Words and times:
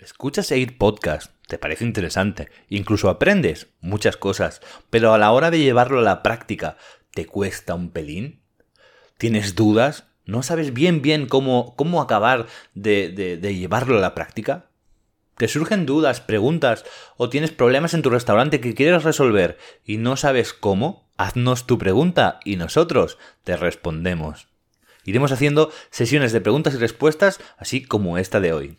Escuchas 0.00 0.46
seguir 0.46 0.78
podcast, 0.78 1.32
te 1.46 1.58
parece 1.58 1.84
interesante, 1.84 2.48
incluso 2.70 3.10
aprendes 3.10 3.66
muchas 3.82 4.16
cosas, 4.16 4.62
pero 4.88 5.12
a 5.12 5.18
la 5.18 5.30
hora 5.30 5.50
de 5.50 5.58
llevarlo 5.58 5.98
a 5.98 6.02
la 6.02 6.22
práctica, 6.22 6.78
¿te 7.12 7.26
cuesta 7.26 7.74
un 7.74 7.90
pelín? 7.90 8.40
¿Tienes 9.18 9.56
dudas? 9.56 10.06
¿No 10.24 10.42
sabes 10.42 10.72
bien 10.72 11.02
bien 11.02 11.26
cómo, 11.26 11.76
cómo 11.76 12.00
acabar 12.00 12.46
de, 12.72 13.10
de 13.10 13.54
llevarlo 13.54 13.98
a 13.98 14.00
la 14.00 14.14
práctica? 14.14 14.70
¿Te 15.36 15.48
surgen 15.48 15.84
dudas, 15.84 16.22
preguntas 16.22 16.86
o 17.18 17.28
tienes 17.28 17.50
problemas 17.50 17.92
en 17.92 18.00
tu 18.00 18.08
restaurante 18.08 18.62
que 18.62 18.74
quieres 18.74 19.04
resolver 19.04 19.58
y 19.84 19.98
no 19.98 20.16
sabes 20.16 20.54
cómo? 20.54 21.10
Haznos 21.18 21.66
tu 21.66 21.76
pregunta 21.76 22.40
y 22.46 22.56
nosotros 22.56 23.18
te 23.44 23.54
respondemos. 23.54 24.48
Iremos 25.04 25.30
haciendo 25.30 25.70
sesiones 25.90 26.32
de 26.32 26.40
preguntas 26.40 26.72
y 26.72 26.78
respuestas 26.78 27.38
así 27.58 27.84
como 27.84 28.16
esta 28.16 28.40
de 28.40 28.54
hoy. 28.54 28.78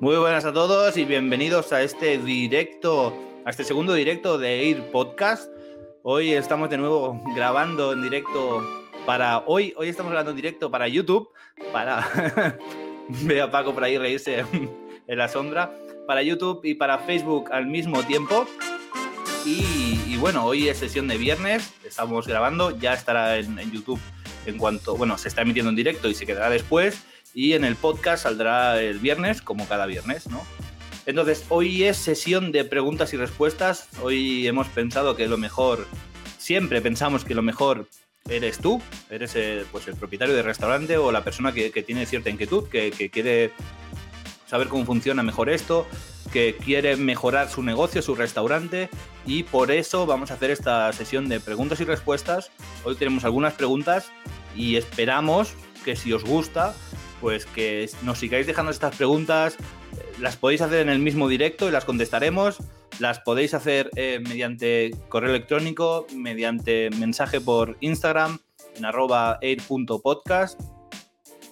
Muy 0.00 0.16
buenas 0.16 0.46
a 0.46 0.52
todos 0.54 0.96
y 0.96 1.04
bienvenidos 1.04 1.74
a 1.74 1.82
este 1.82 2.16
directo, 2.16 3.14
a 3.44 3.50
este 3.50 3.64
segundo 3.64 3.92
directo 3.92 4.38
de 4.38 4.62
Air 4.62 4.90
Podcast. 4.90 5.52
Hoy 6.02 6.32
estamos 6.32 6.70
de 6.70 6.78
nuevo 6.78 7.22
grabando 7.36 7.92
en 7.92 8.00
directo 8.00 8.66
para 9.04 9.40
hoy, 9.40 9.74
hoy 9.76 9.90
estamos 9.90 10.10
grabando 10.10 10.30
en 10.30 10.36
directo 10.36 10.70
para 10.70 10.88
YouTube, 10.88 11.28
para 11.70 12.08
ve 13.08 13.42
a 13.42 13.50
Paco 13.50 13.74
por 13.74 13.84
ahí 13.84 13.98
reírse 13.98 14.42
en 15.06 15.18
la 15.18 15.28
sombra, 15.28 15.70
para 16.06 16.22
YouTube 16.22 16.62
y 16.64 16.72
para 16.72 17.00
Facebook 17.00 17.52
al 17.52 17.66
mismo 17.66 18.02
tiempo. 18.02 18.46
Y, 19.44 20.00
y 20.06 20.16
bueno, 20.18 20.46
hoy 20.46 20.70
es 20.70 20.78
sesión 20.78 21.08
de 21.08 21.18
viernes, 21.18 21.74
estamos 21.84 22.26
grabando, 22.26 22.70
ya 22.70 22.94
estará 22.94 23.36
en, 23.36 23.58
en 23.58 23.70
YouTube 23.70 24.00
en 24.46 24.56
cuanto, 24.56 24.96
bueno, 24.96 25.18
se 25.18 25.28
está 25.28 25.42
emitiendo 25.42 25.68
en 25.68 25.76
directo 25.76 26.08
y 26.08 26.14
se 26.14 26.24
quedará 26.24 26.48
después 26.48 27.04
y 27.34 27.52
en 27.52 27.64
el 27.64 27.76
podcast 27.76 28.24
saldrá 28.24 28.80
el 28.80 28.98
viernes, 28.98 29.42
como 29.42 29.66
cada 29.68 29.86
viernes, 29.86 30.28
¿no? 30.28 30.42
Entonces, 31.06 31.44
hoy 31.48 31.84
es 31.84 31.96
sesión 31.96 32.52
de 32.52 32.64
preguntas 32.64 33.12
y 33.14 33.16
respuestas. 33.16 33.88
Hoy 34.02 34.46
hemos 34.46 34.68
pensado 34.68 35.16
que 35.16 35.26
lo 35.26 35.38
mejor, 35.38 35.86
siempre 36.38 36.80
pensamos 36.80 37.24
que 37.24 37.34
lo 37.34 37.42
mejor 37.42 37.88
eres 38.28 38.58
tú, 38.58 38.82
eres 39.08 39.34
el, 39.34 39.66
pues 39.72 39.88
el 39.88 39.96
propietario 39.96 40.34
del 40.34 40.44
restaurante 40.44 40.98
o 40.98 41.10
la 41.10 41.24
persona 41.24 41.52
que, 41.52 41.70
tiene 41.82 42.06
cierta 42.06 42.30
inquietud, 42.30 42.68
que, 42.68 43.10
quiere 43.10 43.52
saber 44.46 44.68
cómo 44.68 44.84
funciona 44.84 45.22
mejor 45.22 45.48
esto, 45.48 45.86
que 46.32 46.54
quiere 46.56 46.96
mejorar 46.96 47.48
su 47.48 47.62
negocio, 47.62 48.02
su 48.02 48.14
restaurante, 48.14 48.88
y 49.26 49.42
por 49.44 49.70
eso 49.70 50.06
vamos 50.06 50.30
a 50.30 50.34
hacer 50.34 50.50
esta 50.50 50.92
sesión 50.92 51.28
de 51.28 51.40
preguntas 51.40 51.80
y 51.80 51.84
respuestas. 51.84 52.50
Hoy 52.84 52.94
tenemos 52.96 53.24
algunas 53.24 53.54
preguntas 53.54 54.12
y 54.54 54.76
esperamos 54.76 55.54
que 55.84 55.96
si 55.96 56.12
os 56.12 56.24
gusta, 56.24 56.74
pues 57.20 57.46
que 57.46 57.88
nos 58.02 58.18
sigáis 58.18 58.46
dejando 58.46 58.70
estas 58.72 58.96
preguntas. 58.96 59.56
Las 60.18 60.36
podéis 60.36 60.62
hacer 60.62 60.80
en 60.80 60.88
el 60.88 60.98
mismo 60.98 61.28
directo 61.28 61.68
y 61.68 61.72
las 61.72 61.84
contestaremos. 61.84 62.58
Las 62.98 63.20
podéis 63.20 63.54
hacer 63.54 63.90
eh, 63.96 64.20
mediante 64.26 64.90
correo 65.08 65.30
electrónico, 65.30 66.06
mediante 66.14 66.90
mensaje 66.90 67.40
por 67.40 67.76
Instagram, 67.80 68.38
en 68.76 68.84
arroba 68.84 69.38
air.podcast 69.40 70.60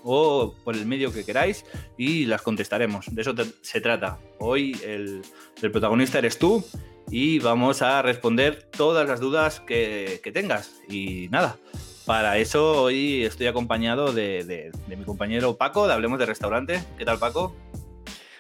o 0.05 0.55
por 0.65 0.77
el 0.77 0.87
medio 0.87 1.13
que 1.13 1.25
queráis 1.25 1.65
y 1.97 2.27
las 2.27 2.43
contestaremos. 2.43 3.07
De 3.15 3.23
eso 3.23 3.35
se 3.63 3.81
trata. 3.81 4.19
Hoy 4.39 4.79
el, 4.85 5.23
protagonista 5.61 6.19
eres 6.19 6.39
tú 6.39 6.65
y 7.11 7.39
vamos 7.39 7.83
a 7.83 8.03
responder 8.03 8.69
todas 8.71 9.09
las 9.09 9.21
dudas 9.21 9.61
que 9.61 10.31
tengas. 10.33 10.73
Y 10.89 11.29
nada, 11.31 11.59
para 12.09 12.39
eso 12.39 12.85
hoy 12.85 13.23
estoy 13.27 13.49
acompañado 13.49 14.15
de, 14.15 14.43
de, 14.43 14.73
de, 14.87 14.97
mi 14.97 15.05
compañero 15.05 15.59
Paco, 15.59 15.87
de 15.87 15.93
Hablemos 15.93 16.19
de 16.19 16.25
Restaurante. 16.25 16.83
¿Qué 16.97 17.05
tal, 17.05 17.19
Paco? 17.19 17.55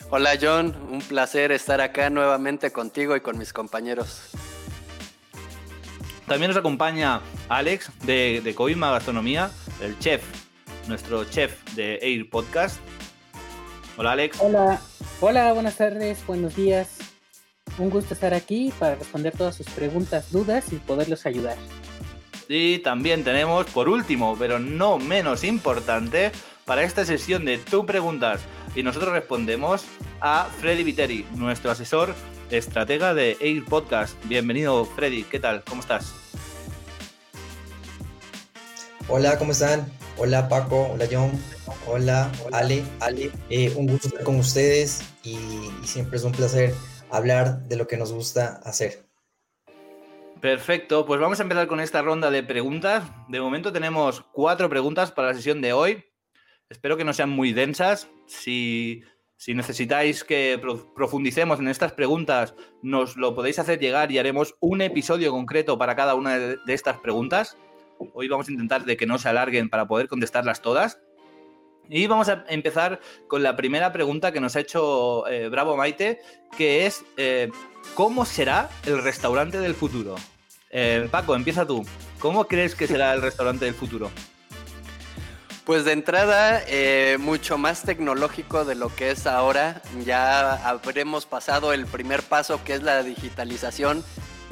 Hola, 0.09 0.39
John. 0.41 0.75
Un 0.91 1.03
placer 1.03 1.53
estar 1.53 1.83
acá 1.83 2.09
nuevamente 2.09 2.71
contigo 2.73 3.15
y 3.15 3.21
con 3.21 3.37
mis 3.37 3.53
compañeros. 3.53 4.31
También 6.27 6.49
nos 6.49 6.57
acompaña 6.57 7.21
Alex 7.51 7.91
de, 8.07 8.41
de 8.43 8.55
Coima 8.55 8.91
Gastronomía, 8.91 9.51
el 9.83 9.99
chef, 9.99 10.23
nuestro 10.89 11.25
chef 11.25 11.63
de 11.75 11.99
Air 12.01 12.31
Podcast. 12.31 12.81
Hola, 13.99 14.13
Alex. 14.13 14.39
Hola, 14.41 14.81
hola, 15.21 15.53
buenas 15.53 15.77
tardes, 15.77 16.27
buenos 16.27 16.57
días. 16.57 16.97
Un 17.77 17.91
gusto 17.91 18.15
estar 18.15 18.33
aquí 18.33 18.73
para 18.79 18.95
responder 18.95 19.37
todas 19.37 19.57
sus 19.57 19.69
preguntas, 19.69 20.33
dudas 20.33 20.73
y 20.73 20.77
poderlos 20.77 21.27
ayudar. 21.27 21.59
Y 22.49 22.79
también 22.79 23.25
tenemos, 23.25 23.67
por 23.67 23.91
último, 23.91 24.35
pero 24.39 24.59
no 24.59 24.99
menos 24.99 25.45
importante, 25.45 26.33
para 26.65 26.83
esta 26.83 27.05
sesión 27.05 27.45
de 27.45 27.59
tú 27.59 27.85
preguntas 27.85 28.41
y 28.75 28.83
nosotros 28.83 29.13
respondemos 29.13 29.85
a 30.21 30.49
Freddy 30.59 30.83
Viteri, 30.83 31.27
nuestro 31.35 31.71
asesor 31.71 32.15
estratega 32.51 33.13
de 33.13 33.37
Air 33.41 33.65
Podcast. 33.67 34.17
Bienvenido, 34.25 34.85
Freddy. 34.87 35.25
¿Qué 35.25 35.41
tal? 35.41 35.63
¿Cómo 35.65 35.83
estás? 35.83 36.15
Hola, 39.09 39.39
¿cómo 39.39 39.53
están? 39.53 39.87
Hola, 40.17 40.49
Paco. 40.49 40.89
Hola, 40.93 41.07
John. 41.11 41.33
Hola, 41.87 42.31
Ale. 42.53 42.83
Ale. 43.01 43.31
Eh, 43.51 43.73
un 43.77 43.87
gusto 43.87 44.09
estar 44.09 44.25
con 44.25 44.37
ustedes 44.37 45.03
y, 45.23 45.37
y 45.83 45.87
siempre 45.87 46.17
es 46.17 46.25
un 46.25 46.33
placer 46.33 46.75
hablar 47.11 47.61
de 47.69 47.77
lo 47.77 47.87
que 47.87 47.97
nos 47.97 48.13
gusta 48.13 48.61
hacer. 48.65 49.08
Perfecto, 50.41 51.05
pues 51.05 51.21
vamos 51.21 51.41
a 51.41 51.43
empezar 51.43 51.67
con 51.67 51.81
esta 51.81 52.01
ronda 52.01 52.31
de 52.31 52.45
preguntas. 52.45 53.03
De 53.29 53.41
momento 53.41 53.73
tenemos 53.73 54.23
cuatro 54.33 54.69
preguntas 54.69 55.11
para 55.11 55.29
la 55.29 55.35
sesión 55.35 55.61
de 55.61 55.73
hoy. 55.73 56.05
Espero 56.69 56.97
que 56.97 57.05
no 57.05 57.13
sean 57.13 57.31
muy 57.31 57.53
densas. 57.53 58.09
Si, 58.27 59.03
si 59.37 59.55
necesitáis 59.55 60.23
que 60.23 60.61
profundicemos 60.95 61.59
en 61.59 61.67
estas 61.67 61.93
preguntas, 61.93 62.55
nos 62.83 63.17
lo 63.17 63.35
podéis 63.35 63.59
hacer 63.59 63.81
llegar 63.81 64.13
y 64.13 64.19
haremos 64.19 64.55
un 64.61 64.81
episodio 64.81 65.33
concreto 65.33 65.77
para 65.77 65.97
cada 65.97 66.15
una 66.15 66.39
de, 66.39 66.57
de 66.65 66.75
estas 66.75 66.99
preguntas. 66.99 67.57
Hoy 68.15 68.29
vamos 68.29 68.49
a 68.49 68.53
intentar 68.53 68.85
de 68.85 68.97
que 68.97 69.07
no 69.07 69.19
se 69.19 69.29
alarguen 69.29 69.69
para 69.69 69.89
poder 69.89 70.07
contestarlas 70.07 70.63
todas. 70.63 71.01
Y 71.89 72.07
vamos 72.07 72.29
a 72.29 72.45
empezar 72.49 73.01
con 73.29 73.43
la 73.43 73.57
primera 73.57 73.93
pregunta 73.93 74.31
que 74.31 74.41
nos 74.41 74.57
ha 74.57 74.61
hecho 74.61 75.27
eh, 75.27 75.49
Bravo 75.49 75.77
Maite, 75.77 76.21
que 76.57 76.87
es 76.87 77.05
eh, 77.17 77.51
¿cómo 77.95 78.27
será 78.27 78.69
el 78.85 79.03
restaurante 79.03 79.59
del 79.59 79.75
futuro? 79.75 80.17
Eh, 80.71 81.09
Paco, 81.11 81.35
empieza 81.35 81.67
tú. 81.67 81.87
¿Cómo 82.19 82.47
crees 82.47 82.75
que 82.75 82.87
será 82.87 83.15
el 83.15 83.23
restaurante 83.23 83.65
del 83.65 83.75
futuro? 83.75 84.11
Pues 85.65 85.85
de 85.85 85.93
entrada, 85.93 86.63
mucho 87.19 87.59
más 87.59 87.83
tecnológico 87.83 88.65
de 88.65 88.75
lo 88.75 88.95
que 88.95 89.11
es 89.11 89.27
ahora. 89.27 89.83
Ya 90.05 90.55
habremos 90.67 91.27
pasado 91.27 91.75
el 91.75 91.87
primer 91.87 92.23
paso 92.23 92.65
que 92.65 92.73
es 92.73 92.83
la 92.83 93.03
digitalización 93.03 94.03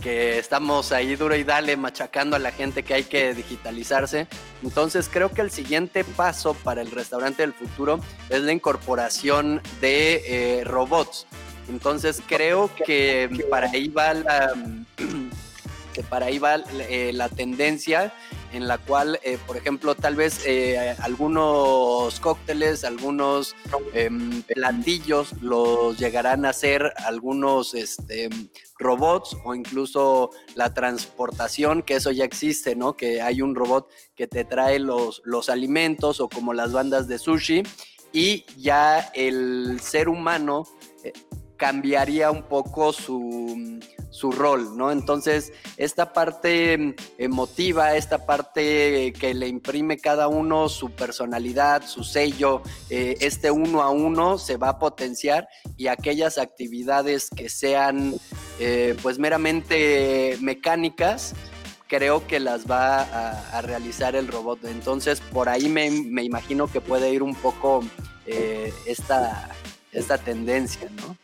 que 0.03 0.39
estamos 0.39 0.93
ahí 0.93 1.17
duro 1.17 1.37
y 1.37 1.45
dale 1.45 1.77
machacando 1.77 2.37
a 2.37 2.39
la 2.39 2.53
gente 2.53 2.83
que 2.83 2.95
hay 2.95 3.05
que 3.05 3.35
digitalizarse. 3.35 4.27
Entonces 4.63 5.09
creo 5.13 5.31
que 5.31 5.41
el 5.41 5.51
siguiente 5.51 6.05
paso 6.05 6.55
para 6.55 6.83
el 6.83 6.91
restaurante 6.91 7.43
del 7.43 7.53
futuro 7.53 8.01
es 8.29 8.41
la 8.41 8.53
incorporación 8.53 9.61
de 9.81 10.23
eh, 10.27 10.65
robots. 10.65 11.27
Entonces 11.69 12.23
creo 12.27 12.71
que 12.75 13.45
para 13.51 13.71
ahí 13.71 13.89
va 13.89 14.15
la, 14.15 14.53
que 15.97 16.03
para 16.03 16.27
ahí 16.27 16.39
va 16.39 16.57
eh, 16.57 17.11
la 17.15 17.29
tendencia 17.29 18.13
en 18.53 18.69
la 18.69 18.79
cual, 18.79 19.19
eh, 19.23 19.39
por 19.47 19.57
ejemplo, 19.57 19.95
tal 19.95 20.15
vez 20.15 20.47
algunos 21.01 22.21
cócteles, 22.21 22.85
algunos 22.85 23.57
eh, 23.93 24.11
platillos 24.55 25.33
los 25.41 25.99
llegarán 25.99 26.45
a 26.45 26.51
hacer 26.51 26.93
algunos 27.05 27.75
este, 27.75 28.29
robots 28.79 29.37
o 29.45 29.55
incluso 29.55 30.31
la 30.55 30.75
transportación, 30.75 31.83
que 31.83 31.95
eso 31.95 32.11
ya 32.11 32.25
existe, 32.25 32.77
¿no? 32.77 32.97
Que 32.97 33.23
hay 33.23 33.43
un 33.43 33.55
robot 33.55 33.89
que 34.15 34.27
te 34.27 34.45
trae 34.45 34.79
los, 34.79 35.23
los 35.25 35.49
alimentos 35.49 36.21
o 36.21 36.29
como 36.29 36.53
las 36.53 36.73
bandas 36.73 37.09
de 37.09 37.19
sushi 37.19 37.63
y 38.13 38.45
ya 38.57 39.01
el 39.15 39.81
ser 39.81 40.09
humano 40.09 40.65
cambiaría 41.57 42.31
un 42.31 42.43
poco 42.43 42.93
su, 42.93 43.81
su 44.11 44.33
rol, 44.33 44.77
¿no? 44.77 44.91
Entonces, 44.93 45.53
esta 45.77 46.13
parte 46.13 46.95
emotiva, 47.19 47.97
esta 47.97 48.25
parte 48.27 49.13
que 49.19 49.35
le 49.35 49.49
imprime 49.49 49.99
cada 49.99 50.29
uno 50.29 50.69
su 50.69 50.91
personalidad, 50.91 51.87
su 51.87 52.05
sello, 52.05 52.63
eh, 52.91 53.17
este 53.21 53.51
uno 53.51 53.83
a 53.83 53.91
uno 53.91 54.39
se 54.39 54.57
va 54.57 54.71
a 54.71 54.79
potenciar 54.79 55.49
y 55.77 55.89
aquellas 55.89 56.39
actividades 56.39 57.29
que 57.31 57.49
sean 57.49 58.15
eh, 58.59 58.97
pues 59.03 59.19
meramente 59.19 60.39
mecánicas, 60.41 61.35
creo 61.89 62.27
que 62.27 62.41
las 62.41 62.71
va 62.71 63.03
a, 63.03 63.63
realizar 63.63 64.17
el 64.17 64.29
robot. 64.29 64.65
Entonces, 64.65 65.21
por 65.21 65.49
ahí 65.49 65.69
me, 65.69 65.91
me 65.91 66.23
imagino 66.23 66.67
que 66.67 66.81
puede 66.81 67.13
ir 67.13 67.23
un 67.23 67.35
poco 67.35 67.83
eh, 68.27 68.73
esta, 68.87 69.51
esta 69.93 70.19
tendencia, 70.19 70.89
¿no? 70.97 71.17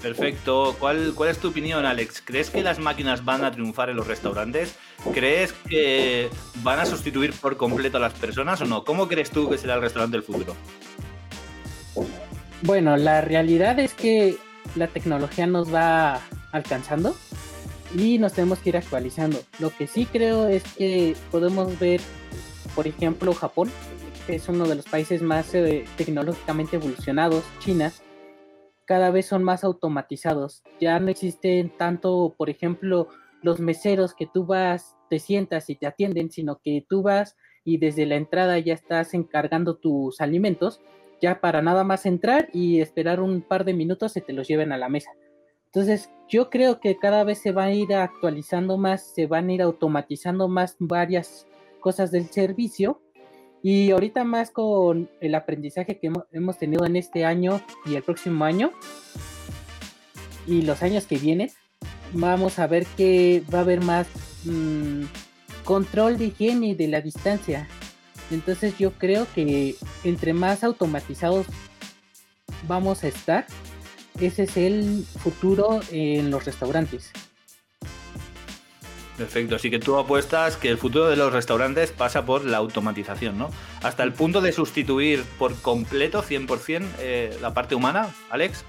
Perfecto. 0.00 0.76
¿Cuál, 0.78 1.14
¿Cuál 1.14 1.30
es 1.30 1.38
tu 1.38 1.48
opinión, 1.48 1.84
Alex? 1.84 2.22
¿Crees 2.24 2.50
que 2.50 2.62
las 2.62 2.78
máquinas 2.78 3.24
van 3.24 3.44
a 3.44 3.50
triunfar 3.50 3.90
en 3.90 3.96
los 3.96 4.06
restaurantes? 4.06 4.76
¿Crees 5.12 5.52
que 5.52 6.28
van 6.62 6.78
a 6.78 6.86
sustituir 6.86 7.32
por 7.32 7.56
completo 7.56 7.96
a 7.96 8.00
las 8.00 8.12
personas 8.12 8.60
o 8.60 8.66
no? 8.66 8.84
¿Cómo 8.84 9.08
crees 9.08 9.30
tú 9.30 9.48
que 9.48 9.58
será 9.58 9.74
el 9.74 9.80
restaurante 9.80 10.16
del 10.16 10.24
futuro? 10.24 10.54
Bueno, 12.62 12.96
la 12.96 13.20
realidad 13.20 13.78
es 13.78 13.94
que 13.94 14.36
la 14.74 14.86
tecnología 14.86 15.46
nos 15.46 15.74
va 15.74 16.20
alcanzando 16.52 17.16
y 17.96 18.18
nos 18.18 18.32
tenemos 18.34 18.58
que 18.58 18.70
ir 18.70 18.76
actualizando. 18.76 19.40
Lo 19.58 19.70
que 19.70 19.86
sí 19.86 20.06
creo 20.06 20.48
es 20.48 20.62
que 20.74 21.16
podemos 21.30 21.78
ver, 21.78 22.00
por 22.74 22.86
ejemplo, 22.86 23.32
Japón, 23.34 23.70
que 24.26 24.36
es 24.36 24.48
uno 24.48 24.66
de 24.66 24.74
los 24.74 24.84
países 24.84 25.22
más 25.22 25.54
eh, 25.54 25.84
tecnológicamente 25.96 26.76
evolucionados, 26.76 27.44
China, 27.60 27.92
cada 28.86 29.10
vez 29.10 29.26
son 29.26 29.44
más 29.44 29.64
automatizados. 29.64 30.62
Ya 30.80 30.98
no 31.00 31.10
existen 31.10 31.70
tanto, 31.76 32.34
por 32.36 32.48
ejemplo, 32.48 33.08
los 33.42 33.60
meseros 33.60 34.14
que 34.14 34.26
tú 34.26 34.46
vas, 34.46 34.96
te 35.10 35.18
sientas 35.18 35.68
y 35.68 35.74
te 35.74 35.86
atienden, 35.86 36.30
sino 36.30 36.58
que 36.62 36.84
tú 36.88 37.02
vas 37.02 37.36
y 37.64 37.78
desde 37.78 38.06
la 38.06 38.16
entrada 38.16 38.58
ya 38.58 38.74
estás 38.74 39.12
encargando 39.12 39.76
tus 39.76 40.20
alimentos, 40.20 40.80
ya 41.20 41.40
para 41.40 41.62
nada 41.62 41.84
más 41.84 42.06
entrar 42.06 42.48
y 42.52 42.80
esperar 42.80 43.20
un 43.20 43.42
par 43.42 43.64
de 43.64 43.74
minutos 43.74 44.12
se 44.12 44.20
te 44.20 44.32
los 44.32 44.48
lleven 44.48 44.72
a 44.72 44.78
la 44.78 44.88
mesa. 44.88 45.10
Entonces, 45.66 46.10
yo 46.28 46.48
creo 46.48 46.80
que 46.80 46.96
cada 46.96 47.24
vez 47.24 47.38
se 47.38 47.52
va 47.52 47.64
a 47.64 47.72
ir 47.72 47.92
actualizando 47.94 48.78
más, 48.78 49.02
se 49.14 49.26
van 49.26 49.48
a 49.48 49.52
ir 49.52 49.62
automatizando 49.62 50.48
más 50.48 50.76
varias 50.78 51.46
cosas 51.80 52.10
del 52.10 52.28
servicio 52.28 53.00
y 53.68 53.90
ahorita 53.90 54.22
más 54.22 54.52
con 54.52 55.10
el 55.20 55.34
aprendizaje 55.34 55.98
que 55.98 56.12
hemos 56.30 56.56
tenido 56.56 56.86
en 56.86 56.94
este 56.94 57.24
año 57.24 57.60
y 57.84 57.96
el 57.96 58.02
próximo 58.04 58.44
año 58.44 58.70
y 60.46 60.62
los 60.62 60.84
años 60.84 61.06
que 61.06 61.18
vienen, 61.18 61.50
vamos 62.12 62.60
a 62.60 62.68
ver 62.68 62.86
que 62.96 63.42
va 63.52 63.58
a 63.58 63.62
haber 63.62 63.80
más 63.80 64.06
mm, 64.44 65.02
control 65.64 66.16
de 66.16 66.26
higiene 66.26 66.68
y 66.68 66.74
de 66.76 66.86
la 66.86 67.00
distancia. 67.00 67.66
Entonces 68.30 68.78
yo 68.78 68.92
creo 68.92 69.26
que 69.34 69.74
entre 70.04 70.32
más 70.32 70.62
automatizados 70.62 71.46
vamos 72.68 73.02
a 73.02 73.08
estar, 73.08 73.46
ese 74.20 74.44
es 74.44 74.56
el 74.56 75.04
futuro 75.18 75.80
en 75.90 76.30
los 76.30 76.44
restaurantes. 76.44 77.10
Perfecto, 79.16 79.56
así 79.56 79.70
que 79.70 79.78
tú 79.78 79.96
apuestas 79.96 80.56
que 80.56 80.68
el 80.68 80.76
futuro 80.76 81.08
de 81.08 81.16
los 81.16 81.32
restaurantes 81.32 81.90
pasa 81.90 82.26
por 82.26 82.44
la 82.44 82.58
automatización, 82.58 83.38
¿no? 83.38 83.50
Hasta 83.82 84.02
el 84.02 84.12
punto 84.12 84.42
de 84.42 84.52
sustituir 84.52 85.24
por 85.38 85.54
completo, 85.62 86.22
100%, 86.22 86.86
eh, 86.98 87.36
la 87.40 87.54
parte 87.54 87.74
humana, 87.74 88.14
Alex. 88.28 88.64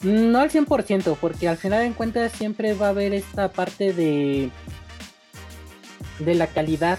No 0.00 0.38
al 0.38 0.50
100%, 0.50 1.16
porque 1.20 1.48
al 1.48 1.58
final 1.58 1.82
en 1.82 1.92
cuentas 1.92 2.32
siempre 2.32 2.72
va 2.72 2.86
a 2.86 2.90
haber 2.90 3.12
esta 3.12 3.52
parte 3.52 3.92
de 3.92 4.50
de 6.18 6.34
la 6.34 6.48
calidad, 6.48 6.98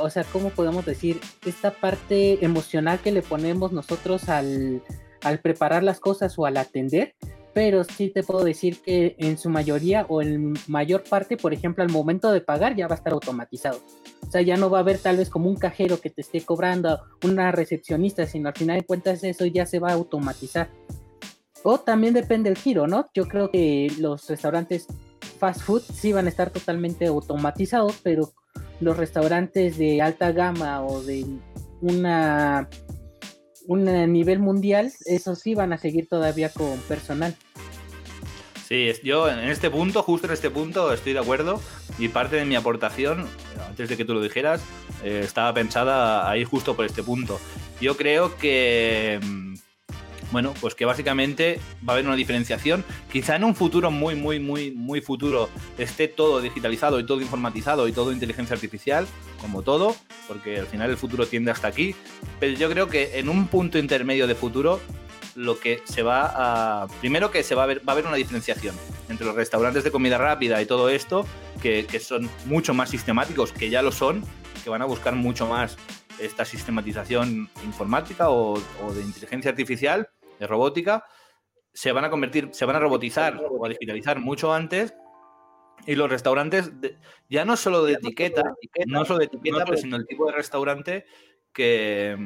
o 0.00 0.10
sea, 0.10 0.24
¿cómo 0.24 0.50
podemos 0.50 0.86
decir? 0.86 1.20
Esta 1.44 1.72
parte 1.72 2.44
emocional 2.44 2.98
que 3.00 3.12
le 3.12 3.22
ponemos 3.22 3.72
nosotros 3.72 4.28
al, 4.28 4.82
al 5.22 5.40
preparar 5.40 5.82
las 5.82 6.00
cosas 6.00 6.38
o 6.38 6.46
al 6.46 6.56
atender, 6.56 7.14
pero 7.52 7.84
sí 7.84 8.10
te 8.10 8.22
puedo 8.22 8.44
decir 8.44 8.80
que 8.80 9.16
en 9.18 9.36
su 9.36 9.50
mayoría 9.50 10.06
o 10.08 10.22
en 10.22 10.54
mayor 10.68 11.02
parte, 11.02 11.36
por 11.36 11.52
ejemplo, 11.52 11.82
al 11.82 11.90
momento 11.90 12.30
de 12.30 12.40
pagar 12.40 12.76
ya 12.76 12.86
va 12.86 12.94
a 12.94 12.98
estar 12.98 13.12
automatizado. 13.12 13.80
O 14.26 14.30
sea, 14.30 14.42
ya 14.42 14.56
no 14.56 14.70
va 14.70 14.78
a 14.78 14.80
haber 14.82 14.98
tal 14.98 15.16
vez 15.16 15.30
como 15.30 15.48
un 15.48 15.56
cajero 15.56 16.00
que 16.00 16.10
te 16.10 16.20
esté 16.20 16.42
cobrando, 16.42 17.00
una 17.24 17.50
recepcionista, 17.50 18.26
sino 18.26 18.48
al 18.48 18.54
final 18.54 18.78
de 18.78 18.86
cuentas 18.86 19.24
eso 19.24 19.46
ya 19.46 19.66
se 19.66 19.80
va 19.80 19.90
a 19.90 19.94
automatizar. 19.94 20.70
O 21.62 21.78
también 21.78 22.14
depende 22.14 22.48
del 22.48 22.58
giro, 22.58 22.86
¿no? 22.86 23.10
Yo 23.12 23.26
creo 23.26 23.50
que 23.50 23.92
los 23.98 24.28
restaurantes 24.28 24.86
fast 25.38 25.60
food 25.62 25.82
sí 25.82 26.12
van 26.12 26.26
a 26.26 26.28
estar 26.28 26.50
totalmente 26.50 27.06
automatizados, 27.06 27.98
pero 28.02 28.32
los 28.80 28.96
restaurantes 28.96 29.76
de 29.76 30.00
alta 30.00 30.32
gama 30.32 30.84
o 30.84 31.02
de 31.02 31.26
una 31.82 32.68
un 33.70 33.84
nivel 34.12 34.40
mundial, 34.40 34.92
eso 35.04 35.36
sí 35.36 35.54
van 35.54 35.72
a 35.72 35.78
seguir 35.78 36.08
todavía 36.08 36.48
con 36.48 36.76
personal. 36.88 37.36
Sí, 38.66 38.90
yo 39.04 39.28
en 39.28 39.48
este 39.48 39.70
punto, 39.70 40.02
justo 40.02 40.26
en 40.26 40.32
este 40.32 40.50
punto, 40.50 40.92
estoy 40.92 41.12
de 41.12 41.20
acuerdo 41.20 41.60
y 41.96 42.08
parte 42.08 42.34
de 42.34 42.44
mi 42.44 42.56
aportación, 42.56 43.28
antes 43.68 43.88
de 43.88 43.96
que 43.96 44.04
tú 44.04 44.12
lo 44.12 44.20
dijeras, 44.20 44.60
eh, 45.04 45.22
estaba 45.24 45.54
pensada 45.54 46.28
ahí 46.28 46.42
justo 46.42 46.74
por 46.74 46.84
este 46.84 47.04
punto. 47.04 47.38
Yo 47.80 47.96
creo 47.96 48.36
que 48.38 49.20
mm, 49.22 49.54
bueno, 50.32 50.54
pues 50.60 50.74
que 50.74 50.84
básicamente 50.84 51.60
va 51.86 51.92
a 51.92 51.96
haber 51.96 52.06
una 52.06 52.16
diferenciación. 52.16 52.84
Quizá 53.10 53.36
en 53.36 53.44
un 53.44 53.54
futuro 53.54 53.90
muy, 53.90 54.14
muy, 54.14 54.38
muy, 54.38 54.70
muy 54.70 55.00
futuro 55.00 55.48
esté 55.78 56.08
todo 56.08 56.40
digitalizado 56.40 57.00
y 57.00 57.06
todo 57.06 57.20
informatizado 57.20 57.88
y 57.88 57.92
todo 57.92 58.12
inteligencia 58.12 58.54
artificial, 58.54 59.06
como 59.40 59.62
todo, 59.62 59.96
porque 60.28 60.58
al 60.58 60.66
final 60.66 60.90
el 60.90 60.96
futuro 60.96 61.26
tiende 61.26 61.50
hasta 61.50 61.68
aquí. 61.68 61.94
Pero 62.38 62.56
yo 62.56 62.70
creo 62.70 62.88
que 62.88 63.18
en 63.18 63.28
un 63.28 63.48
punto 63.48 63.78
intermedio 63.78 64.26
de 64.26 64.34
futuro 64.34 64.80
lo 65.34 65.58
que 65.58 65.82
se 65.84 66.02
va 66.02 66.82
a. 66.82 66.88
Primero 67.00 67.30
que 67.30 67.42
se 67.42 67.54
va 67.54 67.64
a 67.64 67.66
ver, 67.66 67.80
va 67.80 67.92
a 67.92 67.92
haber 67.92 68.06
una 68.06 68.16
diferenciación 68.16 68.74
entre 69.08 69.26
los 69.26 69.34
restaurantes 69.34 69.84
de 69.84 69.90
comida 69.90 70.18
rápida 70.18 70.60
y 70.62 70.66
todo 70.66 70.88
esto, 70.88 71.26
que, 71.62 71.86
son 72.00 72.28
mucho 72.46 72.74
más 72.74 72.90
sistemáticos, 72.90 73.52
que 73.52 73.70
ya 73.70 73.82
lo 73.82 73.92
son, 73.92 74.24
que 74.62 74.70
van 74.70 74.82
a 74.82 74.84
buscar 74.84 75.14
mucho 75.14 75.46
más 75.46 75.76
esta 76.18 76.44
sistematización 76.44 77.48
informática 77.64 78.28
o 78.30 78.60
de 78.94 79.00
inteligencia 79.00 79.50
artificial 79.50 80.10
de 80.40 80.46
robótica, 80.46 81.04
se 81.72 81.92
van 81.92 82.04
a 82.04 82.10
convertir, 82.10 82.48
se 82.52 82.64
van 82.64 82.76
a 82.76 82.80
robotizar 82.80 83.40
o 83.48 83.64
a 83.64 83.68
digitalizar 83.68 84.18
mucho 84.18 84.52
antes. 84.52 84.94
Y 85.86 85.94
los 85.94 86.10
restaurantes, 86.10 86.72
ya 87.28 87.44
no 87.44 87.56
solo 87.56 87.84
de 87.84 87.94
etiqueta, 87.94 88.42
no 88.86 89.04
solo 89.04 89.20
de 89.20 89.26
etiqueta, 89.26 89.64
sino 89.76 89.96
el 89.96 90.06
tipo 90.06 90.26
de 90.26 90.32
restaurante 90.32 91.06
que, 91.54 92.16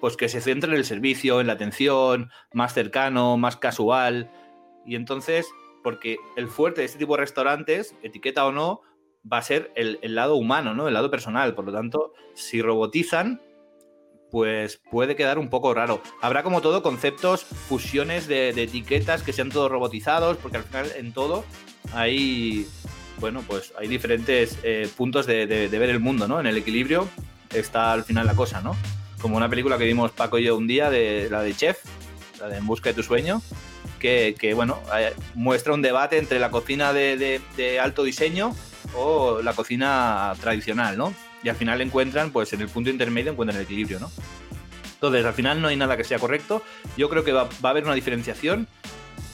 pues 0.00 0.16
que 0.16 0.28
se 0.28 0.42
centra 0.42 0.70
en 0.70 0.76
el 0.76 0.84
servicio, 0.84 1.40
en 1.40 1.46
la 1.46 1.54
atención, 1.54 2.30
más 2.52 2.74
cercano, 2.74 3.38
más 3.38 3.56
casual. 3.56 4.30
Y 4.84 4.94
entonces, 4.96 5.48
porque 5.82 6.16
el 6.36 6.48
fuerte 6.48 6.82
de 6.82 6.86
este 6.86 6.98
tipo 6.98 7.14
de 7.14 7.20
restaurantes, 7.20 7.96
etiqueta 8.02 8.44
o 8.44 8.52
no, 8.52 8.82
va 9.30 9.38
a 9.38 9.42
ser 9.42 9.72
el, 9.74 9.98
el 10.02 10.14
lado 10.14 10.36
humano, 10.36 10.74
¿no? 10.74 10.86
El 10.86 10.94
lado 10.94 11.10
personal. 11.10 11.54
Por 11.54 11.64
lo 11.64 11.72
tanto, 11.72 12.12
si 12.34 12.60
robotizan, 12.60 13.40
pues 14.32 14.80
puede 14.90 15.14
quedar 15.14 15.38
un 15.38 15.50
poco 15.50 15.74
raro. 15.74 16.02
Habrá 16.22 16.42
como 16.42 16.62
todo 16.62 16.82
conceptos, 16.82 17.44
fusiones 17.44 18.26
de, 18.26 18.48
etiquetas 18.48 19.22
que 19.22 19.34
sean 19.34 19.50
todos 19.50 19.70
robotizados, 19.70 20.38
porque 20.38 20.56
al 20.56 20.64
final 20.64 20.90
en 20.96 21.12
todo 21.12 21.44
hay, 21.92 22.66
bueno, 23.20 23.44
pues 23.46 23.74
hay 23.78 23.88
diferentes 23.88 24.58
eh, 24.62 24.88
puntos 24.96 25.26
de, 25.26 25.68
ver 25.70 25.90
el 25.90 26.00
mundo, 26.00 26.26
¿no? 26.26 26.40
En 26.40 26.46
el 26.46 26.56
equilibrio 26.56 27.06
está 27.50 27.92
al 27.92 28.04
final 28.04 28.26
la 28.26 28.34
cosa, 28.34 28.62
¿no? 28.62 28.74
Como 29.20 29.36
una 29.36 29.50
película 29.50 29.76
que 29.76 29.84
vimos 29.84 30.12
Paco 30.12 30.38
y 30.38 30.44
yo 30.44 30.56
un 30.56 30.66
día, 30.66 30.88
de 30.88 31.28
la 31.30 31.42
de 31.42 31.54
Chef, 31.54 31.80
la 32.40 32.48
de 32.48 32.56
En 32.56 32.66
Busca 32.66 32.88
de 32.88 32.94
tu 32.94 33.02
Sueño, 33.02 33.42
que, 34.00 34.52
bueno, 34.56 34.80
eh, 34.98 35.12
muestra 35.34 35.74
un 35.74 35.82
debate 35.82 36.16
entre 36.16 36.38
la 36.38 36.50
cocina 36.50 36.94
de 36.94 37.78
alto 37.82 38.02
diseño 38.02 38.56
o 38.96 39.42
la 39.42 39.52
cocina 39.52 40.32
tradicional, 40.40 40.96
¿no? 40.96 41.12
Y 41.42 41.48
al 41.48 41.56
final 41.56 41.80
encuentran, 41.80 42.30
pues 42.30 42.52
en 42.52 42.60
el 42.60 42.68
punto 42.68 42.90
intermedio 42.90 43.32
encuentran 43.32 43.58
el 43.58 43.64
equilibrio, 43.64 43.98
¿no? 44.00 44.10
Entonces, 44.94 45.24
al 45.24 45.34
final 45.34 45.60
no 45.60 45.68
hay 45.68 45.76
nada 45.76 45.96
que 45.96 46.04
sea 46.04 46.20
correcto. 46.20 46.62
Yo 46.96 47.08
creo 47.08 47.24
que 47.24 47.32
va, 47.32 47.48
a 47.62 47.68
haber 47.68 47.84
una 47.84 47.94
diferenciación 47.94 48.68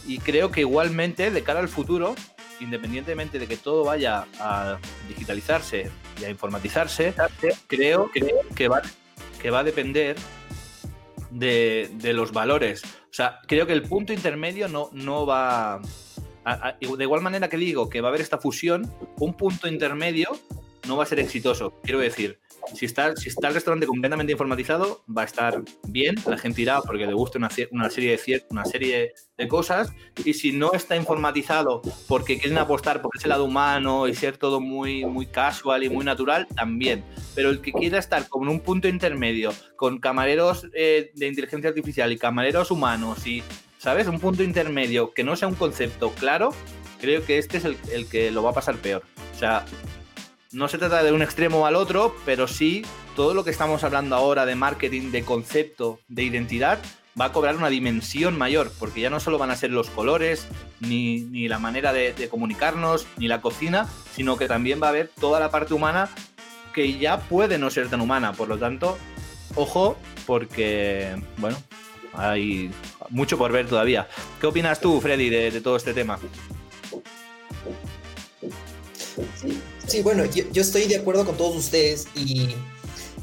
y 0.06 0.18
creo 0.18 0.50
que 0.50 0.60
igualmente, 0.60 1.30
de 1.30 1.42
cara 1.42 1.60
al 1.60 1.68
futuro, 1.68 2.14
independientemente 2.60 3.38
de 3.38 3.46
que 3.46 3.58
todo 3.58 3.84
vaya 3.84 4.26
a 4.40 4.78
digitalizarse 5.08 5.90
y 6.20 6.24
a 6.24 6.30
informatizarse, 6.30 7.12
creo, 7.66 8.10
que, 8.10 8.68
va, 8.68 8.80
que 9.42 9.50
va 9.50 9.58
a 9.58 9.64
depender 9.64 10.16
de, 11.30 11.90
los 12.14 12.32
valores. 12.32 12.82
O 12.84 13.12
sea, 13.12 13.40
creo 13.46 13.66
que 13.66 13.74
el 13.74 13.82
punto 13.82 14.14
intermedio 14.14 14.68
no, 14.68 14.88
no 14.92 15.26
va... 15.26 15.80
de 16.80 17.04
igual 17.04 17.20
manera 17.20 17.48
que 17.48 17.58
digo 17.58 17.90
que 17.90 18.00
va 18.00 18.08
a 18.08 18.10
haber 18.10 18.22
esta 18.22 18.38
fusión, 18.38 18.90
un 19.18 19.34
punto 19.34 19.68
intermedio 19.68 20.30
no 20.88 20.96
va 20.96 21.04
a 21.04 21.06
ser 21.06 21.20
exitoso. 21.20 21.74
Quiero 21.82 22.00
decir 22.00 22.40
Si 22.74 22.84
está, 22.84 23.14
si 23.16 23.28
está 23.28 23.48
el 23.48 23.54
restaurante 23.54 23.86
completamente 23.86 24.32
informatizado, 24.32 25.04
va 25.08 25.22
a 25.22 25.24
estar 25.24 25.62
bien, 25.86 26.16
la 26.26 26.36
gente 26.36 26.62
irá 26.62 26.82
porque 26.82 27.06
le 27.06 27.14
gusta 27.14 27.38
una, 27.38 27.48
una, 27.70 27.88
serie, 27.88 28.16
de, 28.16 28.44
una 28.50 28.64
serie 28.64 29.14
de 29.36 29.48
cosas. 29.48 29.92
Y 30.24 30.34
si 30.34 30.52
no 30.52 30.72
está 30.72 30.96
informatizado 30.96 31.80
porque 32.08 32.38
quieren 32.38 32.58
apostar 32.58 33.00
por 33.00 33.12
ese 33.16 33.28
lado 33.28 33.44
humano 33.44 34.08
y 34.08 34.14
ser 34.14 34.36
todo 34.36 34.60
muy, 34.60 35.04
muy 35.04 35.26
casual 35.26 35.84
y 35.84 35.88
muy 35.88 36.04
natural, 36.04 36.46
también. 36.54 37.04
Pero 37.34 37.50
el 37.50 37.60
que 37.60 37.72
quiera 37.72 37.98
estar 37.98 38.28
como 38.28 38.46
en 38.46 38.52
un 38.52 38.60
punto 38.60 38.88
intermedio, 38.88 39.52
con 39.76 39.98
camareros 39.98 40.66
eh, 40.74 41.10
de 41.14 41.26
inteligencia 41.26 41.70
artificial 41.70 42.12
y 42.12 42.18
camareros 42.18 42.70
humanos 42.70 43.26
y, 43.26 43.42
¿sabes? 43.78 44.08
Un 44.08 44.20
punto 44.20 44.42
intermedio 44.42 45.14
que 45.14 45.24
no 45.24 45.36
sea 45.36 45.48
un 45.48 45.54
concepto 45.54 46.10
claro, 46.10 46.50
creo 47.00 47.24
que 47.24 47.38
este 47.38 47.58
es 47.58 47.64
el, 47.64 47.76
el 47.92 48.08
que 48.08 48.30
lo 48.30 48.42
va 48.42 48.50
a 48.50 48.54
pasar 48.54 48.76
peor. 48.76 49.04
O 49.34 49.38
sea, 49.38 49.64
no 50.52 50.68
se 50.68 50.78
trata 50.78 51.02
de 51.02 51.12
un 51.12 51.22
extremo 51.22 51.66
al 51.66 51.76
otro, 51.76 52.16
pero 52.24 52.48
sí 52.48 52.84
todo 53.14 53.34
lo 53.34 53.44
que 53.44 53.50
estamos 53.50 53.84
hablando 53.84 54.16
ahora 54.16 54.46
de 54.46 54.54
marketing, 54.54 55.10
de 55.10 55.24
concepto, 55.24 56.00
de 56.08 56.22
identidad, 56.22 56.78
va 57.20 57.26
a 57.26 57.32
cobrar 57.32 57.56
una 57.56 57.68
dimensión 57.68 58.38
mayor, 58.38 58.70
porque 58.78 59.00
ya 59.00 59.10
no 59.10 59.20
solo 59.20 59.38
van 59.38 59.50
a 59.50 59.56
ser 59.56 59.70
los 59.70 59.90
colores, 59.90 60.46
ni, 60.80 61.48
la 61.48 61.58
manera 61.58 61.92
de, 61.92 62.28
comunicarnos, 62.30 63.06
ni 63.16 63.28
la 63.28 63.40
cocina, 63.40 63.88
sino 64.14 64.36
que 64.36 64.46
también 64.46 64.80
va 64.80 64.86
a 64.86 64.90
haber 64.90 65.10
toda 65.20 65.40
la 65.40 65.50
parte 65.50 65.74
humana 65.74 66.08
que 66.72 66.96
ya 66.98 67.18
puede 67.20 67.58
no 67.58 67.70
ser 67.70 67.90
tan 67.90 68.00
humana. 68.00 68.32
Por 68.32 68.48
lo 68.48 68.56
tanto, 68.56 68.96
ojo, 69.56 69.98
porque, 70.26 71.16
bueno, 71.38 71.56
hay 72.14 72.70
mucho 73.10 73.36
por 73.36 73.50
ver 73.50 73.66
todavía. 73.66 74.06
¿Qué 74.40 74.46
opinas 74.46 74.80
tú, 74.80 75.00
Freddy, 75.00 75.28
de 75.28 75.60
todo 75.60 75.76
este 75.76 75.92
tema? 75.92 76.18
Sí, 79.34 79.60
bueno, 80.02 80.24
yo, 80.26 80.44
estoy 80.60 80.84
de 80.84 80.96
acuerdo 80.96 81.24
con 81.24 81.36
todos 81.36 81.56
ustedes 81.56 82.06
y 82.14 82.54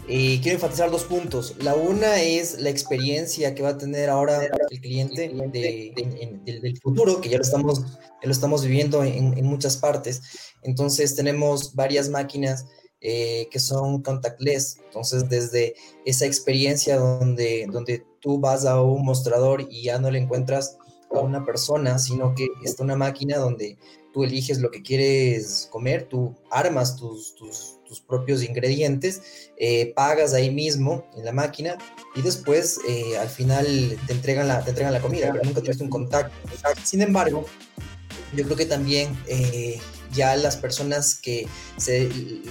quiero 0.08 0.56
enfatizar 0.56 0.90
dos 0.90 1.04
puntos. 1.04 1.56
La 1.60 1.76
una 1.76 2.22
es 2.22 2.60
la 2.60 2.70
experiencia 2.70 3.54
que 3.54 3.62
va 3.62 3.70
a 3.70 3.78
tener 3.78 4.10
ahora 4.10 4.50
el 4.70 4.82
cliente 4.82 5.30
del 5.30 6.80
futuro, 6.82 7.22
que 7.22 7.30
ya 7.30 7.38
lo 7.38 7.44
estamos, 7.44 7.84
lo 8.22 8.32
estamos 8.32 8.64
viviendo 8.64 9.04
en, 9.04 9.46
muchas 9.46 9.78
partes. 9.78 10.22
Entonces 10.64 11.16
tenemos 11.16 11.76
varias 11.76 12.10
máquinas 12.10 12.66
eh, 13.00 13.48
que 13.52 13.60
son 13.60 14.02
contactless. 14.02 14.78
Entonces 14.86 15.30
desde 15.30 15.76
esa 16.06 16.26
experiencia 16.26 16.98
donde, 16.98 17.68
donde 17.72 18.04
tú 18.22 18.40
vas 18.40 18.66
a 18.66 18.82
un 18.82 19.06
mostrador 19.06 19.68
y 19.70 19.84
ya 19.84 20.00
no 20.00 20.10
le 20.10 20.20
encuentras 20.20 20.78
a 21.12 21.20
una 21.20 21.46
persona, 21.46 22.00
sino 22.00 22.34
que 22.34 22.48
está 22.64 22.84
una 22.84 22.96
máquina 22.96 23.38
donde 23.38 23.78
tú 24.16 24.24
eliges 24.24 24.60
lo 24.60 24.72
que 24.72 24.82
quieres 24.82 25.68
comer, 25.70 26.04
tú 26.04 26.34
armas 26.50 26.96
tus, 26.96 27.36
tus, 27.36 27.74
propios 28.08 28.44
ingredientes, 28.44 29.22
eh, 29.58 29.94
pagas 29.96 30.34
ahí 30.34 30.52
mismo 30.52 31.06
en 31.18 31.24
la 31.26 31.32
máquina 31.32 31.78
y 32.14 32.22
después 32.22 32.80
eh, 32.88 33.18
al 33.18 33.30
final 33.30 33.98
te 34.08 34.14
entregan 34.14 34.48
la, 34.48 34.64
te 34.64 34.70
entregan 34.70 34.94
la 34.94 35.02
comida, 35.02 35.32
pero 35.32 35.44
nunca 35.44 35.62
tuviste 35.62 35.84
un 35.84 35.90
contacto. 35.90 36.34
Sin 36.84 37.02
embargo, 37.02 37.46
yo 38.34 38.44
creo 38.46 38.56
que 38.56 38.66
también 38.66 39.18
eh, 39.28 39.80
ya 40.12 40.36
las 40.36 40.58
personas 40.58 41.16
que, 41.16 41.48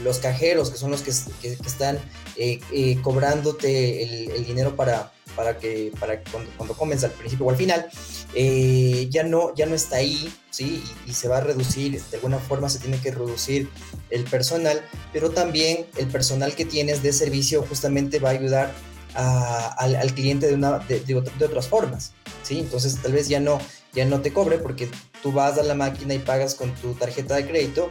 los 0.02 0.18
cajeros, 0.18 0.70
que 0.70 0.76
son 0.76 0.90
los 0.90 1.02
que, 1.02 1.10
están 1.10 1.98
cobrándote 3.02 4.26
el 4.36 4.44
dinero 4.46 4.76
para, 4.76 5.12
para 5.36 5.58
que, 5.58 5.92
para 5.98 6.20
cuando, 6.22 6.50
cuando, 6.56 6.74
comes 6.74 7.04
al 7.04 7.10
principio 7.12 7.46
o 7.46 7.50
al 7.50 7.56
final, 7.56 7.86
eh, 8.34 9.08
ya, 9.10 9.22
no, 9.22 9.54
ya 9.54 9.66
no 9.66 9.74
está 9.74 9.96
ahí, 9.96 10.32
¿sí? 10.50 10.82
Y, 11.06 11.12
se 11.12 11.28
va 11.28 11.38
a 11.38 11.40
reducir, 11.40 12.02
de 12.02 12.16
alguna 12.16 12.38
forma 12.38 12.68
se 12.68 12.78
tiene 12.78 12.98
que 12.98 13.10
reducir 13.10 13.68
el 14.10 14.24
personal, 14.24 14.82
pero 15.12 15.30
también 15.30 15.86
el 15.96 16.06
personal 16.08 16.54
que 16.54 16.64
tienes 16.64 17.02
de 17.02 17.12
servicio 17.12 17.62
justamente 17.62 18.18
va 18.18 18.30
a 18.30 18.32
ayudar 18.32 18.72
al, 19.14 19.94
al, 19.94 20.14
cliente 20.14 20.46
de, 20.48 20.54
una, 20.54 20.78
de, 20.80 21.00
de, 21.00 21.14
otras 21.16 21.68
formas, 21.68 22.12
¿sí? 22.42 22.58
Entonces 22.58 23.00
tal 23.00 23.12
vez 23.12 23.28
ya 23.28 23.40
no, 23.40 23.60
ya 23.92 24.04
no 24.04 24.20
te 24.20 24.32
cobre 24.32 24.58
porque 24.58 24.88
tú 25.22 25.32
vas 25.32 25.58
a 25.58 25.62
la 25.62 25.74
máquina 25.74 26.14
y 26.14 26.18
pagas 26.18 26.54
con 26.54 26.74
tu 26.74 26.94
tarjeta 26.94 27.36
de 27.36 27.46
crédito 27.46 27.90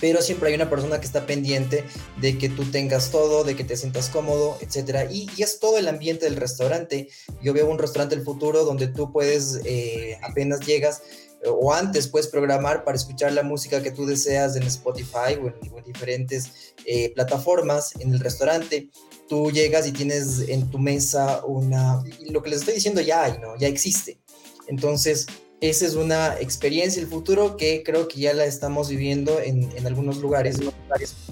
pero 0.00 0.22
siempre 0.22 0.48
hay 0.48 0.54
una 0.54 0.70
persona 0.70 1.00
que 1.00 1.06
está 1.06 1.26
pendiente 1.26 1.84
de 2.20 2.38
que 2.38 2.48
tú 2.48 2.64
tengas 2.70 3.10
todo, 3.10 3.44
de 3.44 3.56
que 3.56 3.64
te 3.64 3.76
sientas 3.76 4.08
cómodo, 4.08 4.58
etcétera. 4.60 5.10
Y, 5.10 5.28
es 5.38 5.60
todo 5.60 5.78
el 5.78 5.88
ambiente 5.88 6.24
del 6.24 6.36
restaurante. 6.36 7.08
Yo 7.42 7.52
veo 7.52 7.68
un 7.68 7.78
restaurante 7.78 8.16
del 8.16 8.24
futuro 8.24 8.64
donde 8.64 8.88
tú 8.88 9.12
puedes, 9.12 9.60
eh, 9.64 10.18
apenas 10.22 10.60
llegas, 10.60 11.02
o 11.44 11.72
antes 11.72 12.08
puedes 12.08 12.28
programar 12.28 12.84
para 12.84 12.96
escuchar 12.96 13.32
la 13.32 13.42
música 13.42 13.82
que 13.82 13.90
tú 13.90 14.06
deseas 14.06 14.56
en 14.56 14.64
Spotify 14.64 15.34
o 15.40 15.48
en, 15.48 15.84
diferentes 15.84 16.74
eh, 16.84 17.12
plataformas 17.14 17.94
en 18.00 18.12
el 18.12 18.20
restaurante. 18.20 18.90
Tú 19.28 19.50
llegas 19.50 19.86
y 19.86 19.92
tienes 19.92 20.48
en 20.48 20.70
tu 20.70 20.78
mesa 20.78 21.44
una... 21.44 22.02
Lo 22.30 22.42
que 22.42 22.50
les 22.50 22.60
estoy 22.60 22.74
diciendo 22.74 23.00
ya 23.00 23.24
hay, 23.24 23.38
¿no? 23.38 23.56
Ya 23.56 23.68
existe. 23.68 24.18
Entonces, 24.66 25.26
esa 25.60 25.86
es 25.86 25.94
una 25.94 26.38
experiencia 26.38 27.00
el 27.00 27.08
futuro 27.08 27.56
que 27.56 27.82
creo 27.82 28.08
que 28.08 28.20
ya 28.20 28.34
la 28.34 28.44
estamos 28.44 28.88
viviendo 28.88 29.40
en, 29.40 29.70
algunos 29.86 30.18
lugares, 30.18 30.58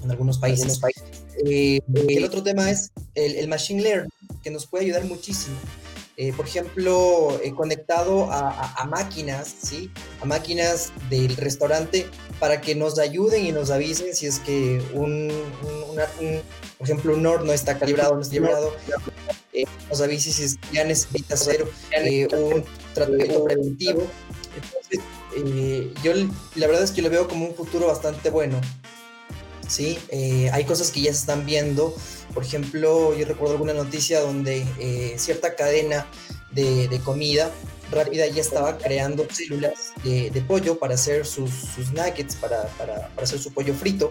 en 0.02 0.10
algunos 0.10 0.38
países. 0.38 0.80
Eh, 1.44 1.80
el 2.08 2.24
otro 2.24 2.42
tema 2.42 2.70
es 2.70 2.90
el, 3.14 3.46
machine 3.48 3.82
learning, 3.82 4.10
que 4.42 4.50
nos 4.50 4.66
puede 4.66 4.84
ayudar 4.84 5.04
muchísimo. 5.04 5.56
Eh, 6.16 6.32
por 6.32 6.46
ejemplo, 6.46 7.40
eh, 7.42 7.52
conectado 7.54 8.28
a, 8.30 8.86
máquinas, 8.88 9.52
¿sí? 9.62 9.90
A 10.22 10.24
máquinas 10.24 10.92
del 11.10 11.36
restaurante 11.36 12.06
para 12.38 12.60
que 12.60 12.76
nos 12.76 12.98
ayuden 13.00 13.44
y 13.44 13.52
nos 13.52 13.70
avisen 13.70 14.14
si 14.14 14.26
es 14.26 14.38
que 14.38 14.80
un, 14.94 15.32
por 16.78 16.86
ejemplo, 16.86 17.14
un 17.14 17.26
horno 17.26 17.52
está 17.52 17.78
calibrado, 17.78 18.14
no 18.14 18.22
está 18.22 18.36
calibrado, 18.36 18.72
nos 19.90 20.00
avise 20.00 20.32
si 20.32 20.44
es, 20.44 20.56
ya 20.72 20.84
necesita 20.84 21.34
hacer 21.34 21.64
un 22.32 22.64
tratamiento 22.94 23.44
preventivo. 23.44 24.06
Entonces, 24.54 25.00
eh, 25.36 25.92
yo 26.02 26.12
la 26.54 26.66
verdad 26.66 26.82
es 26.82 26.92
que 26.92 27.02
lo 27.02 27.10
veo 27.10 27.28
como 27.28 27.46
un 27.46 27.54
futuro 27.54 27.86
bastante 27.86 28.30
bueno. 28.30 28.60
Sí, 29.68 29.98
eh, 30.10 30.50
hay 30.52 30.64
cosas 30.64 30.90
que 30.90 31.00
ya 31.00 31.12
se 31.12 31.20
están 31.20 31.46
viendo. 31.46 31.94
Por 32.32 32.44
ejemplo, 32.44 33.16
yo 33.16 33.24
recuerdo 33.26 33.54
alguna 33.54 33.74
noticia 33.74 34.20
donde 34.20 34.64
eh, 34.78 35.14
cierta 35.16 35.54
cadena 35.54 36.06
de, 36.52 36.88
de, 36.88 37.00
comida 37.00 37.50
rápida 37.90 38.26
ya 38.26 38.40
estaba 38.40 38.78
creando 38.78 39.26
células 39.30 39.92
de, 40.02 40.30
de 40.30 40.40
pollo 40.40 40.78
para 40.78 40.94
hacer 40.94 41.26
sus, 41.26 41.50
sus 41.50 41.92
nuggets, 41.92 42.36
para, 42.36 42.62
para, 42.78 43.08
para, 43.08 43.22
hacer 43.22 43.38
su 43.38 43.52
pollo 43.52 43.74
frito. 43.74 44.10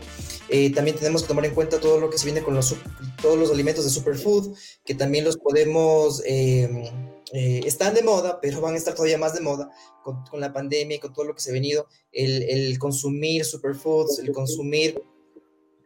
también 0.76 0.98
tenemos 0.98 1.24
que 1.24 1.28
tomar 1.28 1.46
en 1.46 1.54
cuenta 1.54 1.80
todo 1.80 2.00
lo 2.00 2.10
que 2.10 2.18
se 2.18 2.26
viene 2.26 2.44
con 2.44 2.56
los, 2.56 2.76
todos 3.22 3.38
los 3.38 3.52
alimentos 3.52 3.86
de 3.86 3.92
superfood, 3.92 4.56
que 4.86 4.94
también 4.94 5.24
los 5.24 5.38
podemos 5.38 6.22
eh, 6.26 6.92
están 7.34 7.96
de 7.96 8.04
moda, 8.04 8.40
pero 8.40 8.62
van 8.62 8.76
a 8.76 8.78
estar 8.78 8.94
todavía 8.94 9.18
más 9.18 9.34
de 9.34 9.42
moda 9.42 9.72
con, 10.04 10.40
la 10.40 10.54
pandemia 10.54 10.98
y 10.98 11.00
con 11.00 11.14
todo 11.14 11.26
lo 11.26 11.34
que 11.34 11.42
se 11.42 11.50
ha 11.50 11.54
venido, 11.54 11.88
el, 12.12 12.78
consumir 12.78 13.46
superfoods, 13.46 14.20
el 14.20 14.32
consumir 14.32 15.02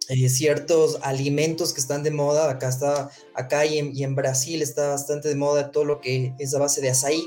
eh, 0.09 0.29
ciertos 0.29 0.99
alimentos 1.01 1.73
que 1.73 1.79
están 1.79 2.03
de 2.03 2.11
moda, 2.11 2.49
acá 2.49 2.69
está, 2.69 3.11
acá 3.33 3.65
y 3.65 3.77
en, 3.79 4.15
Brasil 4.15 4.61
está 4.61 4.89
bastante 4.89 5.29
de 5.29 5.35
moda 5.35 5.71
todo 5.71 5.85
lo 5.85 6.01
que 6.01 6.33
es 6.39 6.53
a 6.55 6.59
base 6.59 6.81
de 6.81 6.89
azaí, 6.89 7.23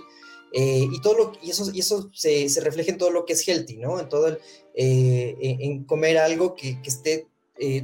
eh, 0.53 0.87
y 0.91 1.01
todo 1.01 1.15
lo 1.15 1.33
y 1.43 1.51
eso 1.51 1.71
y 1.73 1.79
eso 1.79 2.11
se, 2.13 2.49
refleja 2.61 2.91
en 2.91 2.99
todo 2.99 3.11
lo 3.11 3.25
que 3.25 3.35
es 3.35 3.47
healthy 3.47 3.77
no 3.77 4.01
en 4.01 4.09
todo 4.09 4.27
el, 4.27 4.39
en, 4.75 5.85
comer 5.85 6.19
algo 6.19 6.57
que, 6.57 6.77
esté 6.85 7.29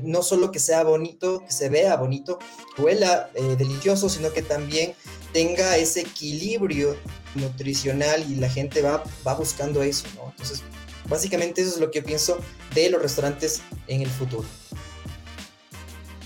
no 0.02 0.24
solo 0.24 0.50
que 0.50 0.58
sea 0.58 0.82
bonito 0.82 1.44
que 1.44 1.52
se 1.52 1.68
vea 1.68 1.94
bonito 1.94 2.40
huela 2.76 3.30
delicioso 3.56 4.08
sino 4.08 4.32
que 4.32 4.42
también 4.42 4.94
tenga 5.36 5.76
ese 5.76 6.00
equilibrio 6.00 6.96
nutricional 7.34 8.24
y 8.26 8.36
la 8.36 8.48
gente 8.48 8.80
va, 8.80 9.04
va 9.26 9.34
buscando 9.34 9.82
eso, 9.82 10.08
¿no? 10.14 10.30
Entonces, 10.30 10.62
básicamente 11.10 11.60
eso 11.60 11.74
es 11.74 11.78
lo 11.78 11.90
que 11.90 12.00
pienso 12.00 12.40
de 12.74 12.88
los 12.88 13.02
restaurantes 13.02 13.60
en 13.86 14.00
el 14.00 14.08
futuro. 14.08 14.46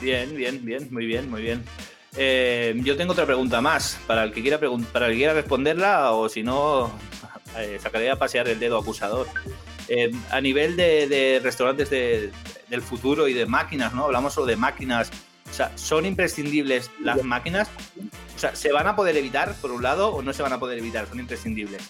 Bien, 0.00 0.36
bien, 0.36 0.64
bien, 0.64 0.86
muy 0.92 1.06
bien, 1.06 1.28
muy 1.28 1.42
bien. 1.42 1.64
Eh, 2.16 2.80
yo 2.84 2.96
tengo 2.96 3.10
otra 3.10 3.26
pregunta 3.26 3.60
más 3.60 3.98
para 4.06 4.22
el 4.22 4.32
que 4.32 4.42
quiera 4.42 4.60
para 4.60 5.06
el 5.06 5.12
que 5.14 5.18
quiera 5.18 5.34
responderla 5.34 6.12
o 6.12 6.28
si 6.28 6.44
no 6.44 6.96
eh, 7.58 7.80
sacaré 7.82 8.12
a 8.12 8.16
pasear 8.16 8.46
el 8.46 8.60
dedo 8.60 8.78
acusador. 8.78 9.26
Eh, 9.88 10.12
a 10.30 10.40
nivel 10.40 10.76
de, 10.76 11.08
de 11.08 11.40
restaurantes 11.42 11.90
de, 11.90 12.30
del 12.68 12.80
futuro 12.80 13.26
y 13.26 13.34
de 13.34 13.44
máquinas, 13.44 13.92
¿no? 13.92 14.04
Hablamos 14.04 14.34
solo 14.34 14.46
de 14.46 14.54
máquinas. 14.54 15.10
O 15.50 15.52
sea, 15.52 15.76
¿son 15.76 16.06
imprescindibles 16.06 16.90
las 17.02 17.22
máquinas? 17.24 17.68
O 18.36 18.38
sea, 18.38 18.54
¿se 18.54 18.72
van 18.72 18.86
a 18.86 18.96
poder 18.96 19.16
evitar, 19.16 19.54
por 19.60 19.72
un 19.72 19.82
lado, 19.82 20.14
o 20.14 20.22
no 20.22 20.32
se 20.32 20.42
van 20.42 20.52
a 20.52 20.60
poder 20.60 20.78
evitar? 20.78 21.06
Son 21.06 21.18
imprescindibles. 21.18 21.82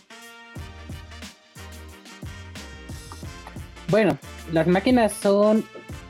Bueno, 3.88 4.18
las 4.52 4.66
máquinas 4.66 5.12
son. 5.12 5.64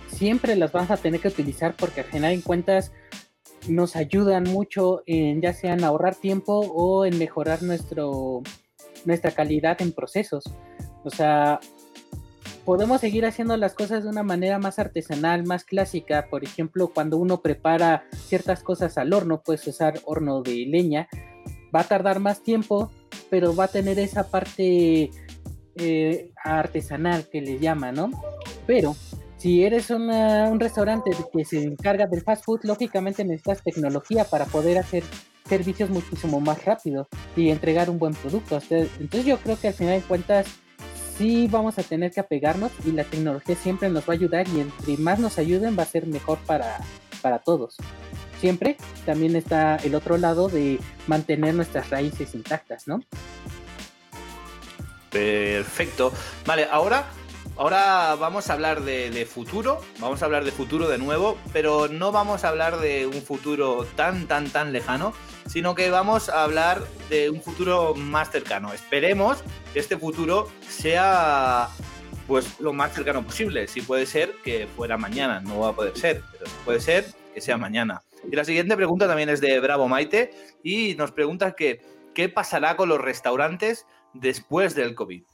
Siempre 0.08 0.54
las 0.54 0.70
vas 0.70 0.90
a 0.90 0.98
tener 0.98 1.20
que 1.20 1.28
utilizar 1.28 1.74
porque 1.74 2.00
al 2.00 2.06
final 2.06 2.32
en 2.32 2.42
cuentas 2.42 2.92
nos 3.68 3.96
ayudan 3.96 4.44
mucho 4.44 5.02
en 5.06 5.40
ya 5.40 5.54
sea 5.54 5.72
en 5.72 5.84
ahorrar 5.84 6.14
tiempo 6.14 6.58
o 6.58 7.06
en 7.06 7.18
mejorar 7.18 7.62
nuestro, 7.62 8.42
nuestra 9.06 9.30
calidad 9.30 9.80
en 9.80 9.92
procesos. 9.92 10.44
O 11.04 11.10
sea, 11.10 11.58
podemos 12.70 13.00
seguir 13.00 13.26
haciendo 13.26 13.56
las 13.56 13.74
cosas 13.74 14.04
de 14.04 14.10
una 14.10 14.22
manera 14.22 14.60
más 14.60 14.78
artesanal, 14.78 15.44
más 15.44 15.64
clásica. 15.64 16.28
Por 16.30 16.44
ejemplo, 16.44 16.92
cuando 16.94 17.16
uno 17.16 17.42
prepara 17.42 18.04
ciertas 18.28 18.62
cosas 18.62 18.96
al 18.96 19.12
horno, 19.12 19.42
puedes 19.42 19.66
usar 19.66 19.98
horno 20.04 20.40
de 20.40 20.66
leña. 20.66 21.08
Va 21.74 21.80
a 21.80 21.88
tardar 21.88 22.20
más 22.20 22.44
tiempo, 22.44 22.92
pero 23.28 23.56
va 23.56 23.64
a 23.64 23.68
tener 23.72 23.98
esa 23.98 24.30
parte 24.30 25.10
eh, 25.74 26.30
artesanal 26.44 27.28
que 27.28 27.40
le 27.40 27.58
llama, 27.58 27.90
¿no? 27.90 28.12
Pero 28.68 28.94
si 29.36 29.64
eres 29.64 29.90
un 29.90 30.60
restaurante 30.60 31.10
que 31.32 31.44
se 31.44 31.64
encarga 31.64 32.06
del 32.06 32.22
fast 32.22 32.44
food, 32.44 32.60
lógicamente 32.62 33.24
necesitas 33.24 33.64
tecnología 33.64 34.22
para 34.26 34.44
poder 34.44 34.78
hacer 34.78 35.02
servicios 35.44 35.90
muchísimo 35.90 36.38
más 36.38 36.64
rápido 36.64 37.08
y 37.34 37.48
entregar 37.48 37.90
un 37.90 37.98
buen 37.98 38.14
producto. 38.14 38.60
Entonces 38.70 39.24
yo 39.24 39.38
creo 39.38 39.58
que 39.58 39.66
al 39.66 39.74
final 39.74 40.00
de 40.00 40.06
cuentas 40.06 40.46
sí 41.20 41.48
vamos 41.50 41.78
a 41.78 41.82
tener 41.82 42.10
que 42.12 42.20
apegarnos 42.20 42.72
y 42.82 42.92
la 42.92 43.04
tecnología 43.04 43.54
siempre 43.54 43.90
nos 43.90 44.08
va 44.08 44.14
a 44.14 44.16
ayudar 44.16 44.48
y 44.48 44.60
entre 44.60 44.96
más 44.96 45.18
nos 45.18 45.36
ayuden 45.36 45.78
va 45.78 45.82
a 45.82 45.86
ser 45.86 46.06
mejor 46.06 46.38
para, 46.46 46.78
para 47.20 47.40
todos. 47.40 47.76
Siempre 48.40 48.78
también 49.04 49.36
está 49.36 49.76
el 49.76 49.94
otro 49.94 50.16
lado 50.16 50.48
de 50.48 50.78
mantener 51.06 51.52
nuestras 51.52 51.90
raíces 51.90 52.34
intactas, 52.34 52.88
¿no? 52.88 53.02
Perfecto. 55.10 56.10
Vale, 56.46 56.66
ahora, 56.70 57.04
ahora 57.60 58.14
vamos 58.14 58.48
a 58.48 58.54
hablar 58.54 58.80
de, 58.84 59.26
futuro, 59.26 59.82
vamos 59.98 60.22
a 60.22 60.24
hablar 60.24 60.44
de 60.44 60.50
futuro 60.50 60.88
de 60.88 60.96
nuevo, 60.96 61.36
pero 61.52 61.88
no 61.88 62.10
vamos 62.10 62.42
a 62.42 62.48
hablar 62.48 62.78
de 62.80 63.06
un 63.06 63.20
futuro 63.20 63.86
tan, 63.96 64.26
tan, 64.26 64.48
tan 64.48 64.72
lejano, 64.72 65.12
sino 65.46 65.74
que 65.74 65.90
vamos 65.90 66.30
a 66.30 66.42
hablar 66.42 66.82
de 67.10 67.28
un 67.28 67.42
futuro 67.42 67.94
más 67.94 68.30
cercano. 68.30 68.72
Esperemos 68.72 69.44
que 69.74 69.78
este 69.78 69.98
futuro 69.98 70.48
sea 70.66 71.68
pues 72.26 72.58
lo 72.60 72.72
más 72.72 72.94
cercano 72.94 73.22
posible. 73.22 73.68
Si 73.68 73.82
puede 73.82 74.06
ser 74.06 74.32
que 74.42 74.66
fuera 74.66 74.96
mañana, 74.96 75.40
no 75.40 75.60
va 75.60 75.68
a 75.68 75.72
poder 75.74 75.98
ser, 75.98 76.22
pero 76.32 76.50
puede 76.64 76.80
ser 76.80 77.04
que 77.34 77.42
sea 77.42 77.58
mañana. 77.58 78.02
Y 78.24 78.34
la 78.36 78.44
siguiente 78.44 78.74
pregunta 78.74 79.06
también 79.06 79.28
es 79.28 79.42
de 79.42 79.60
Bravo 79.60 79.86
Maite 79.86 80.30
y 80.62 80.94
nos 80.94 81.12
pregunta 81.12 81.54
qué 81.54 81.82
pasará 82.34 82.78
con 82.78 82.88
los 82.88 83.02
restaurantes 83.02 83.86
después 84.14 84.74
del 84.74 84.94
COVID. 84.94 85.24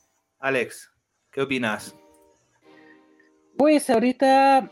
Alex, 0.40 0.90
¿qué 1.30 1.42
opinas? 1.42 1.95
Pues 3.56 3.88
ahorita 3.88 4.70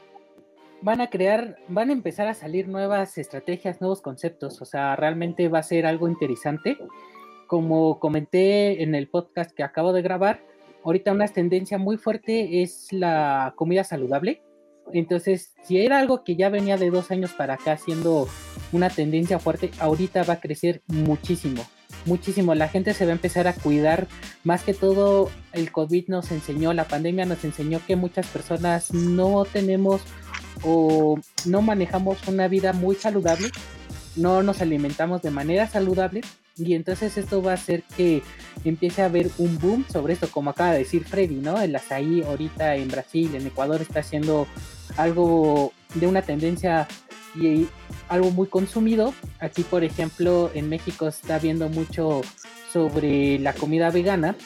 van 0.83 1.01
a 1.01 1.09
crear, 1.09 1.57
van 1.69 1.89
a 1.89 1.95
empezar 1.95 2.29
a 2.29 2.35
salir 2.35 2.69
nuevas 2.69 3.17
estrategias, 3.17 3.81
nuevos 3.81 4.03
conceptos, 4.03 4.61
o 4.61 4.67
sea, 4.67 4.95
realmente 4.97 5.49
va 5.49 5.61
a 5.61 5.63
ser 5.63 5.87
algo 5.87 6.07
interesante. 6.07 6.77
Como 7.47 7.99
comenté 7.99 8.83
en 8.83 8.95
el 8.95 9.09
podcast 9.09 9.53
que 9.53 9.63
acabo 9.63 9.95
de 9.95 10.03
grabar, 10.03 10.43
ahorita 10.85 11.13
una 11.13 11.29
tendencia 11.29 11.79
muy 11.79 11.97
fuerte 11.97 12.63
es 12.63 12.93
la 12.93 13.55
comida 13.57 13.85
saludable. 13.85 14.43
Entonces, 14.93 15.55
si 15.63 15.79
era 15.79 15.99
algo 15.99 16.23
que 16.23 16.37
ya 16.37 16.51
venía 16.51 16.77
de 16.77 16.91
dos 16.91 17.11
años 17.11 17.33
para 17.33 17.55
acá 17.55 17.79
siendo 17.79 18.29
una 18.71 18.91
tendencia 18.91 19.39
fuerte, 19.39 19.71
ahorita 19.81 20.25
va 20.25 20.35
a 20.35 20.41
crecer 20.41 20.83
muchísimo, 20.89 21.63
muchísimo. 22.07 22.55
La 22.55 22.69
gente 22.69 22.95
se 22.95 23.05
va 23.05 23.13
a 23.13 23.15
empezar 23.15 23.47
a 23.47 23.55
cuidar. 23.55 24.07
Más 24.43 24.63
que 24.63 24.75
todo, 24.75 25.31
el 25.53 25.73
COVID 25.73 26.09
nos 26.09 26.31
enseñó, 26.31 26.73
la 26.73 26.85
pandemia 26.85 27.27
nos 27.27 27.45
enseñó 27.45 27.81
que 27.87 27.97
muchas 27.97 28.27
personas 28.27 28.93
no 28.93 29.45
tenemos 29.45 30.03
o 30.63 31.19
no 31.45 31.63
manejamos 31.63 32.19
una 32.27 32.49
vida 32.49 32.73
muy 32.73 32.97
saludable, 32.97 33.49
no 34.17 34.43
nos 34.43 34.61
alimentamos 34.61 35.23
de 35.23 35.31
manera 35.31 35.67
saludable 35.67 36.23
y 36.57 36.75
entonces 36.75 37.17
esto 37.17 37.43
va 37.43 37.53
a 37.53 37.55
hacer 37.55 37.83
que 37.97 38.23
empiece 38.65 39.03
a 39.03 39.07
haber 39.07 39.31
un 39.39 39.59
boom 39.59 39.85
sobre 39.91 40.13
esto, 40.13 40.31
como 40.31 40.51
acaba 40.51 40.73
de 40.73 40.79
decir 40.79 41.05
Freddy, 41.05 41.37
¿no? 41.37 41.61
El 41.61 41.75
azaí 41.75 42.23
ahorita 42.23 42.77
en 42.77 42.89
Brasil, 42.89 43.35
en 43.35 43.47
Ecuador 43.47 43.83
está 43.83 44.01
haciendo 44.01 44.47
algo 44.97 45.73
de 45.95 46.07
una 46.07 46.23
tendencia 46.23 46.87
y 47.35 47.67
algo 48.09 48.31
muy 48.31 48.49
consumido. 48.49 49.15
Aquí, 49.41 49.63
por 49.63 49.85
ejemplo, 49.85 50.51
en 50.55 50.69
México 50.69 51.09
está 51.09 51.39
viendo 51.39 51.69
mucho 51.69 52.23
sobre 52.73 53.39
la 53.39 53.53
comida 53.53 53.91
vegana 53.91 54.37